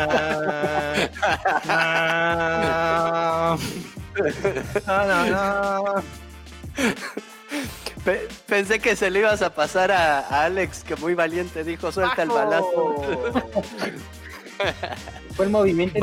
Pensé 8.47 8.79
que 8.79 8.95
se 8.95 9.11
le 9.11 9.19
ibas 9.19 9.43
a 9.43 9.53
pasar 9.53 9.91
a, 9.91 10.19
a 10.19 10.45
Alex, 10.45 10.83
que 10.83 10.95
muy 10.95 11.13
valiente 11.13 11.63
dijo, 11.63 11.91
suelta 11.91 12.23
el 12.23 12.29
balazo. 12.29 12.95
Fue 15.35 15.45
el 15.45 15.51
movimiento. 15.51 15.99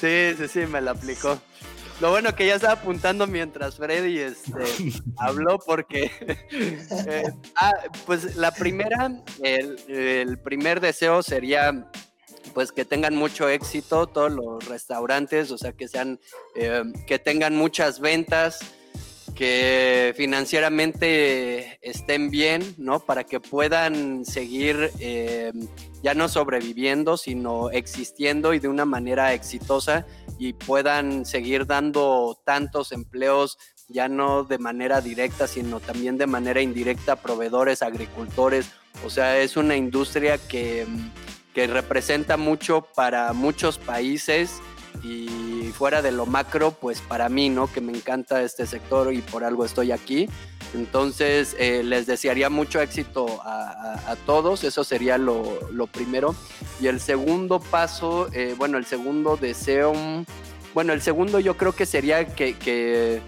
Sí, 0.00 0.34
sí, 0.38 0.48
sí, 0.48 0.60
me 0.66 0.80
lo 0.80 0.92
aplicó. 0.92 1.38
Lo 2.02 2.10
bueno 2.10 2.34
que 2.34 2.46
ya 2.46 2.56
estaba 2.56 2.72
apuntando 2.72 3.28
mientras 3.28 3.76
Freddy 3.76 4.18
este, 4.18 4.64
habló 5.18 5.60
porque... 5.60 6.10
eh, 6.50 7.30
ah, 7.54 7.74
pues 8.06 8.34
la 8.34 8.50
primera, 8.50 9.22
el, 9.40 9.78
el 9.88 10.36
primer 10.40 10.80
deseo 10.80 11.22
sería 11.22 11.88
pues 12.54 12.72
que 12.72 12.84
tengan 12.84 13.14
mucho 13.14 13.48
éxito 13.48 14.08
todos 14.08 14.32
los 14.32 14.68
restaurantes, 14.68 15.52
o 15.52 15.58
sea, 15.58 15.74
que 15.74 15.86
sean, 15.86 16.18
eh, 16.56 16.82
que 17.06 17.20
tengan 17.20 17.54
muchas 17.54 18.00
ventas, 18.00 18.58
que 19.36 20.12
financieramente 20.16 21.78
estén 21.88 22.32
bien, 22.32 22.74
¿no? 22.78 22.98
Para 22.98 23.22
que 23.22 23.38
puedan 23.38 24.24
seguir 24.24 24.90
eh, 24.98 25.52
ya 26.02 26.14
no 26.14 26.28
sobreviviendo, 26.28 27.16
sino 27.16 27.70
existiendo 27.70 28.54
y 28.54 28.58
de 28.58 28.68
una 28.68 28.84
manera 28.84 29.32
exitosa 29.32 30.06
y 30.38 30.52
puedan 30.52 31.24
seguir 31.24 31.66
dando 31.66 32.38
tantos 32.44 32.92
empleos 32.92 33.58
ya 33.88 34.08
no 34.08 34.44
de 34.44 34.58
manera 34.58 35.00
directa, 35.00 35.46
sino 35.46 35.80
también 35.80 36.18
de 36.18 36.26
manera 36.26 36.60
indirecta 36.60 37.16
proveedores, 37.16 37.82
agricultores. 37.82 38.70
O 39.04 39.10
sea, 39.10 39.38
es 39.38 39.56
una 39.56 39.76
industria 39.76 40.38
que, 40.38 40.86
que 41.54 41.66
representa 41.66 42.36
mucho 42.36 42.86
para 42.94 43.32
muchos 43.32 43.78
países 43.78 44.60
y 45.02 45.70
fuera 45.74 46.02
de 46.02 46.12
lo 46.12 46.26
macro, 46.26 46.72
pues 46.72 47.00
para 47.00 47.28
mí, 47.28 47.48
¿no? 47.48 47.70
Que 47.72 47.80
me 47.80 47.92
encanta 47.92 48.42
este 48.42 48.66
sector 48.66 49.12
y 49.12 49.20
por 49.20 49.44
algo 49.44 49.64
estoy 49.64 49.92
aquí. 49.92 50.28
Entonces, 50.74 51.54
eh, 51.58 51.82
les 51.82 52.06
desearía 52.06 52.48
mucho 52.48 52.80
éxito 52.80 53.40
a, 53.44 54.16
todos, 54.26 54.64
eso 54.64 54.84
sería 54.84 55.18
lo, 55.18 55.70
lo 55.70 55.86
primero. 55.86 56.34
Y 56.80 56.86
el 56.86 57.00
segundo 57.00 57.60
paso, 57.60 58.28
eh, 58.32 58.54
bueno, 58.56 58.78
el 58.78 58.86
segundo 58.86 59.36
deseo, 59.36 59.92
bueno, 60.74 60.92
el 60.92 61.02
segundo 61.02 61.40
yo 61.40 61.56
creo 61.56 61.72
que 61.72 61.86
sería 61.86 62.26
que, 62.26 62.56
que, 62.56 63.20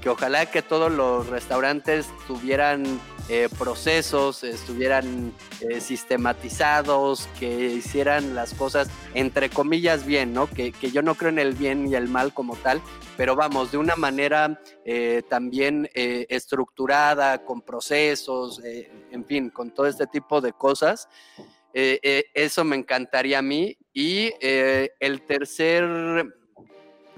que 0.00 0.08
ojalá 0.08 0.46
que 0.46 0.62
todos 0.62 0.90
los 0.90 1.26
restaurantes 1.26 2.06
tuvieran 2.26 2.84
eh, 3.28 3.48
procesos, 3.58 4.44
estuvieran 4.44 5.32
eh, 5.60 5.80
sistematizados, 5.80 7.28
que 7.40 7.72
hicieran 7.72 8.36
las 8.36 8.54
cosas 8.54 8.88
entre 9.14 9.50
comillas 9.50 10.06
bien, 10.06 10.32
¿no? 10.32 10.48
Que, 10.48 10.70
que 10.70 10.92
yo 10.92 11.02
no 11.02 11.16
creo 11.16 11.30
en 11.30 11.40
el 11.40 11.54
bien 11.54 11.88
y 11.88 11.96
el 11.96 12.06
mal 12.06 12.32
como 12.32 12.54
tal, 12.54 12.80
pero 13.16 13.34
vamos, 13.34 13.72
de 13.72 13.78
una 13.78 13.96
manera 13.96 14.60
eh, 14.84 15.22
también 15.28 15.88
eh, 15.94 16.26
estructurada, 16.28 17.44
con 17.44 17.62
procesos, 17.62 18.62
eh, 18.62 18.90
en 19.10 19.24
fin, 19.24 19.50
con 19.50 19.70
todo 19.70 19.86
este 19.86 20.06
tipo 20.06 20.40
de 20.40 20.52
cosas. 20.52 21.08
Eso 21.72 22.64
me 22.64 22.76
encantaría 22.76 23.38
a 23.38 23.42
mí. 23.42 23.76
Y 23.92 24.32
el 24.40 25.22
tercer, 25.26 25.84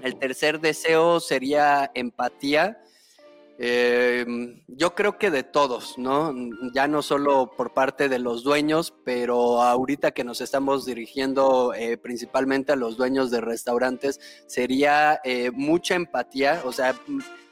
el 0.01 0.15
tercer 0.19 0.59
deseo 0.59 1.21
sería 1.21 1.89
empatía. 1.93 2.81
Eh, 3.61 4.25
yo 4.67 4.95
creo 4.95 5.17
que 5.17 5.29
de 5.31 5.43
todos, 5.43 5.97
¿no? 5.97 6.33
Ya 6.73 6.87
no 6.87 7.01
solo 7.01 7.51
por 7.57 7.73
parte 7.73 8.07
de 8.07 8.17
los 8.17 8.41
dueños, 8.41 8.93
pero 9.03 9.61
ahorita 9.61 10.11
que 10.11 10.23
nos 10.23 10.39
estamos 10.39 10.85
dirigiendo 10.85 11.73
eh, 11.73 11.97
principalmente 11.97 12.71
a 12.71 12.77
los 12.77 12.95
dueños 12.95 13.31
de 13.31 13.41
restaurantes, 13.41 14.21
sería 14.47 15.19
eh, 15.25 15.51
mucha 15.51 15.95
empatía, 15.95 16.61
o 16.63 16.71
sea, 16.71 16.95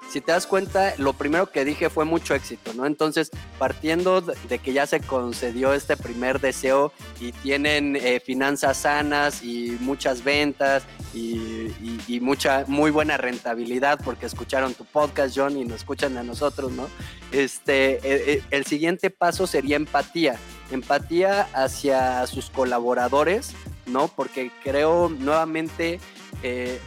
si 0.09 0.21
te 0.21 0.31
das 0.31 0.47
cuenta, 0.47 0.93
lo 0.97 1.13
primero 1.13 1.51
que 1.51 1.65
dije 1.65 1.89
fue 1.89 2.05
mucho 2.05 2.33
éxito, 2.33 2.73
¿no? 2.73 2.85
Entonces, 2.85 3.29
partiendo 3.59 4.21
de 4.21 4.59
que 4.59 4.73
ya 4.73 4.87
se 4.87 4.99
concedió 5.01 5.73
este 5.73 5.97
primer 5.97 6.39
deseo 6.39 6.93
y 7.19 7.31
tienen 7.33 7.95
eh, 7.95 8.19
finanzas 8.19 8.77
sanas 8.77 9.43
y 9.43 9.77
muchas 9.81 10.23
ventas 10.23 10.83
y, 11.13 12.19
mucha, 12.21 12.63
muy 12.67 12.91
buena 12.91 13.17
rentabilidad 13.17 13.99
porque 14.03 14.25
escucharon 14.25 14.73
tu 14.73 14.85
podcast, 14.85 15.35
John, 15.35 15.57
y 15.57 15.65
nos 15.65 15.77
escuchan 15.77 16.17
a 16.17 16.23
nosotros, 16.23 16.71
¿no? 16.71 16.87
Este, 17.31 17.95
eh, 17.95 18.01
eh, 18.03 18.43
el 18.51 18.65
siguiente 18.65 19.09
paso 19.09 19.47
sería 19.47 19.75
empatía, 19.75 20.37
empatía 20.71 21.47
hacia 21.53 22.25
sus 22.27 22.49
colaboradores, 22.49 23.53
¿no? 23.85 24.07
Porque 24.07 24.51
creo 24.63 25.09
nuevamente... 25.09 25.99
eh, 26.43 26.79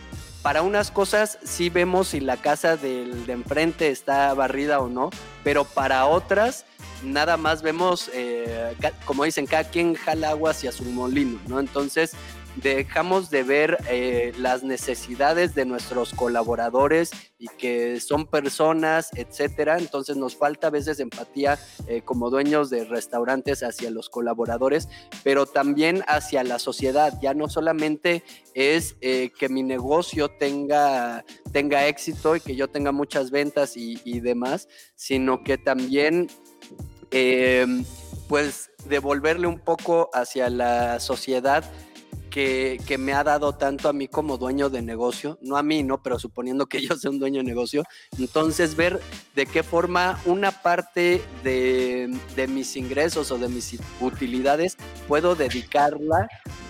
para 0.42 0.62
unas 0.62 0.90
cosas 0.90 1.38
sí 1.44 1.70
vemos 1.70 2.08
si 2.08 2.20
la 2.20 2.36
casa 2.36 2.76
del 2.76 3.26
de 3.26 3.32
enfrente 3.32 3.90
está 3.90 4.32
barrida 4.34 4.80
o 4.80 4.88
no, 4.88 5.10
pero 5.44 5.64
para 5.64 6.06
otras 6.06 6.64
nada 7.02 7.36
más 7.36 7.62
vemos, 7.62 8.10
eh, 8.12 8.74
como 9.04 9.24
dicen, 9.24 9.46
cada 9.46 9.64
quien 9.64 9.94
jala 9.94 10.30
agua 10.30 10.50
hacia 10.50 10.72
su 10.72 10.84
molino, 10.84 11.38
¿no? 11.46 11.60
Entonces 11.60 12.12
dejamos 12.60 13.30
de 13.30 13.42
ver 13.42 13.78
eh, 13.88 14.32
las 14.38 14.62
necesidades 14.62 15.54
de 15.54 15.64
nuestros 15.64 16.12
colaboradores 16.14 17.10
y 17.38 17.48
que 17.48 18.00
son 18.00 18.26
personas, 18.26 19.10
etcétera. 19.14 19.78
Entonces 19.78 20.16
nos 20.16 20.36
falta 20.36 20.68
a 20.68 20.70
veces 20.70 21.00
empatía 21.00 21.58
eh, 21.86 22.02
como 22.02 22.30
dueños 22.30 22.70
de 22.70 22.84
restaurantes 22.84 23.62
hacia 23.62 23.90
los 23.90 24.08
colaboradores, 24.08 24.88
pero 25.22 25.46
también 25.46 26.02
hacia 26.06 26.44
la 26.44 26.58
sociedad. 26.58 27.18
Ya 27.20 27.34
no 27.34 27.48
solamente 27.48 28.22
es 28.54 28.96
eh, 29.00 29.30
que 29.38 29.48
mi 29.48 29.62
negocio 29.62 30.28
tenga, 30.28 31.24
tenga 31.52 31.86
éxito 31.86 32.36
y 32.36 32.40
que 32.40 32.56
yo 32.56 32.68
tenga 32.68 32.92
muchas 32.92 33.30
ventas 33.30 33.76
y, 33.76 34.00
y 34.04 34.20
demás, 34.20 34.68
sino 34.94 35.42
que 35.42 35.58
también 35.58 36.28
pues 38.28 38.70
devolverle 38.84 39.48
un 39.48 39.58
poco 39.58 40.10
hacia 40.12 40.48
la 40.48 41.00
sociedad 41.00 41.64
que, 42.30 42.96
me 42.98 43.12
ha 43.12 43.24
dado 43.24 43.54
tanto 43.54 43.88
a 43.88 43.92
mí 43.92 44.08
como 44.08 44.38
dueño 44.38 44.70
de 44.70 44.82
negocio, 44.82 45.38
no 45.42 45.56
a 45.56 45.62
mí, 45.62 45.82
¿no? 45.82 46.02
Pero 46.02 46.18
suponiendo 46.18 46.66
que 46.66 46.80
yo 46.80 46.96
sea 46.96 47.10
un 47.10 47.18
dueño 47.18 47.38
de 47.38 47.44
negocio, 47.44 47.84
entonces 48.18 48.76
ver 48.76 49.00
de 49.34 49.46
qué 49.46 49.62
forma 49.62 50.20
una 50.24 50.52
parte 50.52 51.22
de, 51.42 52.16
de 52.36 52.46
mis 52.46 52.76
ingresos 52.76 53.30
o 53.30 53.38
de 53.38 53.48
mis 53.48 53.78
utilidades 54.00 54.76
puedo 55.08 55.34
dedicarla 55.34 56.28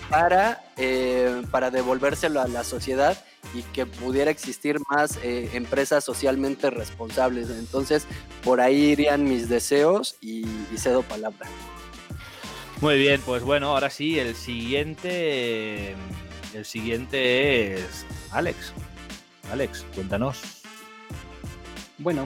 para, 0.09 0.61
eh, 0.77 1.41
para 1.51 1.71
devolvérselo 1.71 2.41
a 2.41 2.47
la 2.47 2.63
sociedad 2.63 3.17
y 3.53 3.63
que 3.63 3.85
pudiera 3.85 4.29
existir 4.29 4.77
más 4.89 5.17
eh, 5.23 5.49
empresas 5.53 6.03
socialmente 6.03 6.69
responsables. 6.69 7.49
Entonces, 7.49 8.05
por 8.43 8.59
ahí 8.59 8.91
irían 8.91 9.23
mis 9.23 9.47
deseos 9.47 10.17
y 10.21 10.45
cedo 10.75 11.01
palabra. 11.03 11.47
Muy 12.81 12.97
bien, 12.97 13.21
pues 13.23 13.43
bueno, 13.43 13.67
ahora 13.67 13.91
sí, 13.91 14.17
el 14.17 14.33
siguiente. 14.33 15.93
El 16.55 16.65
siguiente 16.65 17.75
es 17.75 18.07
Alex. 18.31 18.73
Alex, 19.51 19.85
cuéntanos. 19.93 20.63
Bueno, 21.99 22.25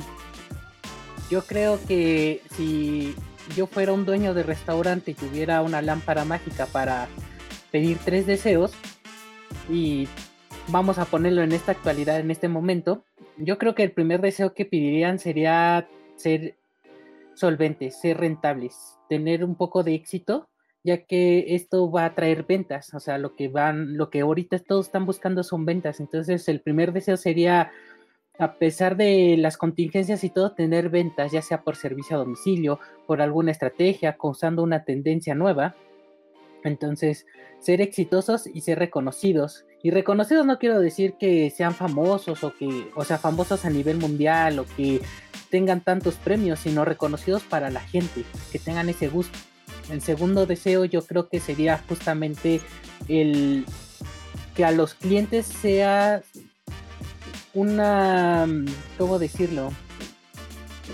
yo 1.30 1.41
creo 1.41 1.78
que 1.86 2.41
si 2.56 3.14
yo 3.58 3.68
fuera 3.68 3.91
un 3.91 4.06
dueño 4.06 4.34
de 4.34 4.43
restaurante 4.43 5.12
y 5.12 5.14
tuviera 5.14 5.62
una 5.62 5.82
lámpara 5.82 6.24
mágica 6.24 6.68
para 6.68 7.10
pedir 7.70 7.97
tres 8.06 8.26
deseos 8.26 8.72
y 9.70 10.08
vamos 10.70 10.99
a 10.99 11.06
ponerlo 11.06 11.43
en 11.43 11.51
esta 11.51 11.74
actualidad, 11.74 12.22
en 12.22 12.32
este 12.32 12.47
momento, 12.47 13.03
yo 13.38 13.58
creo 13.58 13.76
que 13.76 13.84
el 13.84 13.91
primer 13.91 14.22
deseo 14.22 14.53
que 14.53 14.64
pedirían 14.64 15.20
sería 15.20 15.89
ser 16.16 16.56
solventes, 17.34 17.99
ser 17.99 18.18
rentables, 18.18 18.95
tener 19.08 19.43
un 19.43 19.56
poco 19.56 19.84
de 19.84 19.95
éxito, 19.95 20.47
ya 20.84 21.06
que 21.06 21.56
esto 21.56 21.89
va 21.91 22.06
a 22.06 22.16
traer 22.16 22.43
ventas, 22.43 22.93
o 22.93 22.99
sea, 22.99 23.18
lo 23.18 23.36
que 23.36 23.47
van, 23.47 23.97
lo 23.97 24.10
que 24.10 24.22
ahorita 24.22 24.60
todos 24.60 24.88
están 24.88 25.06
buscando 25.06 25.43
son 25.43 25.66
ventas, 25.66 25.99
entonces 25.99 26.47
el 26.47 26.62
primer 26.62 26.93
deseo 26.93 27.18
sería 27.18 27.72
a 28.38 28.56
pesar 28.56 28.97
de 28.97 29.38
las 29.38 29.58
contingencias 29.58 30.24
y 30.24 30.30
todo, 30.30 30.53
tener 30.53 30.89
ventas, 30.89 31.32
ya 31.32 31.41
sea 31.41 31.62
por 31.62 31.76
servicio 31.76 32.16
a 32.16 32.20
domicilio, 32.20 32.80
por 33.08 33.22
alguna 33.22 33.51
estrategia, 33.51 34.18
causando 34.18 34.64
una 34.64 34.84
tendencia 34.84 35.36
nueva. 35.36 35.76
Entonces, 36.64 37.26
ser 37.60 37.82
exitosos 37.82 38.47
y 38.47 38.62
ser 38.62 38.80
reconocidos. 38.80 39.66
Y 39.86 39.91
reconocidos 39.91 40.47
no 40.47 40.57
quiero 40.57 40.79
decir 40.79 41.13
que 41.13 41.51
sean 41.51 41.75
famosos 41.75 42.43
o 42.43 42.51
que, 42.55 42.89
o 42.95 43.05
sea, 43.05 43.19
famosos 43.19 43.65
a 43.65 43.69
nivel 43.69 43.97
mundial 43.97 44.57
o 44.57 44.65
que 44.65 44.99
tengan 45.51 45.81
tantos 45.81 46.15
premios, 46.15 46.61
sino 46.61 46.86
reconocidos 46.86 47.43
para 47.43 47.69
la 47.69 47.81
gente, 47.81 48.23
que 48.51 48.57
tengan 48.57 48.89
ese 48.89 49.09
gusto. 49.09 49.38
El 49.91 50.01
segundo 50.01 50.47
deseo 50.47 50.86
yo 50.86 51.05
creo 51.05 51.29
que 51.29 51.39
sería 51.39 51.83
justamente 51.88 52.61
el 53.07 53.63
que 54.55 54.65
a 54.65 54.71
los 54.71 54.95
clientes 54.95 55.45
sea 55.45 56.23
una, 57.53 58.47
¿cómo 58.97 59.19
decirlo? 59.19 59.71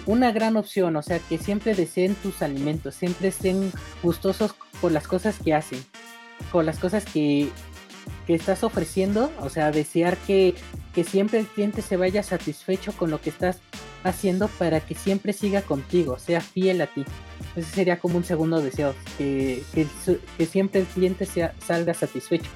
Una 0.05 0.33
gran 0.33 0.57
opción, 0.57 0.97
o 0.97 1.01
sea, 1.01 1.19
que 1.19 1.37
siempre 1.37 1.75
deseen 1.75 2.13
tus 2.15 2.41
alimentos, 2.41 2.95
siempre 2.95 3.29
estén 3.29 3.71
gustosos 4.03 4.53
por 4.81 4.91
las 4.91 5.07
cosas 5.07 5.39
que 5.41 5.53
hacen, 5.53 5.81
por 6.51 6.65
las 6.65 6.77
cosas 6.77 7.05
que, 7.05 7.49
que 8.27 8.35
estás 8.35 8.63
ofreciendo, 8.63 9.31
o 9.39 9.49
sea, 9.49 9.71
desear 9.71 10.17
que, 10.17 10.55
que 10.93 11.03
siempre 11.03 11.39
el 11.39 11.47
cliente 11.47 11.81
se 11.81 11.97
vaya 11.97 12.23
satisfecho 12.23 12.93
con 12.93 13.09
lo 13.09 13.21
que 13.21 13.29
estás 13.29 13.59
haciendo 14.03 14.47
para 14.47 14.79
que 14.79 14.95
siempre 14.95 15.33
siga 15.33 15.61
contigo, 15.61 16.17
sea 16.17 16.41
fiel 16.41 16.81
a 16.81 16.87
ti. 16.87 17.05
Ese 17.55 17.69
sería 17.69 17.99
como 17.99 18.17
un 18.17 18.23
segundo 18.23 18.61
deseo, 18.61 18.93
que, 19.17 19.63
que, 19.73 19.87
que 20.37 20.45
siempre 20.45 20.81
el 20.81 20.87
cliente 20.87 21.25
sea, 21.25 21.53
salga 21.65 21.93
satisfecho. 21.93 22.49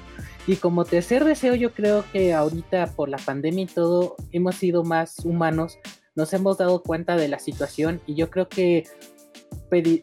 Y 0.46 0.56
como 0.56 0.84
tercer 0.84 1.24
deseo, 1.24 1.54
yo 1.54 1.72
creo 1.72 2.04
que 2.12 2.32
ahorita 2.32 2.92
por 2.94 3.08
la 3.08 3.18
pandemia 3.18 3.64
y 3.64 3.66
todo, 3.66 4.16
hemos 4.32 4.54
sido 4.54 4.84
más 4.84 5.24
humanos, 5.24 5.78
nos 6.14 6.32
hemos 6.32 6.58
dado 6.58 6.82
cuenta 6.82 7.16
de 7.16 7.28
la 7.28 7.38
situación 7.38 8.00
y 8.06 8.14
yo 8.14 8.30
creo 8.30 8.48
que 8.48 8.84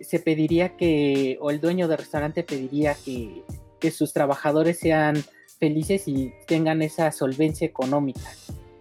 se 0.02 0.20
pediría 0.20 0.76
que, 0.76 1.38
o 1.40 1.50
el 1.50 1.62
dueño 1.62 1.88
del 1.88 1.98
restaurante 1.98 2.44
pediría 2.44 2.96
que, 2.96 3.44
que 3.84 3.92
sus 3.92 4.14
trabajadores 4.14 4.80
sean 4.80 5.22
felices 5.60 6.08
y 6.08 6.32
tengan 6.48 6.82
esa 6.82 7.12
solvencia 7.12 7.68
económica. 7.68 8.32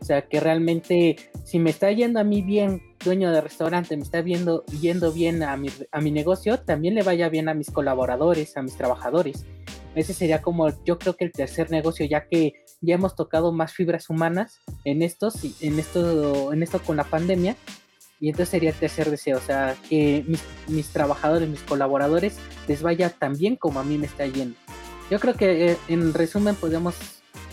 O 0.00 0.04
sea, 0.04 0.28
que 0.28 0.38
realmente 0.38 1.16
si 1.44 1.58
me 1.58 1.70
está 1.70 1.90
yendo 1.90 2.20
a 2.20 2.24
mí 2.24 2.40
bien, 2.40 2.80
dueño 3.04 3.32
de 3.32 3.40
restaurante, 3.40 3.96
me 3.96 4.04
está 4.04 4.22
viendo, 4.22 4.64
yendo 4.80 5.10
bien 5.12 5.42
a 5.42 5.56
mi, 5.56 5.70
a 5.90 6.00
mi 6.00 6.12
negocio, 6.12 6.60
también 6.60 6.94
le 6.94 7.02
vaya 7.02 7.28
bien 7.28 7.48
a 7.48 7.54
mis 7.54 7.72
colaboradores, 7.72 8.56
a 8.56 8.62
mis 8.62 8.76
trabajadores. 8.76 9.44
Ese 9.96 10.14
sería 10.14 10.40
como 10.40 10.70
yo 10.84 11.00
creo 11.00 11.16
que 11.16 11.24
el 11.24 11.32
tercer 11.32 11.72
negocio, 11.72 12.06
ya 12.06 12.28
que 12.28 12.52
ya 12.80 12.94
hemos 12.94 13.16
tocado 13.16 13.50
más 13.50 13.72
fibras 13.72 14.08
humanas 14.08 14.60
en 14.84 15.02
estos, 15.02 15.34
en 15.60 15.80
esto, 15.80 16.52
en 16.52 16.62
esto 16.62 16.80
con 16.80 16.96
la 16.96 17.04
pandemia. 17.04 17.56
Y 18.20 18.28
entonces 18.28 18.50
sería 18.50 18.70
el 18.70 18.76
tercer 18.76 19.10
deseo, 19.10 19.38
o 19.38 19.40
sea, 19.40 19.74
que 19.88 20.24
mis, 20.28 20.44
mis 20.68 20.90
trabajadores, 20.90 21.48
mis 21.48 21.62
colaboradores 21.62 22.36
les 22.68 22.80
vaya 22.80 23.10
tan 23.10 23.36
bien 23.36 23.56
como 23.56 23.80
a 23.80 23.82
mí 23.82 23.98
me 23.98 24.06
está 24.06 24.26
yendo. 24.26 24.54
Yo 25.10 25.20
creo 25.20 25.34
que 25.34 25.72
eh, 25.72 25.78
en 25.88 26.14
resumen 26.14 26.54
podemos 26.54 26.94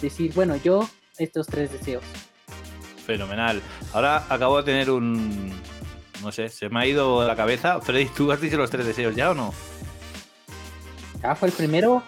decir, 0.01 0.33
bueno, 0.33 0.55
yo 0.55 0.87
estos 1.17 1.47
tres 1.47 1.71
deseos. 1.71 2.03
Fenomenal. 3.05 3.61
Ahora 3.93 4.25
acabo 4.29 4.57
de 4.57 4.63
tener 4.63 4.91
un... 4.91 5.51
No 6.21 6.31
sé, 6.31 6.49
se 6.49 6.69
me 6.69 6.81
ha 6.81 6.85
ido 6.85 7.25
la 7.25 7.35
cabeza. 7.35 7.79
Freddy, 7.81 8.05
¿tú 8.07 8.31
has 8.31 8.41
dicho 8.41 8.57
los 8.57 8.69
tres 8.69 8.85
deseos 8.85 9.15
ya 9.15 9.31
o 9.31 9.33
no? 9.33 9.53
Ah, 11.23 11.35
fue 11.35 11.47
el 11.49 11.53
primero. 11.53 12.03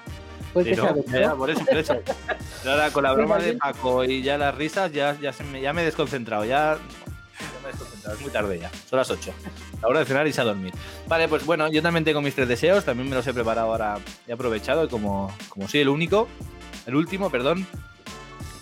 Fue 0.54 0.66
que 0.66 0.76
por 0.76 1.50
eso, 1.50 1.66
por 1.66 1.78
eso. 1.78 1.96
ahora 2.66 2.92
con 2.92 3.04
la 3.04 3.14
broma 3.14 3.38
de 3.38 3.54
Paco 3.54 4.04
y 4.04 4.22
ya 4.22 4.38
las 4.38 4.54
risas, 4.54 4.92
ya, 4.92 5.18
ya, 5.20 5.32
se 5.32 5.46
me, 5.46 5.62
ya 5.62 5.72
me 5.72 5.82
he 5.82 5.86
desconcentrado. 5.86 6.44
Ya, 6.44 6.78
Es 7.72 8.22
muy 8.22 8.32
tarde 8.32 8.60
ya. 8.60 8.70
Son 8.90 8.98
las 8.98 9.10
8. 9.10 9.34
La 9.82 9.88
hora 9.88 10.00
de 10.00 10.06
cenar 10.06 10.28
y 10.28 10.34
a 10.38 10.44
dormir. 10.44 10.74
Vale, 11.08 11.28
pues 11.28 11.46
bueno, 11.46 11.70
yo 11.72 11.82
también 11.82 12.04
tengo 12.04 12.22
mis 12.22 12.36
tres 12.36 12.48
deseos. 12.48 12.86
También 12.86 13.10
me 13.10 13.16
los 13.16 13.26
he 13.28 13.34
preparado 13.34 13.72
ahora. 13.72 14.00
He 14.28 14.34
aprovechado. 14.34 14.86
Y 14.86 14.88
como, 14.88 15.36
como 15.50 15.68
soy 15.68 15.82
el 15.82 15.90
único, 15.90 16.28
el 16.86 16.96
último, 16.96 17.30
perdón, 17.30 17.66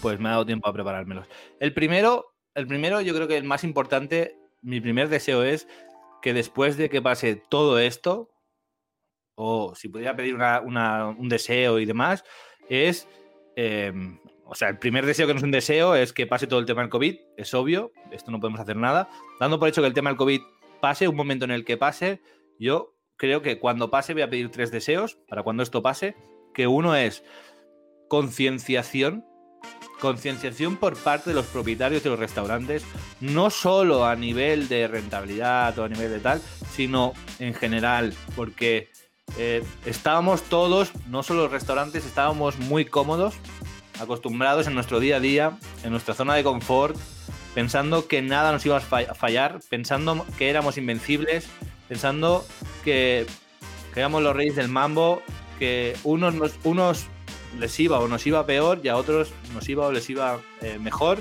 pues 0.01 0.19
me 0.19 0.29
ha 0.29 0.33
dado 0.33 0.45
tiempo 0.45 0.67
a 0.67 0.73
preparármelos. 0.73 1.27
El 1.59 1.73
primero, 1.73 2.33
el 2.55 2.67
primero, 2.67 3.01
yo 3.01 3.13
creo 3.13 3.27
que 3.27 3.37
el 3.37 3.43
más 3.43 3.63
importante, 3.63 4.35
mi 4.61 4.81
primer 4.81 5.09
deseo 5.09 5.43
es 5.43 5.67
que 6.21 6.33
después 6.33 6.77
de 6.77 6.89
que 6.89 7.01
pase 7.01 7.35
todo 7.35 7.79
esto, 7.79 8.29
o 9.35 9.73
si 9.75 9.87
pudiera 9.87 10.15
pedir 10.15 10.35
un 10.35 11.29
deseo 11.29 11.79
y 11.79 11.85
demás, 11.85 12.23
es, 12.67 13.07
em, 13.55 14.19
o 14.49 14.55
sea, 14.55 14.69
el 14.69 14.79
primer 14.79 15.05
deseo 15.05 15.27
que 15.27 15.33
no 15.33 15.37
es 15.37 15.43
un 15.43 15.51
deseo 15.51 15.95
es 15.95 16.11
que 16.11 16.25
pase 16.25 16.47
todo 16.47 16.59
el 16.59 16.65
tema 16.65 16.81
del 16.81 16.89
COVID, 16.89 17.15
es 17.37 17.53
obvio, 17.53 17.91
esto 18.11 18.31
no 18.31 18.39
podemos 18.39 18.59
hacer 18.59 18.75
nada. 18.75 19.07
Dando 19.39 19.59
por 19.59 19.69
hecho 19.69 19.81
que 19.81 19.87
el 19.87 19.93
tema 19.93 20.09
del 20.09 20.17
COVID 20.17 20.41
pase, 20.81 21.07
un 21.07 21.15
momento 21.15 21.45
en 21.45 21.51
el 21.51 21.65
que 21.65 21.77
pase, 21.77 22.21
yo 22.57 22.95
creo 23.15 23.43
que 23.43 23.59
cuando 23.59 23.91
pase 23.91 24.13
voy 24.13 24.23
a 24.23 24.29
pedir 24.29 24.49
tres 24.49 24.71
deseos 24.71 25.19
para 25.27 25.43
cuando 25.43 25.61
esto 25.61 25.83
pase, 25.83 26.15
que 26.53 26.65
uno 26.65 26.95
es 26.95 27.23
concienciación, 28.07 29.23
concienciación 29.99 30.77
por 30.77 30.97
parte 30.97 31.29
de 31.29 31.35
los 31.35 31.45
propietarios 31.45 32.01
de 32.01 32.09
los 32.09 32.17
restaurantes, 32.17 32.83
no 33.21 33.51
solo 33.51 34.05
a 34.05 34.15
nivel 34.15 34.67
de 34.67 34.87
rentabilidad 34.87 35.77
o 35.77 35.83
a 35.83 35.89
nivel 35.89 36.09
de 36.09 36.19
tal, 36.21 36.41
sino 36.71 37.13
en 37.37 37.53
general, 37.53 38.15
porque 38.35 38.89
eh, 39.37 39.63
estábamos 39.85 40.41
todos, 40.43 40.91
no 41.07 41.21
solo 41.21 41.43
los 41.43 41.51
restaurantes, 41.51 42.05
estábamos 42.05 42.57
muy 42.57 42.85
cómodos, 42.85 43.35
acostumbrados 43.99 44.67
en 44.67 44.75
nuestro 44.75 44.99
día 44.99 45.17
a 45.17 45.19
día, 45.19 45.57
en 45.83 45.91
nuestra 45.91 46.13
zona 46.13 46.35
de 46.35 46.43
confort, 46.43 46.95
pensando 47.53 48.07
que 48.07 48.21
nada 48.21 48.51
nos 48.51 48.65
iba 48.65 48.77
a 48.77 48.81
fallar, 48.81 49.59
pensando 49.69 50.25
que 50.37 50.49
éramos 50.49 50.77
invencibles, 50.77 51.47
pensando 51.87 52.45
que, 52.83 53.25
éramos 53.95 54.23
los 54.23 54.35
reyes 54.35 54.55
del 54.55 54.69
mambo, 54.69 55.21
que 55.57 55.97
unos, 56.03 56.35
unos 56.63 57.07
les 57.59 57.79
iba 57.79 57.99
o 57.99 58.07
nos 58.07 58.25
iba 58.25 58.45
peor 58.45 58.79
y 58.83 58.87
a 58.87 58.95
otros 58.95 59.33
nos 59.53 59.67
iba 59.67 59.87
o 59.87 59.91
les 59.91 60.09
iba 60.09 60.39
eh, 60.61 60.77
mejor, 60.79 61.19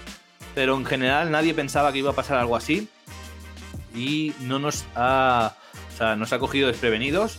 pero 0.54 0.76
en 0.76 0.84
general 0.84 1.30
nadie 1.30 1.54
pensaba 1.54 1.92
que 1.92 1.98
iba 1.98 2.10
a 2.10 2.14
pasar 2.14 2.38
algo 2.38 2.54
así 2.54 2.88
y 3.94 4.32
no 4.40 4.58
nos 4.58 4.84
ha, 4.94 5.56
o 5.92 5.96
sea, 5.96 6.14
nos 6.14 6.32
ha 6.32 6.38
cogido 6.38 6.68
desprevenidos 6.68 7.38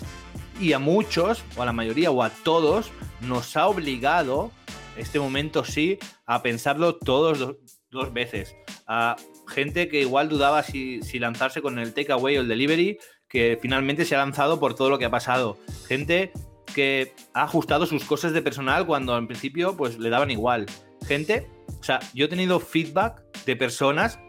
y 0.60 0.74
a 0.74 0.80
muchos, 0.80 1.44
o 1.56 1.62
a 1.62 1.66
la 1.66 1.74
mayoría, 1.74 2.12
o 2.12 2.22
a 2.22 2.30
todos, 2.30 2.92
nos 3.22 3.56
ha 3.56 3.68
obligado, 3.68 4.52
este 5.00 5.20
momento 5.20 5.64
sí, 5.64 5.98
a 6.26 6.42
pensarlo 6.42 6.98
todos 6.98 7.58
dos, 7.92 8.14
veces. 8.14 8.56
A 8.88 9.16
gente 9.48 9.90
que 9.90 10.02
igual 10.02 10.30
dudaba 10.30 10.62
si, 10.64 11.02
si 11.02 11.20
lanzarse 11.20 11.62
con 11.62 11.80
el 11.80 11.94
takeaway 11.94 12.38
o 12.38 12.42
el 12.42 12.48
delivery, 12.48 12.98
que 13.28 13.58
finalmente 13.62 14.06
se 14.06 14.16
ha 14.16 14.20
lanzado 14.20 14.60
por 14.60 14.76
todo 14.76 14.90
lo 14.90 15.00
que 15.00 15.06
ha 15.06 15.12
pasado. 15.12 15.58
Gente 15.88 16.32
que 16.74 17.14
ha 17.34 17.44
ajustado 17.44 17.86
sus 17.86 18.04
cosas 18.04 18.34
de 18.34 18.42
personal 18.42 18.86
cuando 18.86 19.18
en 19.18 19.28
principio 19.28 19.76
pues 19.76 19.98
le 19.98 20.10
daban 20.10 20.32
igual. 20.32 20.66
Gente, 21.08 21.48
o 21.80 21.84
sea, 21.84 22.00
yo 22.14 22.26
he 22.26 22.30
tenido 22.30 22.60
feedback 22.60 23.22
de 23.46 23.56
personas 23.56 24.20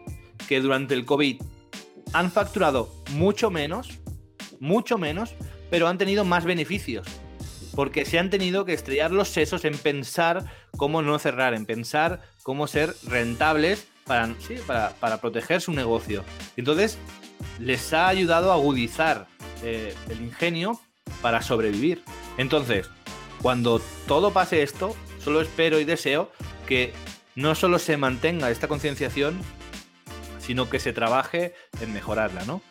que 0.47 0.61
durante 0.61 0.93
el 0.93 1.05
COVID 1.05 1.41
han 2.13 2.31
facturado 2.31 2.93
mucho 3.11 3.49
menos, 3.49 3.99
mucho 4.59 4.97
menos, 4.97 5.35
pero 5.69 5.87
han 5.87 5.97
tenido 5.97 6.25
más 6.25 6.45
beneficios. 6.45 7.07
Porque 7.75 8.03
se 8.05 8.19
han 8.19 8.29
tenido 8.29 8.65
que 8.65 8.73
estrellar 8.73 9.11
los 9.11 9.29
sesos 9.29 9.63
en 9.63 9.77
pensar 9.77 10.45
cómo 10.77 11.01
no 11.01 11.19
cerrar, 11.19 11.53
en 11.53 11.65
pensar 11.65 12.21
cómo 12.43 12.67
ser 12.67 12.93
rentables 13.07 13.87
para, 14.05 14.93
para, 14.99 15.21
proteger 15.21 15.61
su 15.61 15.71
negocio. 15.71 16.23
Entonces, 16.57 16.97
les 17.59 17.93
ha 17.93 18.07
ayudado 18.07 18.51
a 18.51 18.55
agudizar 18.55 19.27
eh, 19.63 19.95
el 20.09 20.21
ingenio 20.21 20.79
para 21.21 21.41
sobrevivir. 21.41 22.03
Entonces, 22.37 22.89
cuando 23.41 23.81
todo 24.07 24.31
pase 24.31 24.63
esto, 24.63 24.95
solo 25.23 25.41
espero 25.41 25.79
y 25.79 25.85
deseo 25.85 26.31
que 26.67 26.93
no 27.35 27.55
solo 27.55 27.79
se 27.79 27.97
mantenga 27.97 28.49
esta 28.51 28.67
concienciación, 28.67 29.39
sino 30.39 30.69
que 30.69 30.79
se 30.79 30.93
trabaje 30.93 31.53
en 31.79 31.93
mejorarla, 31.93 32.43
¿no? 32.45 32.61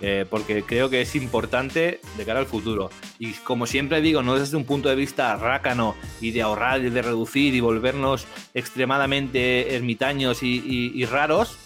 Eh, 0.00 0.26
porque 0.28 0.64
creo 0.64 0.90
que 0.90 1.00
es 1.00 1.14
importante 1.14 2.00
de 2.16 2.24
cara 2.24 2.40
al 2.40 2.46
futuro. 2.46 2.90
Y 3.18 3.32
como 3.32 3.66
siempre 3.66 4.00
digo, 4.00 4.22
no 4.22 4.38
desde 4.38 4.56
un 4.56 4.64
punto 4.64 4.88
de 4.88 4.96
vista 4.96 5.36
rácano 5.36 5.94
y 6.20 6.32
de 6.32 6.42
ahorrar 6.42 6.84
y 6.84 6.90
de 6.90 7.02
reducir 7.02 7.54
y 7.54 7.60
volvernos 7.60 8.26
extremadamente 8.54 9.74
ermitaños 9.74 10.42
y, 10.42 11.04
raros, 11.06 11.58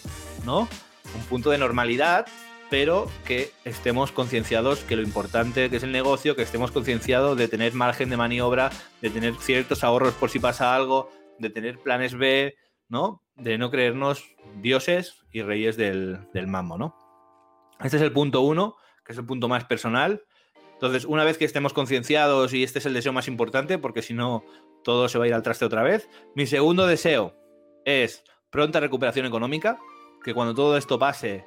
¿no? 0.45 0.67
Un 1.15 1.21
punto 1.27 1.49
de 1.49 1.57
normalidad, 1.57 2.27
pero 2.69 3.09
que 3.25 3.51
estemos 3.65 4.11
concienciados 4.11 4.79
que 4.81 4.95
lo 4.95 5.01
importante 5.01 5.69
que 5.69 5.77
es 5.77 5.83
el 5.83 5.91
negocio, 5.91 6.35
que 6.35 6.43
estemos 6.43 6.71
concienciados 6.71 7.35
de 7.37 7.47
tener 7.47 7.73
margen 7.73 8.09
de 8.09 8.17
maniobra, 8.17 8.69
de 9.01 9.09
tener 9.09 9.33
ciertos 9.35 9.83
ahorros 9.83 10.13
por 10.13 10.29
si 10.29 10.39
pasa 10.39 10.75
algo, 10.75 11.09
de 11.39 11.49
tener 11.49 11.79
planes 11.79 12.15
B, 12.15 12.55
¿no? 12.89 13.23
De 13.35 13.57
no 13.57 13.71
creernos 13.71 14.23
dioses 14.61 15.15
y 15.31 15.41
reyes 15.41 15.77
del, 15.77 16.19
del 16.33 16.47
mambo, 16.47 16.77
¿no? 16.77 16.95
Este 17.83 17.97
es 17.97 18.03
el 18.03 18.11
punto 18.11 18.41
uno, 18.41 18.75
que 19.05 19.13
es 19.13 19.17
el 19.17 19.25
punto 19.25 19.47
más 19.47 19.65
personal. 19.65 20.23
Entonces, 20.73 21.05
una 21.05 21.23
vez 21.23 21.37
que 21.37 21.45
estemos 21.45 21.73
concienciados, 21.73 22.53
y 22.53 22.63
este 22.63 22.79
es 22.79 22.85
el 22.85 22.93
deseo 22.93 23.13
más 23.13 23.27
importante, 23.27 23.77
porque 23.77 24.01
si 24.01 24.13
no, 24.13 24.43
todo 24.83 25.09
se 25.09 25.17
va 25.17 25.25
a 25.25 25.27
ir 25.27 25.33
al 25.33 25.43
traste 25.43 25.65
otra 25.65 25.83
vez. 25.83 26.09
Mi 26.35 26.45
segundo 26.45 26.87
deseo 26.87 27.35
es 27.85 28.23
pronta 28.49 28.79
recuperación 28.79 29.25
económica, 29.25 29.79
que 30.23 30.33
cuando 30.33 30.53
todo 30.53 30.77
esto 30.77 30.99
pase, 30.99 31.45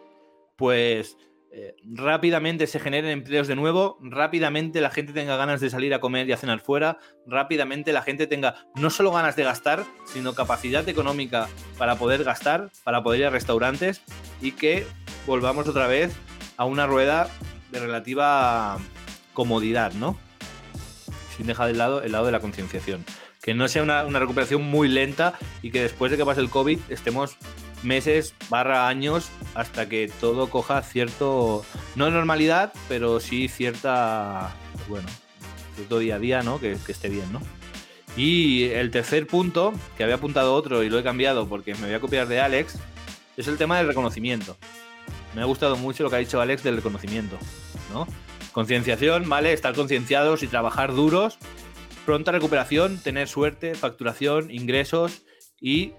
pues 0.57 1.17
eh, 1.51 1.75
rápidamente 1.85 2.67
se 2.67 2.81
generen 2.81 3.11
empleos 3.11 3.47
de 3.47 3.57
nuevo, 3.57 3.99
rápidamente 4.01 4.81
la 4.81 4.91
gente 4.91 5.13
tenga 5.13 5.37
ganas 5.37 5.61
de 5.61 5.69
salir 5.69 5.93
a 5.93 6.01
comer 6.01 6.27
y 6.29 6.33
a 6.33 6.39
cenar 6.39 6.61
fuera, 6.61 6.99
rápidamente 7.27 7.93
la 7.93 8.01
gente 8.03 8.27
tenga 8.27 8.67
no 8.75 8.89
solo 8.89 9.13
ganas 9.13 9.37
de 9.37 9.45
gastar, 9.45 9.85
sino 10.07 10.35
capacidad 10.35 10.89
económica 10.89 11.49
para 11.77 11.97
poder 11.97 12.25
gastar, 12.25 12.71
para 12.85 13.03
poder 13.03 13.21
ir 13.21 13.27
a 13.27 13.31
restaurantes 13.31 14.03
y 14.41 14.53
que 14.53 14.87
volvamos 15.27 15.69
otra 15.69 15.87
vez 15.87 16.15
a 16.57 16.65
una 16.65 16.87
rueda 16.87 17.29
de 17.71 17.81
relativa 17.81 18.79
comodidad, 19.33 19.93
¿no? 19.93 20.17
Sin 21.37 21.47
dejar 21.47 21.69
de 21.69 21.75
lado 21.75 22.03
el 22.03 22.13
lado 22.13 22.27
de 22.27 22.33
la 22.33 22.41
concienciación. 22.41 23.05
Que 23.43 23.55
no 23.55 23.67
sea 23.67 23.83
una, 23.83 24.05
recuperación 24.05 24.63
muy 24.63 24.89
lenta 24.89 25.35
y 25.63 25.71
que 25.71 25.83
después 25.83 26.11
de 26.11 26.17
que 26.17 26.25
pase 26.25 26.41
el 26.41 26.51
COVID 26.51 26.79
estemos 26.91 27.37
meses 27.83 28.35
barra 28.49 28.87
años 28.87 29.31
hasta 29.55 29.89
que 29.89 30.11
todo 30.21 30.49
coja 30.49 30.83
cierto, 30.83 31.65
no 31.97 32.11
normalidad, 32.11 32.73
pero 32.89 33.19
sí 33.19 33.49
cierta, 33.49 34.55
bueno, 34.89 35.09
cierto 35.75 35.99
día 35.99 36.17
a 36.17 36.19
día, 36.21 36.43
¿no? 36.43 36.61
Que, 36.61 36.77
que 36.85 36.93
esté 36.93 37.09
bien, 37.09 37.33
¿no? 37.33 37.41
Y 38.17 38.65
el 38.65 38.91
tercer 38.91 39.27
punto, 39.27 39.73
que 39.97 40.05
había 40.05 40.17
apuntado 40.17 40.55
otro 40.55 40.83
y 40.85 40.91
lo 40.91 40.99
he 40.99 41.03
cambiado 41.03 41.49
porque 41.49 41.75
me 41.75 41.87
voy 41.87 41.95
a 41.95 42.01
copiar 42.01 42.29
de 42.29 42.41
Alex, 42.41 42.79
es 43.37 43.49
el 43.49 43.57
tema 43.57 43.79
del 43.79 43.89
reconocimiento 43.89 44.57
me 45.35 45.43
ha 45.43 45.45
gustado 45.45 45.77
mucho 45.77 46.03
lo 46.03 46.11
que 46.11 46.17
ha 46.17 46.21
dicho 46.21 46.41
Alex 46.41 46.63
del 46.63 46.77
reconocimiento, 46.77 47.39
¿no? 47.93 48.07
Concienciación, 48.53 49.29
¿vale? 49.29 49.53
Estar 49.53 49.75
concienciados 49.75 50.43
y 50.43 50.47
trabajar 50.47 50.95
duros, 50.95 51.39
pronta 52.05 52.33
recuperación, 52.33 52.99
tener 52.99 53.29
suerte, 53.29 53.75
facturación, 53.75 54.51
ingresos 54.51 55.23
y 55.61 55.93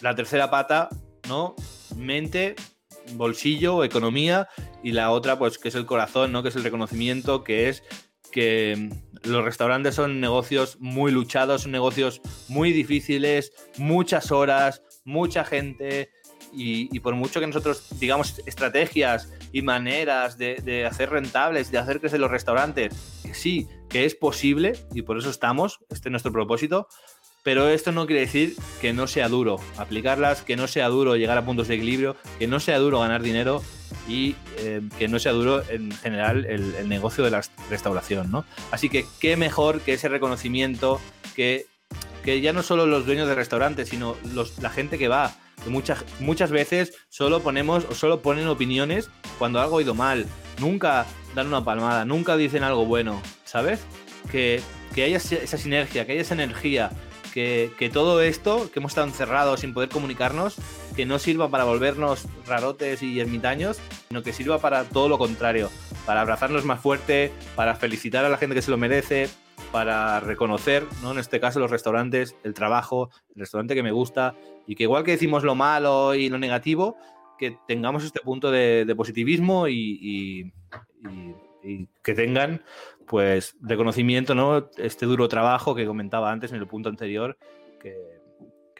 la 0.00 0.14
tercera 0.14 0.50
pata, 0.50 0.88
¿no? 1.28 1.54
Mente, 1.96 2.56
bolsillo, 3.14 3.84
economía 3.84 4.48
y 4.82 4.92
la 4.92 5.10
otra, 5.10 5.38
pues, 5.38 5.58
que 5.58 5.68
es 5.68 5.74
el 5.74 5.86
corazón, 5.86 6.32
¿no? 6.32 6.42
Que 6.42 6.48
es 6.48 6.56
el 6.56 6.64
reconocimiento, 6.64 7.44
que 7.44 7.68
es 7.68 7.82
que 8.32 8.90
los 9.22 9.44
restaurantes 9.44 9.94
son 9.94 10.20
negocios 10.20 10.78
muy 10.80 11.12
luchados, 11.12 11.62
son 11.62 11.72
negocios 11.72 12.20
muy 12.48 12.72
difíciles, 12.72 13.52
muchas 13.76 14.32
horas, 14.32 14.82
mucha 15.04 15.44
gente. 15.44 16.10
Y, 16.52 17.00
por 17.00 17.14
mucho 17.14 17.40
que 17.40 17.46
nosotros 17.46 17.86
digamos 17.98 18.40
estrategias 18.46 19.32
y 19.52 19.62
maneras 19.62 20.38
de, 20.38 20.86
hacer 20.88 21.10
rentables, 21.10 21.70
de 21.70 21.78
hacer 21.78 22.00
crecer 22.00 22.20
los 22.20 22.30
restaurantes, 22.30 22.94
sí, 23.32 23.68
que 23.88 24.04
es 24.04 24.14
posible 24.14 24.74
y 24.94 25.02
por 25.02 25.18
eso 25.18 25.30
estamos, 25.30 25.80
este 25.90 26.08
es 26.08 26.10
nuestro 26.10 26.32
propósito, 26.32 26.88
pero 27.42 27.68
esto 27.68 27.90
no 27.90 28.06
quiere 28.06 28.20
decir 28.20 28.54
que 28.80 28.92
no 28.92 29.06
sea 29.06 29.28
duro 29.28 29.58
aplicarlas, 29.76 30.42
que 30.42 30.56
no 30.56 30.68
sea 30.68 30.88
duro 30.88 31.16
llegar 31.16 31.38
a 31.38 31.44
puntos 31.44 31.68
de 31.68 31.74
equilibrio, 31.74 32.16
que 32.38 32.46
no 32.46 32.60
sea 32.60 32.78
duro 32.78 33.00
ganar 33.00 33.22
dinero 33.22 33.62
y 34.08 34.36
eh, 34.58 34.80
que 34.98 35.08
no 35.08 35.18
sea 35.18 35.32
duro 35.32 35.62
en 35.68 35.90
general 35.92 36.44
el, 36.44 36.88
negocio 36.88 37.24
de 37.24 37.30
la 37.30 37.42
restauración, 37.68 38.30
¿no? 38.30 38.44
Así 38.70 38.88
que 38.88 39.06
qué 39.20 39.36
mejor 39.36 39.80
que 39.80 39.94
ese 39.94 40.08
reconocimiento 40.08 41.00
que, 41.34 41.66
que 42.24 42.40
ya 42.40 42.52
no 42.52 42.62
solo 42.62 42.86
los 42.86 43.06
dueños 43.06 43.28
de 43.28 43.34
restaurantes, 43.34 43.88
sino 43.88 44.16
la 44.60 44.70
gente 44.70 44.98
que 44.98 45.08
va, 45.08 45.34
muchas, 45.66 46.04
muchas 46.20 46.50
veces 46.50 46.94
solo 47.08 47.40
ponemos 47.40 47.84
o 47.84 47.94
solo 47.94 48.20
ponen 48.20 48.48
opiniones 48.48 49.10
cuando 49.38 49.60
algo 49.60 49.78
ha 49.78 49.82
ido 49.82 49.94
mal, 49.94 50.26
nunca 50.58 51.06
dan 51.34 51.48
una 51.48 51.64
palmada, 51.64 52.04
nunca 52.04 52.36
dicen 52.36 52.64
algo 52.64 52.84
bueno, 52.86 53.20
¿sabes? 53.44 53.80
Que, 54.30 54.60
que 54.94 55.04
haya 55.04 55.16
esa 55.16 55.58
sinergia, 55.58 56.06
que 56.06 56.12
haya 56.12 56.20
esa 56.20 56.34
energía, 56.34 56.90
que, 57.32 57.90
todo 57.92 58.20
esto, 58.20 58.70
que 58.70 58.78
hemos 58.78 58.92
estado 58.92 59.06
encerrados 59.06 59.60
sin 59.60 59.72
poder 59.72 59.88
comunicarnos, 59.88 60.56
que 60.94 61.06
no 61.06 61.18
sirva 61.18 61.48
para 61.48 61.64
volvernos 61.64 62.26
rarotes 62.46 63.02
y 63.02 63.18
ermitaños, 63.20 63.80
sino 64.08 64.22
que 64.22 64.32
sirva 64.32 64.58
para 64.58 64.84
todo 64.84 65.08
lo 65.08 65.18
contrario, 65.18 65.70
para 66.06 66.20
abrazarnos 66.20 66.64
más 66.64 66.80
fuerte, 66.80 67.32
para 67.56 67.74
felicitar 67.74 68.24
a 68.24 68.28
la 68.28 68.36
gente 68.36 68.54
que 68.54 68.62
se 68.62 68.70
lo 68.70 68.76
merece, 68.76 69.28
para 69.72 70.20
reconocer, 70.20 70.84
¿no? 71.02 71.12
en 71.12 71.18
este 71.18 71.40
caso 71.40 71.58
los 71.58 71.70
restaurantes, 71.70 72.36
el 72.44 72.54
trabajo, 72.54 73.10
el 73.34 73.40
restaurante 73.40 73.74
que 73.74 73.82
me 73.82 73.90
gusta, 73.90 74.34
y 74.66 74.74
que 74.74 74.84
igual 74.84 75.02
que 75.02 75.12
decimos 75.12 75.42
lo 75.42 75.54
malo 75.54 76.14
y 76.14 76.28
lo 76.28 76.38
negativo, 76.38 76.96
que 77.38 77.56
tengamos 77.66 78.04
este 78.04 78.20
punto 78.20 78.50
de, 78.50 78.92
positivismo 78.96 79.66
y, 79.66 80.52
y 81.64 81.88
que 82.02 82.14
tengan 82.14 82.62
pues 83.06 83.56
reconocimiento, 83.60 84.34
¿no? 84.34 84.70
Este 84.76 85.06
duro 85.06 85.28
trabajo 85.28 85.74
que 85.74 85.86
comentaba 85.86 86.30
antes 86.30 86.52
en 86.52 86.58
el 86.58 86.66
punto 86.66 86.88
anterior 86.88 87.36
que, 87.80 88.22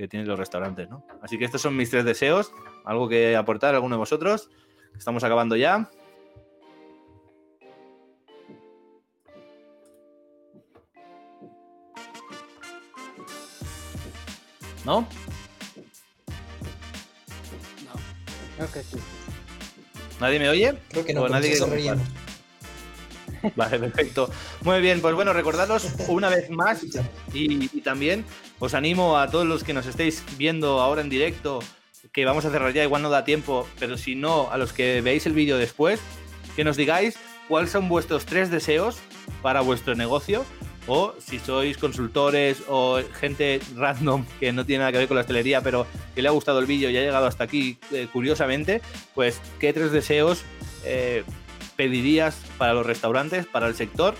tienen 0.09 0.27
los 0.27 0.37
restaurantes, 0.37 0.91
¿no? 0.91 1.07
Así 1.21 1.39
que 1.39 1.45
estos 1.45 1.63
son 1.63 1.77
mis 1.77 1.89
tres 1.89 2.05
deseos. 2.05 2.53
¿Algo 2.85 3.09
que 3.09 3.37
aportar 3.37 3.77
alguno 3.77 3.95
de 3.95 4.01
vosotros? 4.01 4.51
Estamos 4.99 5.23
acabando 5.23 5.55
ya. 5.55 5.91
¿No? 14.85 15.01
No. 15.01 15.07
Creo 18.57 18.73
que 18.73 18.83
sí. 18.83 18.97
¿Nadie 20.21 20.39
me 20.39 20.49
oye? 20.49 20.75
Creo 20.91 21.05
que 21.05 21.15
no. 21.15 21.29
nadie 21.29 21.59
Vale, 23.57 23.79
perfecto. 23.79 24.31
Muy 24.63 24.81
bien, 24.81 25.01
pues 25.01 25.15
bueno, 25.15 25.33
recordaros 25.33 25.89
una 26.09 26.29
vez 26.29 26.49
más 26.51 26.85
y, 27.33 27.69
también 27.81 28.25
os 28.59 28.75
animo 28.75 29.19
a 29.19 29.31
todos 29.31 29.47
los 29.47 29.65
que 29.65 29.73
nos 29.73 29.87
estéis 29.87 30.23
viendo 30.39 30.81
ahora 30.81 31.01
en 31.01 31.09
directo, 31.09 31.61
que 32.13 32.25
vamos 32.25 32.45
a 32.45 32.51
cerrar 32.51 32.73
ya, 32.73 32.85
igual 32.85 33.03
no 33.03 33.11
da 33.11 33.25
tiempo, 33.25 33.67
pero 33.79 33.99
si 33.99 34.15
no, 34.15 34.51
a 34.51 34.59
los 34.59 34.73
que 34.73 35.01
veáis 35.01 35.27
el 35.27 35.33
vídeo 35.33 35.59
después, 35.59 36.01
que 36.55 36.63
nos 36.65 36.77
digáis 36.77 37.19
cuáles 37.49 37.71
son 37.71 37.89
vuestros 37.89 38.27
tres 38.27 38.51
deseos 38.51 38.99
para 39.43 39.61
vuestro 39.61 39.95
negocio 39.95 40.45
o 40.87 41.15
si 41.19 41.39
sois 41.39 41.77
consultores 41.77 42.63
o 42.69 43.01
gente 43.19 43.61
random 43.77 44.25
que 44.41 44.53
no 44.53 44.67
tiene 44.67 44.81
nada 44.81 44.93
que 44.93 44.99
ver 44.99 45.09
con 45.09 45.17
la 45.17 45.23
hostelería, 45.23 45.61
pero 45.61 45.87
que 46.15 46.23
le 46.23 46.29
ha 46.29 46.33
gustado 46.33 46.59
el 46.59 46.67
vídeo 46.67 46.91
y 46.91 46.97
ha 46.97 47.01
llegado 47.01 47.27
hasta 47.27 47.45
aquí 47.45 47.79
eh, 47.93 48.09
curiosamente, 48.13 48.83
pues 49.15 49.41
qué 49.61 49.73
tres 49.73 49.93
deseos 49.93 50.45
eh, 50.85 51.25
pedirías 51.77 52.37
para 52.59 52.75
los 52.75 52.87
restaurantes, 52.87 53.47
para 53.47 53.67
el 53.69 53.75
sector? 53.75 54.15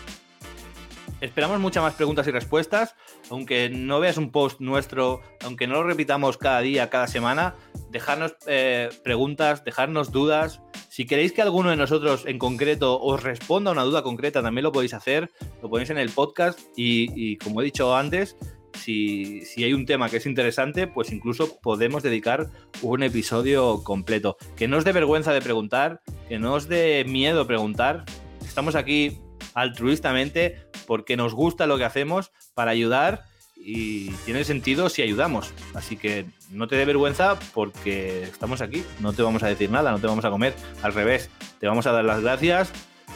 Esperamos 1.23 1.59
muchas 1.61 1.83
más 1.83 1.95
preguntas 1.95 2.27
y 2.27 2.31
respuestas. 2.31 2.95
Aunque 3.31 3.71
no 3.71 4.01
veas 4.01 4.19
un 4.19 4.31
post 4.31 4.61
nuestro, 4.61 5.23
aunque 5.43 5.67
no 5.67 5.75
lo 5.75 5.85
repitamos 5.85 6.37
cada 6.37 6.61
día, 6.61 6.91
cada 6.91 7.07
semana, 7.07 7.55
dejarnos 7.91 8.35
eh, 8.47 8.91
preguntas, 9.03 9.65
dejarnos 9.65 10.13
dudas. 10.13 10.61
Si 10.91 11.07
queréis 11.07 11.33
que 11.33 11.41
alguno 11.41 11.71
de 11.71 11.77
nosotros 11.77 12.25
en 12.27 12.39
concreto 12.39 13.01
os 13.01 13.23
responda 13.23 13.71
a 13.71 13.73
una 13.73 13.85
duda 13.85 14.03
concreta, 14.03 14.43
también 14.43 14.65
lo 14.65 14.73
podéis 14.73 14.93
hacer. 14.93 15.31
Lo 15.63 15.71
ponéis 15.71 15.89
en 15.89 15.97
el 15.97 16.11
podcast 16.11 16.59
y 16.77 17.39
como 17.39 17.63
he 17.63 17.65
dicho 17.65 17.97
antes, 17.97 18.37
si, 18.83 19.43
hay 19.59 19.73
un 19.73 19.87
tema 19.87 20.09
que 20.09 20.17
es 20.17 20.27
interesante, 20.27 20.87
pues 20.87 21.13
incluso 21.13 21.61
podemos 21.61 22.03
dedicar 22.03 22.49
un 22.83 23.03
episodio 23.03 23.83
completo. 23.85 24.37
Que 24.57 24.69
no 24.69 24.79
os 24.79 24.85
dé 24.85 24.93
vergüenza 24.93 25.33
de 25.33 25.41
preguntar, 25.41 26.01
que 26.29 26.39
no 26.39 26.55
os 26.55 26.69
dé 26.69 27.05
miedo 27.07 27.47
preguntar. 27.47 28.05
Estamos 28.45 28.75
aquí 28.75 29.19
altruistamente 29.55 30.72
porque 30.87 31.17
nos 31.17 31.35
gusta 31.35 31.67
lo 31.67 31.79
que 31.79 31.85
hacemos 31.85 32.33
para 32.55 32.71
ayudar 32.71 33.25
y 33.57 34.11
tiene 34.25 34.45
sentido 34.45 34.89
si 34.89 35.03
ayudamos. 35.03 35.53
Así 35.75 35.97
que 35.97 36.27
no 36.51 36.69
te 36.69 36.77
dé 36.77 36.85
vergüenza 36.85 37.39
porque 37.55 38.25
estamos 38.25 38.61
aquí, 38.61 38.85
no 39.01 39.13
te 39.13 39.23
vamos 39.23 39.43
a 39.43 39.49
decir 39.49 39.71
nada, 39.71 39.91
no 39.91 39.99
te 39.99 40.07
vamos 40.07 40.25
a 40.25 40.31
comer, 40.31 40.55
al 40.83 40.93
revés, 40.95 41.31
te 41.61 41.67
vamos 41.67 41.87
a 41.87 41.93
dar 41.93 42.05
las 42.05 42.21
gracias, 42.21 42.73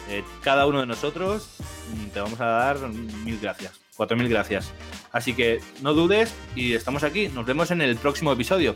eh, 0.09 0.23
cada 0.41 0.65
uno 0.67 0.79
de 0.79 0.85
nosotros 0.85 1.57
te 2.13 2.19
vamos 2.19 2.39
a 2.39 2.45
dar 2.45 2.79
mil 2.89 3.39
gracias, 3.39 3.73
cuatro 3.95 4.15
mil 4.17 4.29
gracias. 4.29 4.71
Así 5.11 5.33
que 5.33 5.61
no 5.81 5.93
dudes 5.93 6.33
y 6.55 6.73
estamos 6.73 7.03
aquí. 7.03 7.29
Nos 7.29 7.45
vemos 7.45 7.71
en 7.71 7.81
el 7.81 7.95
próximo 7.97 8.31
episodio. 8.31 8.75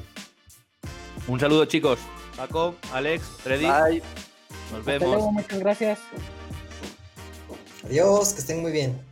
Un 1.28 1.40
saludo, 1.40 1.66
chicos. 1.66 2.00
Paco, 2.36 2.76
Alex, 2.94 3.24
Freddy. 3.44 3.66
Bye. 3.66 4.04
Nos 4.72 4.86
vemos. 4.86 5.32
muchas 5.32 5.60
gracias. 5.60 6.00
Adiós, 7.84 8.34
que 8.34 8.42
estén 8.42 8.62
muy 8.62 8.72
bien. 8.72 9.11